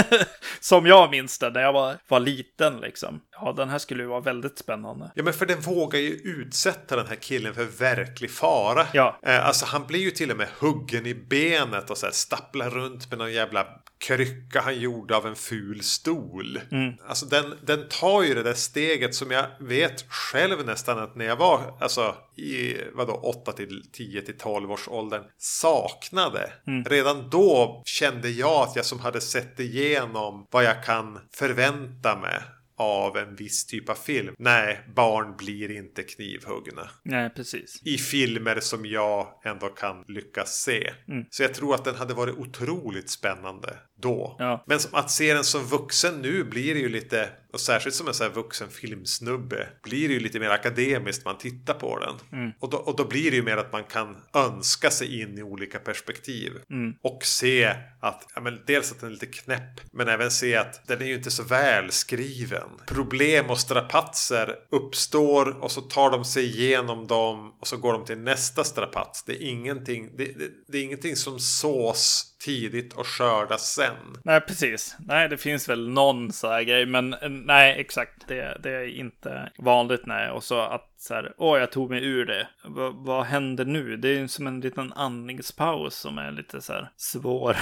som 0.60 0.86
jag 0.86 1.10
minns 1.10 1.38
det 1.38 1.50
när 1.50 1.60
jag 1.60 1.72
var, 1.72 1.96
var 2.08 2.20
liten 2.20 2.80
liksom. 2.80 3.20
Ja, 3.30 3.52
den 3.52 3.68
här 3.68 3.78
skulle 3.78 4.02
ju 4.02 4.08
vara 4.08 4.20
väldigt 4.20 4.58
spännande. 4.58 5.10
Ja, 5.14 5.22
men 5.22 5.32
för 5.32 5.46
den 5.46 5.60
vågar 5.60 6.00
ju 6.00 6.10
utsätta 6.10 6.96
den 6.96 7.06
här 7.06 7.16
killen 7.16 7.54
för 7.54 7.64
verklig 7.64 8.30
fara. 8.30 8.86
Ja. 8.92 9.18
Eh, 9.22 9.46
alltså 9.46 9.66
han 9.66 9.86
blir 9.86 10.00
ju 10.00 10.10
till 10.10 10.30
och 10.30 10.36
med 10.36 10.48
huggen 10.58 11.06
i 11.06 11.14
benet 11.14 11.90
och 11.90 11.98
så 11.98 12.06
här 12.06 12.12
stapplar 12.12 12.70
runt 12.70 13.03
med 13.10 13.18
någon 13.18 13.32
jävla 13.32 13.66
krycka 13.98 14.60
han 14.60 14.80
gjorde 14.80 15.16
av 15.16 15.26
en 15.26 15.36
ful 15.36 15.82
stol. 15.82 16.60
Mm. 16.70 16.94
Alltså 17.08 17.26
den, 17.26 17.54
den 17.62 17.88
tar 17.88 18.22
ju 18.22 18.34
det 18.34 18.42
där 18.42 18.54
steget 18.54 19.14
som 19.14 19.30
jag 19.30 19.46
vet 19.60 20.04
själv 20.08 20.66
nästan 20.66 20.98
att 20.98 21.16
när 21.16 21.24
jag 21.24 21.36
var 21.36 21.78
alltså 21.80 22.14
i 22.36 22.76
vadå 22.92 23.12
8 23.12 23.52
till 23.52 23.82
10 23.92 24.22
till 24.22 24.38
12 24.38 24.72
års 24.72 24.88
åldern 24.88 25.22
saknade. 25.38 26.52
Mm. 26.66 26.84
Redan 26.84 27.30
då 27.30 27.82
kände 27.84 28.30
jag 28.30 28.62
att 28.62 28.76
jag 28.76 28.84
som 28.84 29.00
hade 29.00 29.20
sett 29.20 29.60
igenom 29.60 30.46
vad 30.50 30.64
jag 30.64 30.84
kan 30.84 31.18
förvänta 31.34 32.16
mig 32.16 32.40
av 32.76 33.16
en 33.16 33.36
viss 33.36 33.66
typ 33.66 33.88
av 33.88 33.94
film. 33.94 34.34
Nej, 34.38 34.80
barn 34.94 35.36
blir 35.36 35.70
inte 35.70 36.02
knivhuggna. 36.02 36.90
Nej, 37.02 37.30
precis. 37.30 37.82
I 37.84 37.98
filmer 37.98 38.60
som 38.60 38.86
jag 38.86 39.40
ändå 39.44 39.68
kan 39.68 40.04
lyckas 40.08 40.62
se. 40.62 40.92
Mm. 41.08 41.24
Så 41.30 41.42
jag 41.42 41.54
tror 41.54 41.74
att 41.74 41.84
den 41.84 41.94
hade 41.94 42.14
varit 42.14 42.38
otroligt 42.38 43.10
spännande 43.10 43.78
då. 44.00 44.36
Ja. 44.38 44.64
Men 44.66 44.78
att 44.92 45.10
se 45.10 45.34
den 45.34 45.44
som 45.44 45.64
vuxen 45.64 46.22
nu 46.22 46.44
blir 46.44 46.74
det 46.74 46.80
ju 46.80 46.88
lite, 46.88 47.28
och 47.54 47.60
särskilt 47.60 47.94
som 47.94 48.08
en 48.08 48.14
sån 48.14 48.26
här 48.26 48.34
vuxen 48.34 48.68
filmsnubbe, 48.68 49.68
blir 49.82 50.08
det 50.08 50.14
ju 50.14 50.20
lite 50.20 50.40
mer 50.40 50.50
akademiskt 50.50 51.24
man 51.24 51.38
tittar 51.38 51.74
på 51.74 51.98
den. 51.98 52.40
Mm. 52.40 52.52
Och, 52.60 52.70
då, 52.70 52.76
och 52.76 52.96
då 52.96 53.04
blir 53.04 53.30
det 53.30 53.36
ju 53.36 53.42
mer 53.42 53.56
att 53.56 53.72
man 53.72 53.84
kan 53.84 54.16
önska 54.34 54.90
sig 54.90 55.20
in 55.20 55.38
i 55.38 55.42
olika 55.42 55.78
perspektiv. 55.78 56.52
Mm. 56.70 56.94
Och 57.02 57.24
se 57.24 57.74
att, 58.00 58.26
ja 58.34 58.40
men 58.40 58.60
dels 58.66 58.92
att 58.92 59.00
den 59.00 59.08
är 59.08 59.12
lite 59.12 59.26
knäpp, 59.26 59.80
men 59.92 60.08
även 60.08 60.30
se 60.30 60.56
att 60.56 60.86
den 60.86 61.02
är 61.02 61.06
ju 61.06 61.14
inte 61.14 61.30
så 61.30 61.42
välskriven. 61.42 62.68
Problem 62.86 63.50
och 63.50 63.58
strapatser 63.58 64.56
uppstår 64.70 65.62
och 65.64 65.72
så 65.72 65.80
tar 65.80 66.10
de 66.10 66.24
sig 66.24 66.44
igenom 66.44 67.06
dem 67.06 67.54
och 67.60 67.66
så 67.66 67.76
går 67.76 67.92
de 67.92 68.04
till 68.04 68.18
nästa 68.18 68.64
strapats. 68.64 69.22
Det 69.22 69.32
är 69.32 69.48
ingenting, 69.48 70.16
det, 70.16 70.24
det, 70.24 70.50
det 70.68 70.78
är 70.78 70.82
ingenting 70.82 71.16
som 71.16 71.38
sås 71.38 72.33
tidigt 72.44 72.92
och 72.92 73.06
skörda 73.06 73.58
sen. 73.58 73.96
Nej, 74.24 74.40
precis. 74.40 74.96
Nej, 74.98 75.28
det 75.28 75.36
finns 75.36 75.68
väl 75.68 75.88
någon 75.88 76.32
så 76.32 76.50
här 76.50 76.62
grej, 76.62 76.86
men 76.86 77.16
nej, 77.30 77.80
exakt. 77.80 78.28
Det, 78.28 78.58
det 78.62 78.70
är 78.70 78.98
inte 78.98 79.52
vanligt, 79.58 80.06
nej. 80.06 80.30
Och 80.30 80.44
så 80.44 80.60
att 80.60 80.93
så 81.04 81.14
här, 81.14 81.32
åh, 81.38 81.58
jag 81.58 81.72
tog 81.72 81.90
mig 81.90 82.04
ur 82.04 82.26
det. 82.26 82.48
V 82.64 82.90
vad 82.94 83.24
händer 83.24 83.64
nu? 83.64 83.96
Det 83.96 84.08
är 84.08 84.18
ju 84.18 84.28
som 84.28 84.46
en 84.46 84.60
liten 84.60 84.92
andningspaus 84.92 85.94
som 85.94 86.18
är 86.18 86.30
lite 86.30 86.60
så 86.60 86.72
här 86.72 86.88
svår 86.96 87.56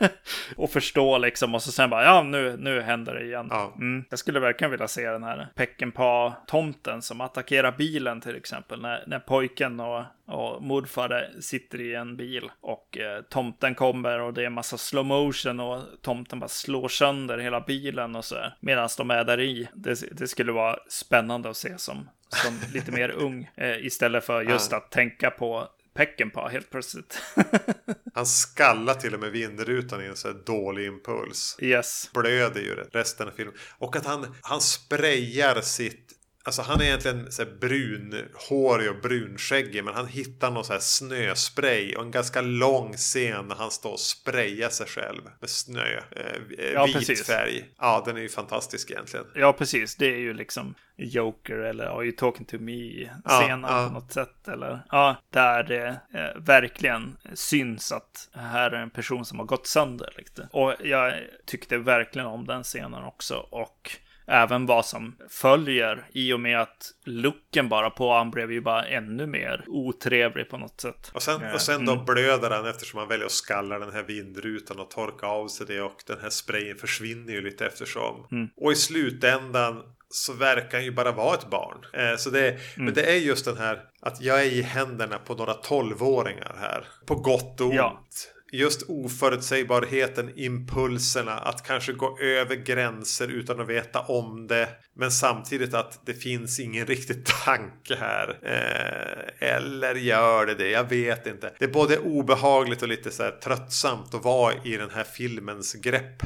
att 0.58 0.72
förstå 0.72 1.18
liksom. 1.18 1.54
Och 1.54 1.62
så 1.62 1.72
sen 1.72 1.90
bara, 1.90 2.04
ja, 2.04 2.22
nu, 2.22 2.56
nu 2.56 2.80
händer 2.80 3.14
det 3.14 3.24
igen. 3.24 3.46
Ja. 3.50 3.74
Mm. 3.76 4.04
Jag 4.10 4.18
skulle 4.18 4.40
verkligen 4.40 4.70
vilja 4.70 4.88
se 4.88 5.10
den 5.10 5.22
här 5.22 5.48
Peckinpah-tomten 5.54 7.02
som 7.02 7.20
attackerar 7.20 7.72
bilen 7.72 8.20
till 8.20 8.36
exempel. 8.36 8.82
När, 8.82 9.04
när 9.06 9.18
pojken 9.18 9.80
och, 9.80 10.04
och 10.26 10.62
morfar 10.62 11.40
sitter 11.40 11.80
i 11.80 11.94
en 11.94 12.16
bil 12.16 12.50
och 12.60 12.98
eh, 12.98 13.22
tomten 13.22 13.74
kommer 13.74 14.20
och 14.20 14.34
det 14.34 14.42
är 14.42 14.46
en 14.46 14.52
massa 14.52 14.78
slow 14.78 15.04
motion 15.04 15.60
och 15.60 15.82
tomten 16.02 16.40
bara 16.40 16.48
slår 16.48 16.88
sönder 16.88 17.38
hela 17.38 17.60
bilen 17.60 18.16
och 18.16 18.24
så 18.24 18.36
medan 18.60 18.88
de 18.98 19.10
är 19.10 19.24
där 19.24 19.40
i. 19.40 19.68
Det, 19.74 20.18
det 20.18 20.28
skulle 20.28 20.52
vara 20.52 20.78
spännande 20.88 21.50
att 21.50 21.56
se 21.56 21.78
som, 21.78 22.08
som 22.34 22.58
lite 22.72 22.92
mer 22.92 23.10
ung 23.10 23.50
eh, 23.56 23.86
istället 23.86 24.24
för 24.24 24.42
just 24.42 24.72
att 24.72 24.90
tänka 24.90 25.30
på 25.30 25.68
Peckinpah 25.94 26.48
helt 26.48 26.70
plötsligt. 26.70 27.22
Han 28.14 28.26
skallar 28.26 28.94
till 28.94 29.14
och 29.14 29.20
med 29.20 29.30
vindrutan 29.30 30.02
i 30.02 30.06
en 30.06 30.16
så 30.16 30.28
här 30.28 30.36
dålig 30.46 30.86
impuls. 30.86 31.56
yes. 31.60 32.10
Blöder 32.14 32.60
ju 32.60 32.74
resten 32.74 33.28
av 33.28 33.32
filmen. 33.32 33.54
Och 33.78 33.96
att 33.96 34.06
han, 34.06 34.34
han 34.42 34.60
sprayar 34.60 35.60
sitt 35.60 36.12
Alltså 36.44 36.62
han 36.62 36.80
är 36.80 36.84
egentligen 36.84 37.32
så 37.32 37.42
här 37.44 37.50
brunhårig 37.60 38.90
och 38.90 39.00
brunskäggig. 39.02 39.84
Men 39.84 39.94
han 39.94 40.06
hittar 40.06 40.50
någon 40.50 40.64
så 40.64 40.72
här 40.72 40.80
snöspray. 40.80 41.96
Och 41.96 42.02
en 42.02 42.10
ganska 42.10 42.40
lång 42.40 42.92
scen 42.92 43.48
när 43.48 43.54
han 43.56 43.70
står 43.70 43.92
och 43.92 44.00
sprayar 44.00 44.68
sig 44.68 44.86
själv 44.86 45.20
med 45.40 45.50
snö. 45.50 45.96
Eh, 46.10 46.72
Ja, 46.74 46.84
vit 46.86 46.94
precis. 46.94 47.26
färg. 47.26 47.64
Ja, 47.78 48.02
den 48.06 48.16
är 48.16 48.20
ju 48.20 48.28
fantastisk 48.28 48.90
egentligen. 48.90 49.26
Ja, 49.34 49.52
precis. 49.52 49.96
Det 49.96 50.06
är 50.06 50.18
ju 50.18 50.34
liksom 50.34 50.74
Joker 50.96 51.54
eller 51.56 51.84
Are 51.84 52.04
you 52.04 52.16
talking 52.16 52.46
to 52.46 52.56
me-scenen 52.58 53.60
Ja, 53.68 53.82
ja. 53.82 53.88
på 53.88 53.94
något 53.94 54.12
sätt. 54.12 54.48
Eller, 54.48 54.80
ja, 54.90 55.16
där 55.30 55.62
det 55.62 55.86
eh, 56.14 56.40
verkligen 56.42 57.16
syns 57.34 57.92
att 57.92 58.28
här 58.34 58.70
är 58.70 58.82
en 58.82 58.90
person 58.90 59.24
som 59.24 59.38
har 59.38 59.46
gått 59.46 59.66
sönder. 59.66 60.12
Liksom. 60.16 60.44
Och 60.50 60.74
jag 60.84 61.14
tyckte 61.46 61.78
verkligen 61.78 62.26
om 62.26 62.46
den 62.46 62.62
scenen 62.62 63.04
också. 63.04 63.34
Och 63.36 63.90
även 64.26 64.66
vad 64.66 64.86
som 64.86 65.16
följer 65.28 66.06
i 66.12 66.32
och 66.32 66.40
med 66.40 66.60
att 66.60 66.90
looken 67.04 67.68
bara 67.68 67.90
på 67.90 68.12
han 68.12 68.30
blev 68.30 68.52
ju 68.52 68.60
bara 68.60 68.84
ännu 68.84 69.26
mer 69.26 69.64
otrevlig 69.66 70.50
på 70.50 70.58
något 70.58 70.80
sätt. 70.80 71.10
Och 71.14 71.22
sen, 71.22 71.40
och 71.54 71.60
sen 71.60 71.84
då 71.84 71.92
mm. 71.92 72.04
blöder 72.04 72.50
han 72.50 72.66
eftersom 72.66 72.98
han 72.98 73.08
väljer 73.08 73.26
att 73.26 73.32
skalla 73.32 73.78
den 73.78 73.92
här 73.92 74.02
vindrutan 74.02 74.80
och 74.80 74.90
torka 74.90 75.26
av 75.26 75.48
sig 75.48 75.66
det. 75.66 75.80
Och 75.80 76.02
den 76.06 76.18
här 76.22 76.30
sprayen 76.30 76.76
försvinner 76.76 77.32
ju 77.32 77.40
lite 77.40 77.66
eftersom. 77.66 78.26
Mm. 78.32 78.48
Och 78.56 78.72
i 78.72 78.76
slutändan 78.76 79.82
så 80.08 80.32
verkar 80.32 80.78
han 80.78 80.84
ju 80.84 80.92
bara 80.92 81.12
vara 81.12 81.34
ett 81.34 81.50
barn. 81.50 81.86
Eh, 81.92 82.16
så 82.16 82.30
det, 82.30 82.48
Mm. 82.52 82.84
Men 82.84 82.94
det 82.94 83.02
är 83.02 83.16
just 83.16 83.44
den 83.44 83.56
här 83.56 83.80
att 84.00 84.20
jag 84.20 84.40
är 84.40 84.44
i 84.44 84.62
händerna 84.62 85.18
på 85.18 85.34
några 85.34 85.54
tolvåringar 85.54 86.56
här. 86.60 86.84
På 87.06 87.14
gott 87.14 87.60
och 87.60 87.66
ont. 87.66 87.74
Ja. 87.76 88.04
Just 88.54 88.82
oförutsägbarheten, 88.88 90.30
impulserna, 90.36 91.32
att 91.32 91.66
kanske 91.66 91.92
gå 91.92 92.18
över 92.18 92.56
gränser 92.56 93.28
utan 93.28 93.60
att 93.60 93.68
veta 93.68 94.00
om 94.00 94.46
det. 94.46 94.68
Men 94.94 95.10
samtidigt 95.10 95.74
att 95.74 96.06
det 96.06 96.14
finns 96.14 96.60
ingen 96.60 96.86
riktig 96.86 97.26
tanke 97.44 97.96
här. 98.00 98.38
Eh, 98.42 99.48
eller 99.54 99.94
gör 99.94 100.46
det 100.46 100.54
det? 100.54 100.70
Jag 100.70 100.84
vet 100.88 101.26
inte. 101.26 101.52
Det 101.58 101.64
är 101.64 101.68
både 101.68 101.98
obehagligt 101.98 102.82
och 102.82 102.88
lite 102.88 103.10
så 103.10 103.22
här 103.22 103.30
tröttsamt 103.30 104.14
att 104.14 104.24
vara 104.24 104.54
i 104.64 104.76
den 104.76 104.90
här 104.90 105.04
filmens 105.04 105.74
grepp. 105.74 106.22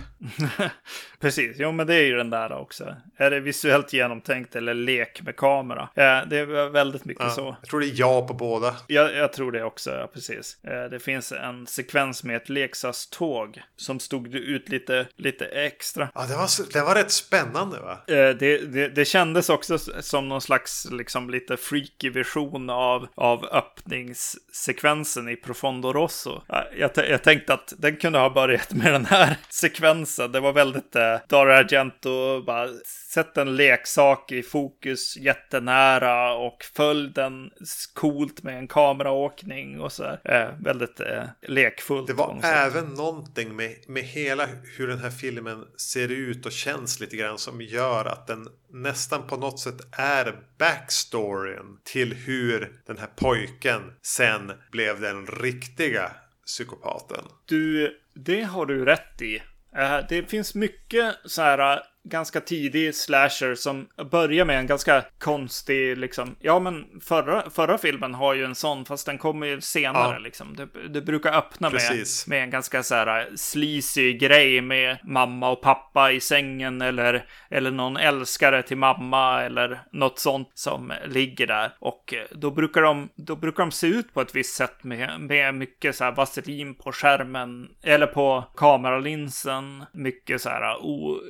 Precis, 1.21 1.57
jo 1.59 1.73
men 1.73 1.87
det 1.87 1.95
är 1.95 2.03
ju 2.05 2.17
den 2.17 2.31
där 2.31 2.53
också. 2.53 2.97
Är 3.17 3.31
det 3.31 3.41
visuellt 3.41 3.93
genomtänkt 3.93 4.57
eller 4.57 4.75
lek 4.75 5.23
med 5.23 5.37
kamera? 5.37 5.83
Eh, 5.83 6.29
det 6.29 6.39
är 6.39 6.69
väldigt 6.71 7.05
mycket 7.05 7.25
Ja, 7.25 7.31
så. 7.31 7.57
jag 7.63 7.69
tror 7.71 7.81
det 7.81 7.87
är 7.87 7.93
ja 7.95 8.27
på 8.29 8.35
båda. 8.35 8.77
Jag, 8.87 9.15
jag 9.15 9.33
tror 9.33 9.53
det 9.53 9.63
också, 9.65 9.91
ja, 9.91 10.11
precis. 10.15 10.65
Eh, 10.65 10.85
det 10.91 11.01
finns 11.01 11.33
en 11.33 11.67
sekvens 11.67 12.25
med 12.25 12.37
ett 12.37 12.49
leksakståg 12.49 13.63
som 13.77 14.01
stod 14.01 14.35
ut 14.35 14.69
lite, 14.69 15.07
lite 15.17 15.47
extra. 15.47 16.09
Ja, 16.15 16.27
det 16.27 16.37
var, 16.37 16.73
det 16.73 16.81
var 16.81 16.95
rätt 16.95 17.11
spännande 17.13 17.81
va? 17.81 17.99
Eh, 18.15 18.37
det, 18.59 18.67
det, 18.67 18.89
det 18.89 19.05
kändes 19.05 19.49
också 19.49 19.79
som 19.79 20.29
någon 20.29 20.41
slags 20.41 20.87
liksom, 20.91 21.31
lite 21.31 21.57
freaky 21.57 22.11
version 22.11 22.71
av, 22.71 23.09
av 23.15 23.45
öppningssekvensen 23.45 25.29
i 25.29 25.37
Profondo 25.37 25.93
Rosso. 25.93 26.43
Jag, 26.79 26.91
jag 26.97 27.23
tänkte 27.23 27.55
att 27.55 27.73
den 27.79 27.97
kunde 27.97 28.19
ha 28.19 28.31
börjat 28.31 28.73
med 28.73 28.93
den 28.93 29.07
här 29.07 29.37
sekvensen. 29.49 30.33
Det 30.33 30.41
var 30.41 30.53
väldigt 30.53 30.97
eh, 30.97 31.17
Dario 31.29 31.53
Argento, 31.53 32.43
bara 32.43 32.69
sätt 33.13 33.37
en 33.37 33.57
leksak 33.57 34.33
i 34.33 34.43
fokus 34.43 35.17
jättenära 35.17 36.33
och 36.35 36.65
följ 36.75 37.13
den 37.15 37.51
coolt 37.95 38.43
med 38.43 38.59
en 38.59 38.69
kameraåkning 38.69 39.81
och 39.81 39.93
så 39.93 40.05
här. 40.05 40.21
Eh, 40.25 40.65
väldigt 40.65 41.01
eh, 41.01 41.25
lekfullt. 41.43 42.07
Det 42.07 42.13
var 42.13 42.41
även 42.43 42.85
någonting 42.85 43.57
med, 43.57 43.75
med 43.89 44.03
hela 44.03 44.47
hur 44.77 44.89
den 44.89 44.99
här 44.99 45.11
filmen 45.11 45.65
ser 45.93 46.09
ut 46.09 46.47
och 46.47 46.53
känns 46.53 47.01
lite 47.01 47.17
grann 47.17 47.39
som 47.39 47.61
gör 47.61 48.05
att 48.05 48.27
den 48.27 48.49
nästan 48.73 49.27
på 49.27 49.37
något 49.37 49.61
sätt 49.61 49.81
är 49.93 50.35
backstoryn 50.59 51.79
till 51.85 52.15
hur 52.15 52.73
den 52.87 52.99
här 52.99 53.09
pojken 53.17 53.83
sen 54.03 54.53
blev 54.71 55.01
den 55.01 55.27
riktiga 55.27 56.11
psykopaten. 56.47 57.25
Du, 57.47 57.97
det 58.15 58.43
har 58.43 58.67
du 58.67 58.85
rätt 58.85 59.23
i. 59.23 59.43
Eh, 59.77 59.99
Det 60.09 60.31
finns 60.31 60.55
mycket 60.55 61.15
så 61.25 61.43
här 61.43 61.83
ganska 62.09 62.41
tidig 62.41 62.95
slasher 62.95 63.55
som 63.55 63.87
börjar 64.11 64.45
med 64.45 64.59
en 64.59 64.67
ganska 64.67 65.05
konstig, 65.19 65.99
liksom, 65.99 66.37
ja 66.41 66.59
men 66.59 66.85
förra, 67.01 67.51
förra 67.51 67.79
filmen 67.79 68.15
har 68.15 68.35
ju 68.35 68.45
en 68.45 68.55
sån, 68.55 68.85
fast 68.85 69.07
den 69.07 69.19
kommer 69.19 69.47
ju 69.47 69.61
senare 69.61 70.13
Ja. 70.13 70.19
liksom. 70.19 70.57
Det, 70.57 70.89
det 70.89 71.01
brukar 71.01 71.33
öppna 71.39 71.71
med, 71.71 71.81
Precis. 71.81 72.27
med 72.27 72.43
en 72.43 72.51
ganska 72.51 72.83
så 72.83 72.95
här 72.95 73.29
sleazy 73.37 74.13
grej 74.13 74.61
med 74.61 74.99
mamma 75.05 75.51
och 75.51 75.63
pappa 75.63 76.13
i 76.13 76.21
sängen 76.21 76.83
eller, 76.83 77.25
eller 77.51 77.71
någon 77.71 77.97
älskare 77.97 78.63
till 78.63 78.77
mamma 78.77 79.43
eller 79.43 79.81
något 79.93 80.19
sånt 80.19 80.51
som 80.55 80.93
ligger 81.07 81.47
där. 81.47 81.73
Och 81.79 82.15
eh, 82.15 82.37
då 82.37 82.51
brukar 82.51 82.83
de, 82.83 83.09
då 83.17 83.37
brukar 83.37 83.63
de 83.63 83.71
se 83.71 83.87
ut 83.87 84.15
på 84.15 84.21
ett 84.21 84.35
visst 84.35 84.55
sätt 84.55 84.85
med, 84.85 85.21
med 85.21 85.55
mycket 85.55 85.97
så 85.97 86.05
här 86.05 86.13
vaselin 86.13 86.75
på 86.75 86.93
skärmen 86.93 87.69
eller 87.83 88.07
på 88.07 88.45
kameralinsen. 88.57 89.85
Mycket 89.93 90.41
så 90.41 90.49
här 90.49 90.77
o, 90.77 91.21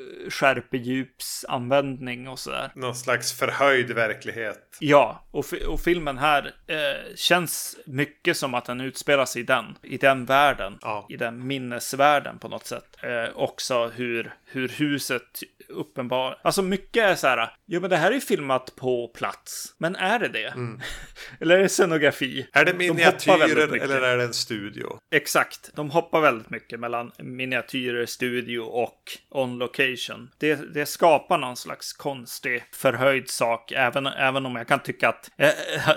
skärpedjupsanvändning 0.70 2.28
och 2.28 2.38
så 2.38 2.50
där. 2.50 2.70
Någon 2.74 2.94
slags 2.94 3.32
förhöjd 3.32 3.90
verklighet. 3.90 4.76
Ja, 4.80 5.24
och, 5.30 5.44
och 5.68 5.80
filmen 5.80 6.18
här 6.18 6.54
eh, 6.66 7.14
känns 7.16 7.76
mycket 7.86 8.36
som 8.36 8.54
att 8.54 8.64
den 8.64 8.80
utspelar 8.80 9.24
sig 9.26 9.42
i 9.42 9.44
den, 9.44 9.78
i 9.82 9.96
den 9.96 10.24
världen, 10.24 10.78
Ja. 10.82 11.06
i 11.08 11.16
den 11.16 11.46
minnesvärlden 11.46 12.38
på 12.38 12.48
något 12.48 12.66
sätt. 12.66 12.96
Eh, 13.02 13.36
också 13.36 13.88
hur, 13.94 14.34
hur 14.56 14.68
huset 14.68 15.42
uppenbar, 15.68 16.38
alltså 16.44 16.62
mycket 16.62 17.04
är 17.04 17.14
så 17.14 17.26
här, 17.26 17.50
ja 17.66 17.80
men 17.80 17.90
det 17.90 17.96
här 17.96 18.12
är 18.12 18.20
filmat 18.20 18.76
på 18.76 19.08
plats, 19.08 19.74
men 19.78 19.96
är 19.96 20.18
det 20.18 20.28
det? 20.28 20.54
eller 21.40 21.58
är 21.58 21.62
det 21.62 21.68
scenografi? 21.68 22.46
Är 22.52 22.64
det 22.64 22.72
De 22.72 22.78
miniatyrer 22.78 23.68
mycket. 23.68 23.90
eller 23.90 24.02
är 24.02 24.16
det 24.16 24.24
en 24.24 24.34
studio? 24.34 24.98
Exakt, 25.14 25.70
de 25.74 25.90
hoppar 25.90 26.20
väldigt 26.20 26.50
mycket 26.50 26.80
mellan 26.80 27.12
miniatyrer, 27.18 28.06
studio 28.06 28.58
och 28.60 29.02
on 29.30 29.58
location. 29.58 30.30
Det, 30.38 30.74
det 30.74 30.86
skapar 30.86 31.38
någon 31.38 31.56
slags 31.56 31.92
konstig 31.92 32.62
förhöjd 32.72 33.30
sak, 33.30 33.72
även, 33.72 34.06
även 34.06 34.46
om 34.46 34.56
jag 34.56 34.68
kan 34.68 34.82
tycka 34.82 35.08
att 35.08 35.30
eh, 35.36 35.50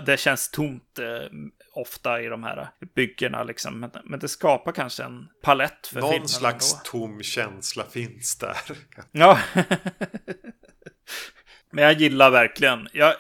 det 0.06 0.18
känns 0.20 0.52
tomt 0.52 1.00
eh, 1.00 1.06
ofta 1.82 2.22
i 2.22 2.28
de 2.28 2.44
här 2.44 2.70
byggena 2.96 3.44
liksom. 3.44 3.92
Men, 4.04 4.20
det 4.20 4.28
skapar 4.28 4.72
kanske 4.72 5.04
en 5.04 5.28
palett 5.42 5.88
för 5.88 6.02
filmen 6.02 6.20
Någon 6.20 6.28
slags 6.28 6.74
ändå. 6.74 6.84
tom 6.86 7.24
känsla 7.24 7.84
finns 7.84 8.38
där. 8.38 8.58
Ja. 9.12 9.40
Men 11.72 11.84
jag 11.84 11.94
gillar 11.94 12.32
verkligen, 12.32 12.88
jag, 12.94 13.16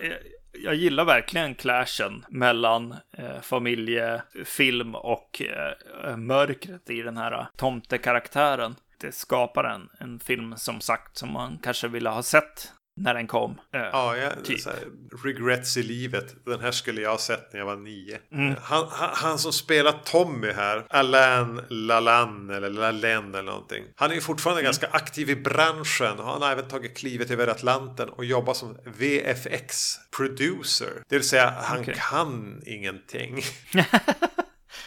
jag 0.51 0.75
gillar 0.75 1.05
verkligen 1.05 1.55
clashen 1.55 2.25
mellan 2.29 2.95
eh, 3.17 3.41
familjefilm 3.41 4.95
och 4.95 5.41
eh, 5.41 6.17
mörkret 6.17 6.89
i 6.89 7.01
den 7.01 7.17
här 7.17 7.47
tomtekaraktären. 7.57 8.75
Det 9.01 9.11
skapar 9.11 9.63
en, 9.63 9.89
en 9.99 10.19
film 10.19 10.57
som 10.57 10.81
sagt 10.81 11.17
som 11.17 11.33
man 11.33 11.59
kanske 11.63 11.87
ville 11.87 12.09
ha 12.09 12.23
sett 12.23 12.73
när 12.99 13.13
den 13.13 13.27
kom. 13.27 13.51
Eh, 13.73 13.81
Ja, 13.81 14.17
jag, 14.17 14.43
Typ. 14.45 14.65
här, 14.65 14.75
regrets 15.23 15.77
i 15.77 15.83
livet. 15.83 16.35
Den 16.45 16.59
här 16.59 16.71
skulle 16.71 17.01
jag 17.01 17.09
ha 17.11 17.17
sett 17.17 17.53
när 17.53 17.59
jag 17.59 17.65
var 17.65 17.75
nio. 17.75 18.17
Mm. 18.31 18.55
Han, 18.61 18.87
han, 18.91 19.09
han 19.13 19.39
som 19.39 19.53
spelar 19.53 19.91
Tommy 19.91 20.51
här, 20.51 20.85
Alain 20.89 21.61
Lalanne 21.69 22.55
eller 22.55 22.69
Lalen 22.69 23.29
eller 23.33 23.43
någonting. 23.43 23.83
Han 23.95 24.11
är 24.11 24.15
ju 24.15 24.21
fortfarande 24.21 24.59
Mm. 24.61 24.67
ganska 24.67 24.87
aktiv 24.87 25.29
i 25.29 25.35
branschen. 25.35 26.19
Han 26.19 26.41
har 26.41 26.51
även 26.51 26.67
tagit 26.67 26.97
klivet 26.97 27.31
över 27.31 27.47
Atlanten 27.47 28.09
och 28.09 28.25
jobbar 28.25 28.53
som 28.53 28.77
VFX-producer. 28.97 31.03
Det 31.09 31.15
vill 31.15 31.27
säga, 31.29 31.53
han 31.61 31.79
Okej. 31.81 31.95
kan 32.09 32.61
ingenting. 32.65 33.41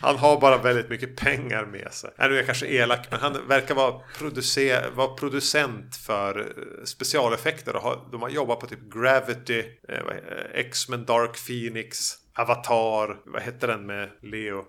Han 0.00 0.16
har 0.16 0.40
bara 0.40 0.58
väldigt 0.58 0.88
mycket 0.88 1.16
pengar 1.16 1.64
med 1.64 1.92
sig. 1.92 2.10
Nej, 2.18 2.28
nu 2.28 2.34
är 2.34 2.38
jag 2.38 2.46
kanske 2.46 2.66
elak, 2.66 3.06
men 3.10 3.20
han 3.20 3.48
verkar 3.48 3.74
vara, 3.74 4.00
producer, 4.18 4.90
vara 4.94 5.08
producent 5.08 5.96
för 5.96 6.40
eh, 6.40 6.84
specialeffekter. 6.84 7.76
Och 7.76 7.82
har, 7.82 8.08
de 8.12 8.22
har 8.22 8.28
jobbat 8.28 8.60
på 8.60 8.66
typ 8.66 8.92
Gravity, 8.94 9.64
eh, 9.88 9.98
eh, 9.98 10.04
X-Men 10.54 11.04
Dark 11.04 11.46
Phoenix, 11.46 12.14
Avatar, 12.34 13.20
vad 13.24 13.42
hette 13.42 13.66
den 13.66 13.86
med 13.86 14.08
Leo? 14.22 14.64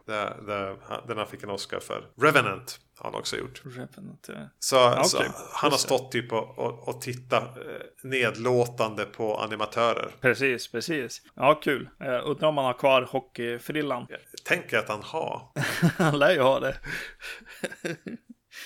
Den 1.08 1.18
han 1.18 1.28
fick 1.28 1.44
en 1.44 1.50
Oscar 1.50 1.80
för. 1.80 2.04
Revenant 2.22 2.80
har 3.04 3.12
han 3.12 3.20
också 3.20 3.38
gjort. 3.38 3.62
Revenant, 3.66 4.30
eh. 4.30 4.36
Så, 4.60 4.92
okej. 4.92 5.04
så 5.06 5.24
han 5.54 5.72
har 5.72 5.78
stått 5.78 6.12
typ 6.12 6.34
och, 6.34 6.60
och, 6.60 6.88
och 6.88 7.02
tittat 7.02 7.58
eh, 7.58 7.64
nedlåtande 8.04 9.06
på 9.06 9.38
animatörer. 9.38 10.12
Precis, 10.22 10.72
precis. 10.72 11.22
Ja, 11.36 11.60
kul. 11.64 11.90
Eh, 12.00 12.30
undrar 12.30 12.48
om 12.48 12.56
man 12.56 12.66
har 12.66 12.74
kvar 12.74 13.02
hockeyfrillan. 13.02 14.08
Tänker 14.46 14.78
att 14.78 14.90
han 14.90 15.04
har. 15.04 15.52
Han 15.98 16.20
lär 16.20 16.32
ju 16.32 16.42
ha 16.42 16.60
det. 16.60 16.78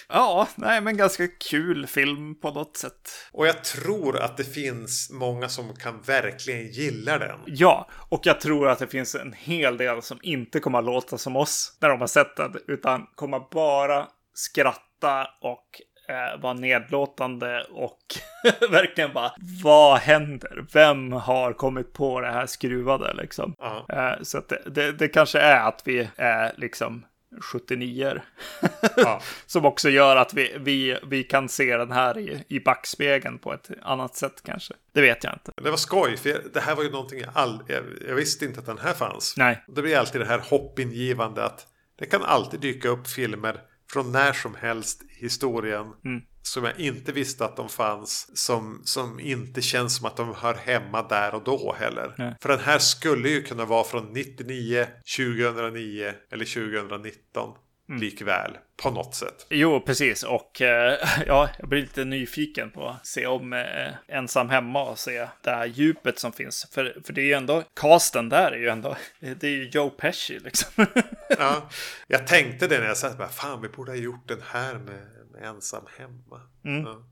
ja, 0.09 0.47
nej, 0.55 0.81
men 0.81 0.97
ganska 0.97 1.27
kul 1.27 1.87
film 1.87 2.39
på 2.39 2.51
något 2.51 2.77
sätt. 2.77 3.09
Och 3.31 3.47
jag 3.47 3.63
tror 3.63 4.19
att 4.19 4.37
det 4.37 4.43
finns 4.43 5.09
många 5.11 5.49
som 5.49 5.75
kan 5.75 6.01
verkligen 6.01 6.67
gilla 6.67 7.17
den. 7.17 7.39
Ja, 7.45 7.89
och 8.09 8.21
jag 8.23 8.41
tror 8.41 8.69
att 8.69 8.79
det 8.79 8.87
finns 8.87 9.15
en 9.15 9.33
hel 9.33 9.77
del 9.77 10.01
som 10.01 10.19
inte 10.21 10.59
kommer 10.59 10.79
att 10.79 10.85
låta 10.85 11.17
som 11.17 11.35
oss 11.35 11.77
när 11.81 11.89
de 11.89 11.99
har 11.99 12.07
sett 12.07 12.35
den, 12.35 12.55
utan 12.67 13.07
kommer 13.15 13.41
bara 13.51 14.07
skratta 14.37 15.27
och 15.41 15.81
eh, 16.09 16.41
var 16.41 16.53
nedlåtande 16.53 17.63
och 17.71 17.99
verkligen 18.69 19.13
bara 19.13 19.31
vad 19.63 19.99
händer? 19.99 20.65
Vem 20.73 21.11
har 21.11 21.53
kommit 21.53 21.93
på 21.93 22.21
det 22.21 22.31
här 22.31 22.45
skruvade 22.45 23.13
liksom? 23.13 23.55
Ja. 23.57 23.85
Eh, 23.89 24.21
så 24.21 24.41
det, 24.49 24.61
det, 24.65 24.91
det 24.91 25.07
kanske 25.07 25.39
är 25.39 25.67
att 25.67 25.81
vi 25.85 26.09
är 26.15 26.53
liksom 26.57 27.05
79 27.41 28.21
Ja. 28.97 29.21
Som 29.45 29.65
också 29.65 29.89
gör 29.89 30.15
att 30.15 30.33
vi, 30.33 30.57
vi, 30.59 30.97
vi 31.03 31.23
kan 31.23 31.49
se 31.49 31.77
den 31.77 31.91
här 31.91 32.17
i, 32.17 32.43
i 32.47 32.59
backspegeln 32.59 33.39
på 33.39 33.53
ett 33.53 33.69
annat 33.81 34.15
sätt 34.15 34.41
kanske. 34.43 34.73
Det 34.93 35.01
vet 35.01 35.23
jag 35.23 35.33
inte. 35.33 35.51
Det 35.63 35.69
var 35.69 35.77
skoj, 35.77 36.17
för 36.17 36.29
jag, 36.29 36.39
det 36.53 36.59
här 36.59 36.75
var 36.75 36.83
ju 36.83 36.91
någonting 36.91 37.19
jag 37.19 37.29
aldrig... 37.33 37.77
Jag, 37.77 37.83
jag 38.09 38.15
visste 38.15 38.45
inte 38.45 38.59
att 38.59 38.65
den 38.65 38.77
här 38.77 38.93
fanns. 38.93 39.33
Nej. 39.37 39.63
Det 39.67 39.81
blir 39.81 39.97
alltid 39.97 40.21
det 40.21 40.27
här 40.27 40.39
hoppingivande 40.39 41.45
att 41.45 41.67
det 41.99 42.05
kan 42.05 42.23
alltid 42.23 42.59
dyka 42.59 42.89
upp 42.89 43.07
filmer 43.07 43.61
från 43.91 44.11
när 44.11 44.33
som 44.33 44.55
helst 44.55 45.03
i 45.03 45.21
historien. 45.21 45.85
Mm. 46.05 46.21
Som 46.41 46.63
jag 46.63 46.79
inte 46.79 47.11
visste 47.11 47.45
att 47.45 47.55
de 47.55 47.69
fanns. 47.69 48.37
Som, 48.37 48.81
som 48.83 49.19
inte 49.19 49.61
känns 49.61 49.95
som 49.95 50.05
att 50.05 50.17
de 50.17 50.35
hör 50.35 50.53
hemma 50.53 51.07
där 51.07 51.35
och 51.35 51.43
då 51.43 51.75
heller. 51.79 52.15
Nej. 52.17 52.35
För 52.41 52.49
den 52.49 52.59
här 52.59 52.79
skulle 52.79 53.29
ju 53.29 53.43
kunna 53.43 53.65
vara 53.65 53.83
från 53.83 54.13
99, 54.13 54.87
2009 55.17 56.13
eller 56.31 56.45
2019. 56.45 57.49
Mm. 57.89 58.01
Likväl. 58.01 58.57
På 58.83 58.91
något 58.91 59.15
sätt. 59.15 59.45
Jo, 59.49 59.81
precis. 59.85 60.23
Och 60.23 60.61
eh, 60.61 60.99
ja, 61.27 61.49
jag 61.59 61.69
blir 61.69 61.81
lite 61.81 62.05
nyfiken 62.05 62.71
på 62.71 62.87
att 62.87 63.07
se 63.07 63.27
om 63.27 63.53
eh, 63.53 63.93
ensam 64.07 64.49
hemma 64.49 64.83
och 64.83 64.99
se 64.99 65.27
det 65.41 65.51
här 65.51 65.65
djupet 65.65 66.19
som 66.19 66.31
finns. 66.31 66.67
För, 66.71 67.01
för 67.05 67.13
det 67.13 67.21
är 67.21 67.25
ju 67.25 67.33
ändå, 67.33 67.63
casten 67.73 68.29
där 68.29 68.51
är 68.51 68.57
ju 68.57 68.67
ändå, 68.67 68.97
det 69.19 69.43
är 69.43 69.51
ju 69.51 69.69
Joe 69.69 69.89
Pesci 69.89 70.39
liksom. 70.39 70.85
Ja, 71.39 71.69
jag 72.07 72.27
tänkte 72.27 72.67
det 72.67 72.79
när 72.79 72.87
jag 72.87 72.97
satt 72.97 73.17
bara, 73.17 73.27
fan 73.27 73.61
vi 73.61 73.69
borde 73.69 73.91
ha 73.91 73.97
gjort 73.97 74.27
den 74.27 74.41
här 74.51 74.73
med, 74.73 75.07
med 75.31 75.43
ensam 75.43 75.83
hemma. 75.97 76.41
Mm. 76.65 76.83
Ja. 76.83 77.03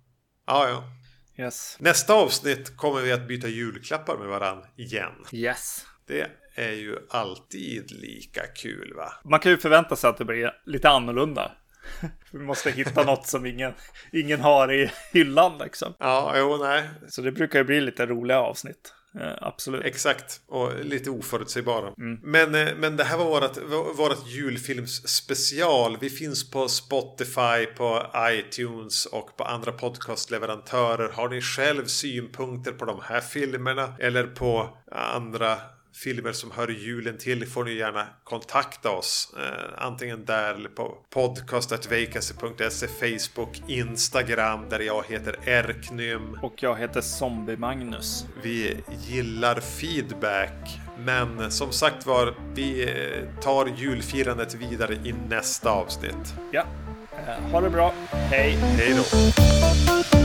ja, 0.47 0.69
ja. 0.69 0.83
yes. 1.43 1.77
Nästa 1.79 2.13
avsnitt 2.13 2.77
kommer 2.77 3.01
vi 3.01 3.11
att 3.11 3.27
byta 3.27 3.47
julklappar 3.47 4.17
med 4.17 4.27
varann 4.27 4.65
igen. 4.75 5.13
Yes. 5.31 5.85
Det 6.07 6.27
är 6.55 6.71
ju 6.71 6.95
alltid 7.09 7.91
lika 7.91 8.41
kul 8.55 8.93
va? 8.95 9.13
Man 9.23 9.39
kan 9.39 9.51
ju 9.51 9.57
förvänta 9.57 9.95
sig 9.95 10.09
att 10.09 10.17
det 10.17 10.25
blir 10.25 10.51
lite 10.65 10.89
annorlunda. 10.89 11.51
Vi 12.31 12.39
måste 12.39 12.71
hitta 12.71 13.03
något 13.03 13.27
som 13.27 13.45
ingen, 13.45 13.73
ingen 14.11 14.41
har 14.41 14.73
i 14.73 14.91
hyllan 15.13 15.57
liksom. 15.57 15.93
Ja, 15.99 16.33
jo, 16.37 16.57
nej. 16.57 16.89
Så 17.07 17.21
det 17.21 17.31
brukar 17.31 17.59
ju 17.59 17.65
bli 17.65 17.81
lite 17.81 18.05
roliga 18.05 18.39
avsnitt. 18.39 18.93
Eh, 19.19 19.33
absolut. 19.41 19.85
Exakt, 19.85 20.41
och 20.47 20.85
lite 20.85 21.09
oförutsägbara. 21.09 21.93
Men, 22.21 22.55
eh, 22.55 22.75
men 22.77 22.97
det 22.97 23.03
här 23.03 23.17
var 23.17 23.25
vårt, 23.25 23.57
vårt 23.97 24.27
julfilmsspecial. 24.27 25.97
Vi 26.01 26.09
finns 26.09 26.51
på 26.51 26.67
Spotify, 26.67 27.65
på 27.77 28.05
iTunes 28.17 29.05
och 29.05 29.37
på 29.37 29.43
andra 29.43 29.71
podcastleverantörer. 29.71 31.09
Har 31.09 31.29
ni 31.29 31.41
själv 31.41 31.85
synpunkter 31.85 32.71
på 32.71 32.85
de 32.85 32.99
här 33.03 33.21
filmerna 33.21 33.93
eller 33.99 34.23
på 34.23 34.77
andra 34.91 35.57
filmer 35.95 36.31
som 36.31 36.51
hör 36.51 36.67
julen 36.67 37.17
till 37.17 37.47
får 37.47 37.63
ni 37.63 37.73
gärna 37.73 38.07
kontakta 38.23 38.89
oss. 38.89 39.33
Eh, 39.37 39.85
antingen 39.85 40.25
där 40.25 40.53
eller 40.53 40.69
på 40.69 40.97
podcastetvacancy.se, 41.09 42.87
Facebook, 42.87 43.61
Instagram 43.67 44.69
där 44.69 44.79
jag 44.79 45.03
heter 45.09 45.35
Erknym. 45.45 46.39
Och 46.41 46.63
jag 46.63 46.75
heter 46.75 47.01
Zombie 47.01 47.57
Magnus. 47.57 48.25
Vi 48.43 48.77
gillar 49.07 49.59
feedback. 49.59 50.79
Men 50.97 51.51
som 51.51 51.71
sagt 51.71 52.05
var, 52.05 52.35
vi 52.53 52.83
eh, 52.83 53.41
tar 53.41 53.65
julfirandet 53.77 54.53
vidare 54.53 54.93
i 54.93 55.15
nästa 55.29 55.69
avsnitt. 55.71 56.33
Ja, 56.51 56.63
eh, 57.27 57.51
ha 57.51 57.61
det 57.61 57.69
bra. 57.69 57.93
Hej. 58.11 58.51
Hej 58.51 58.95
då! 58.95 60.24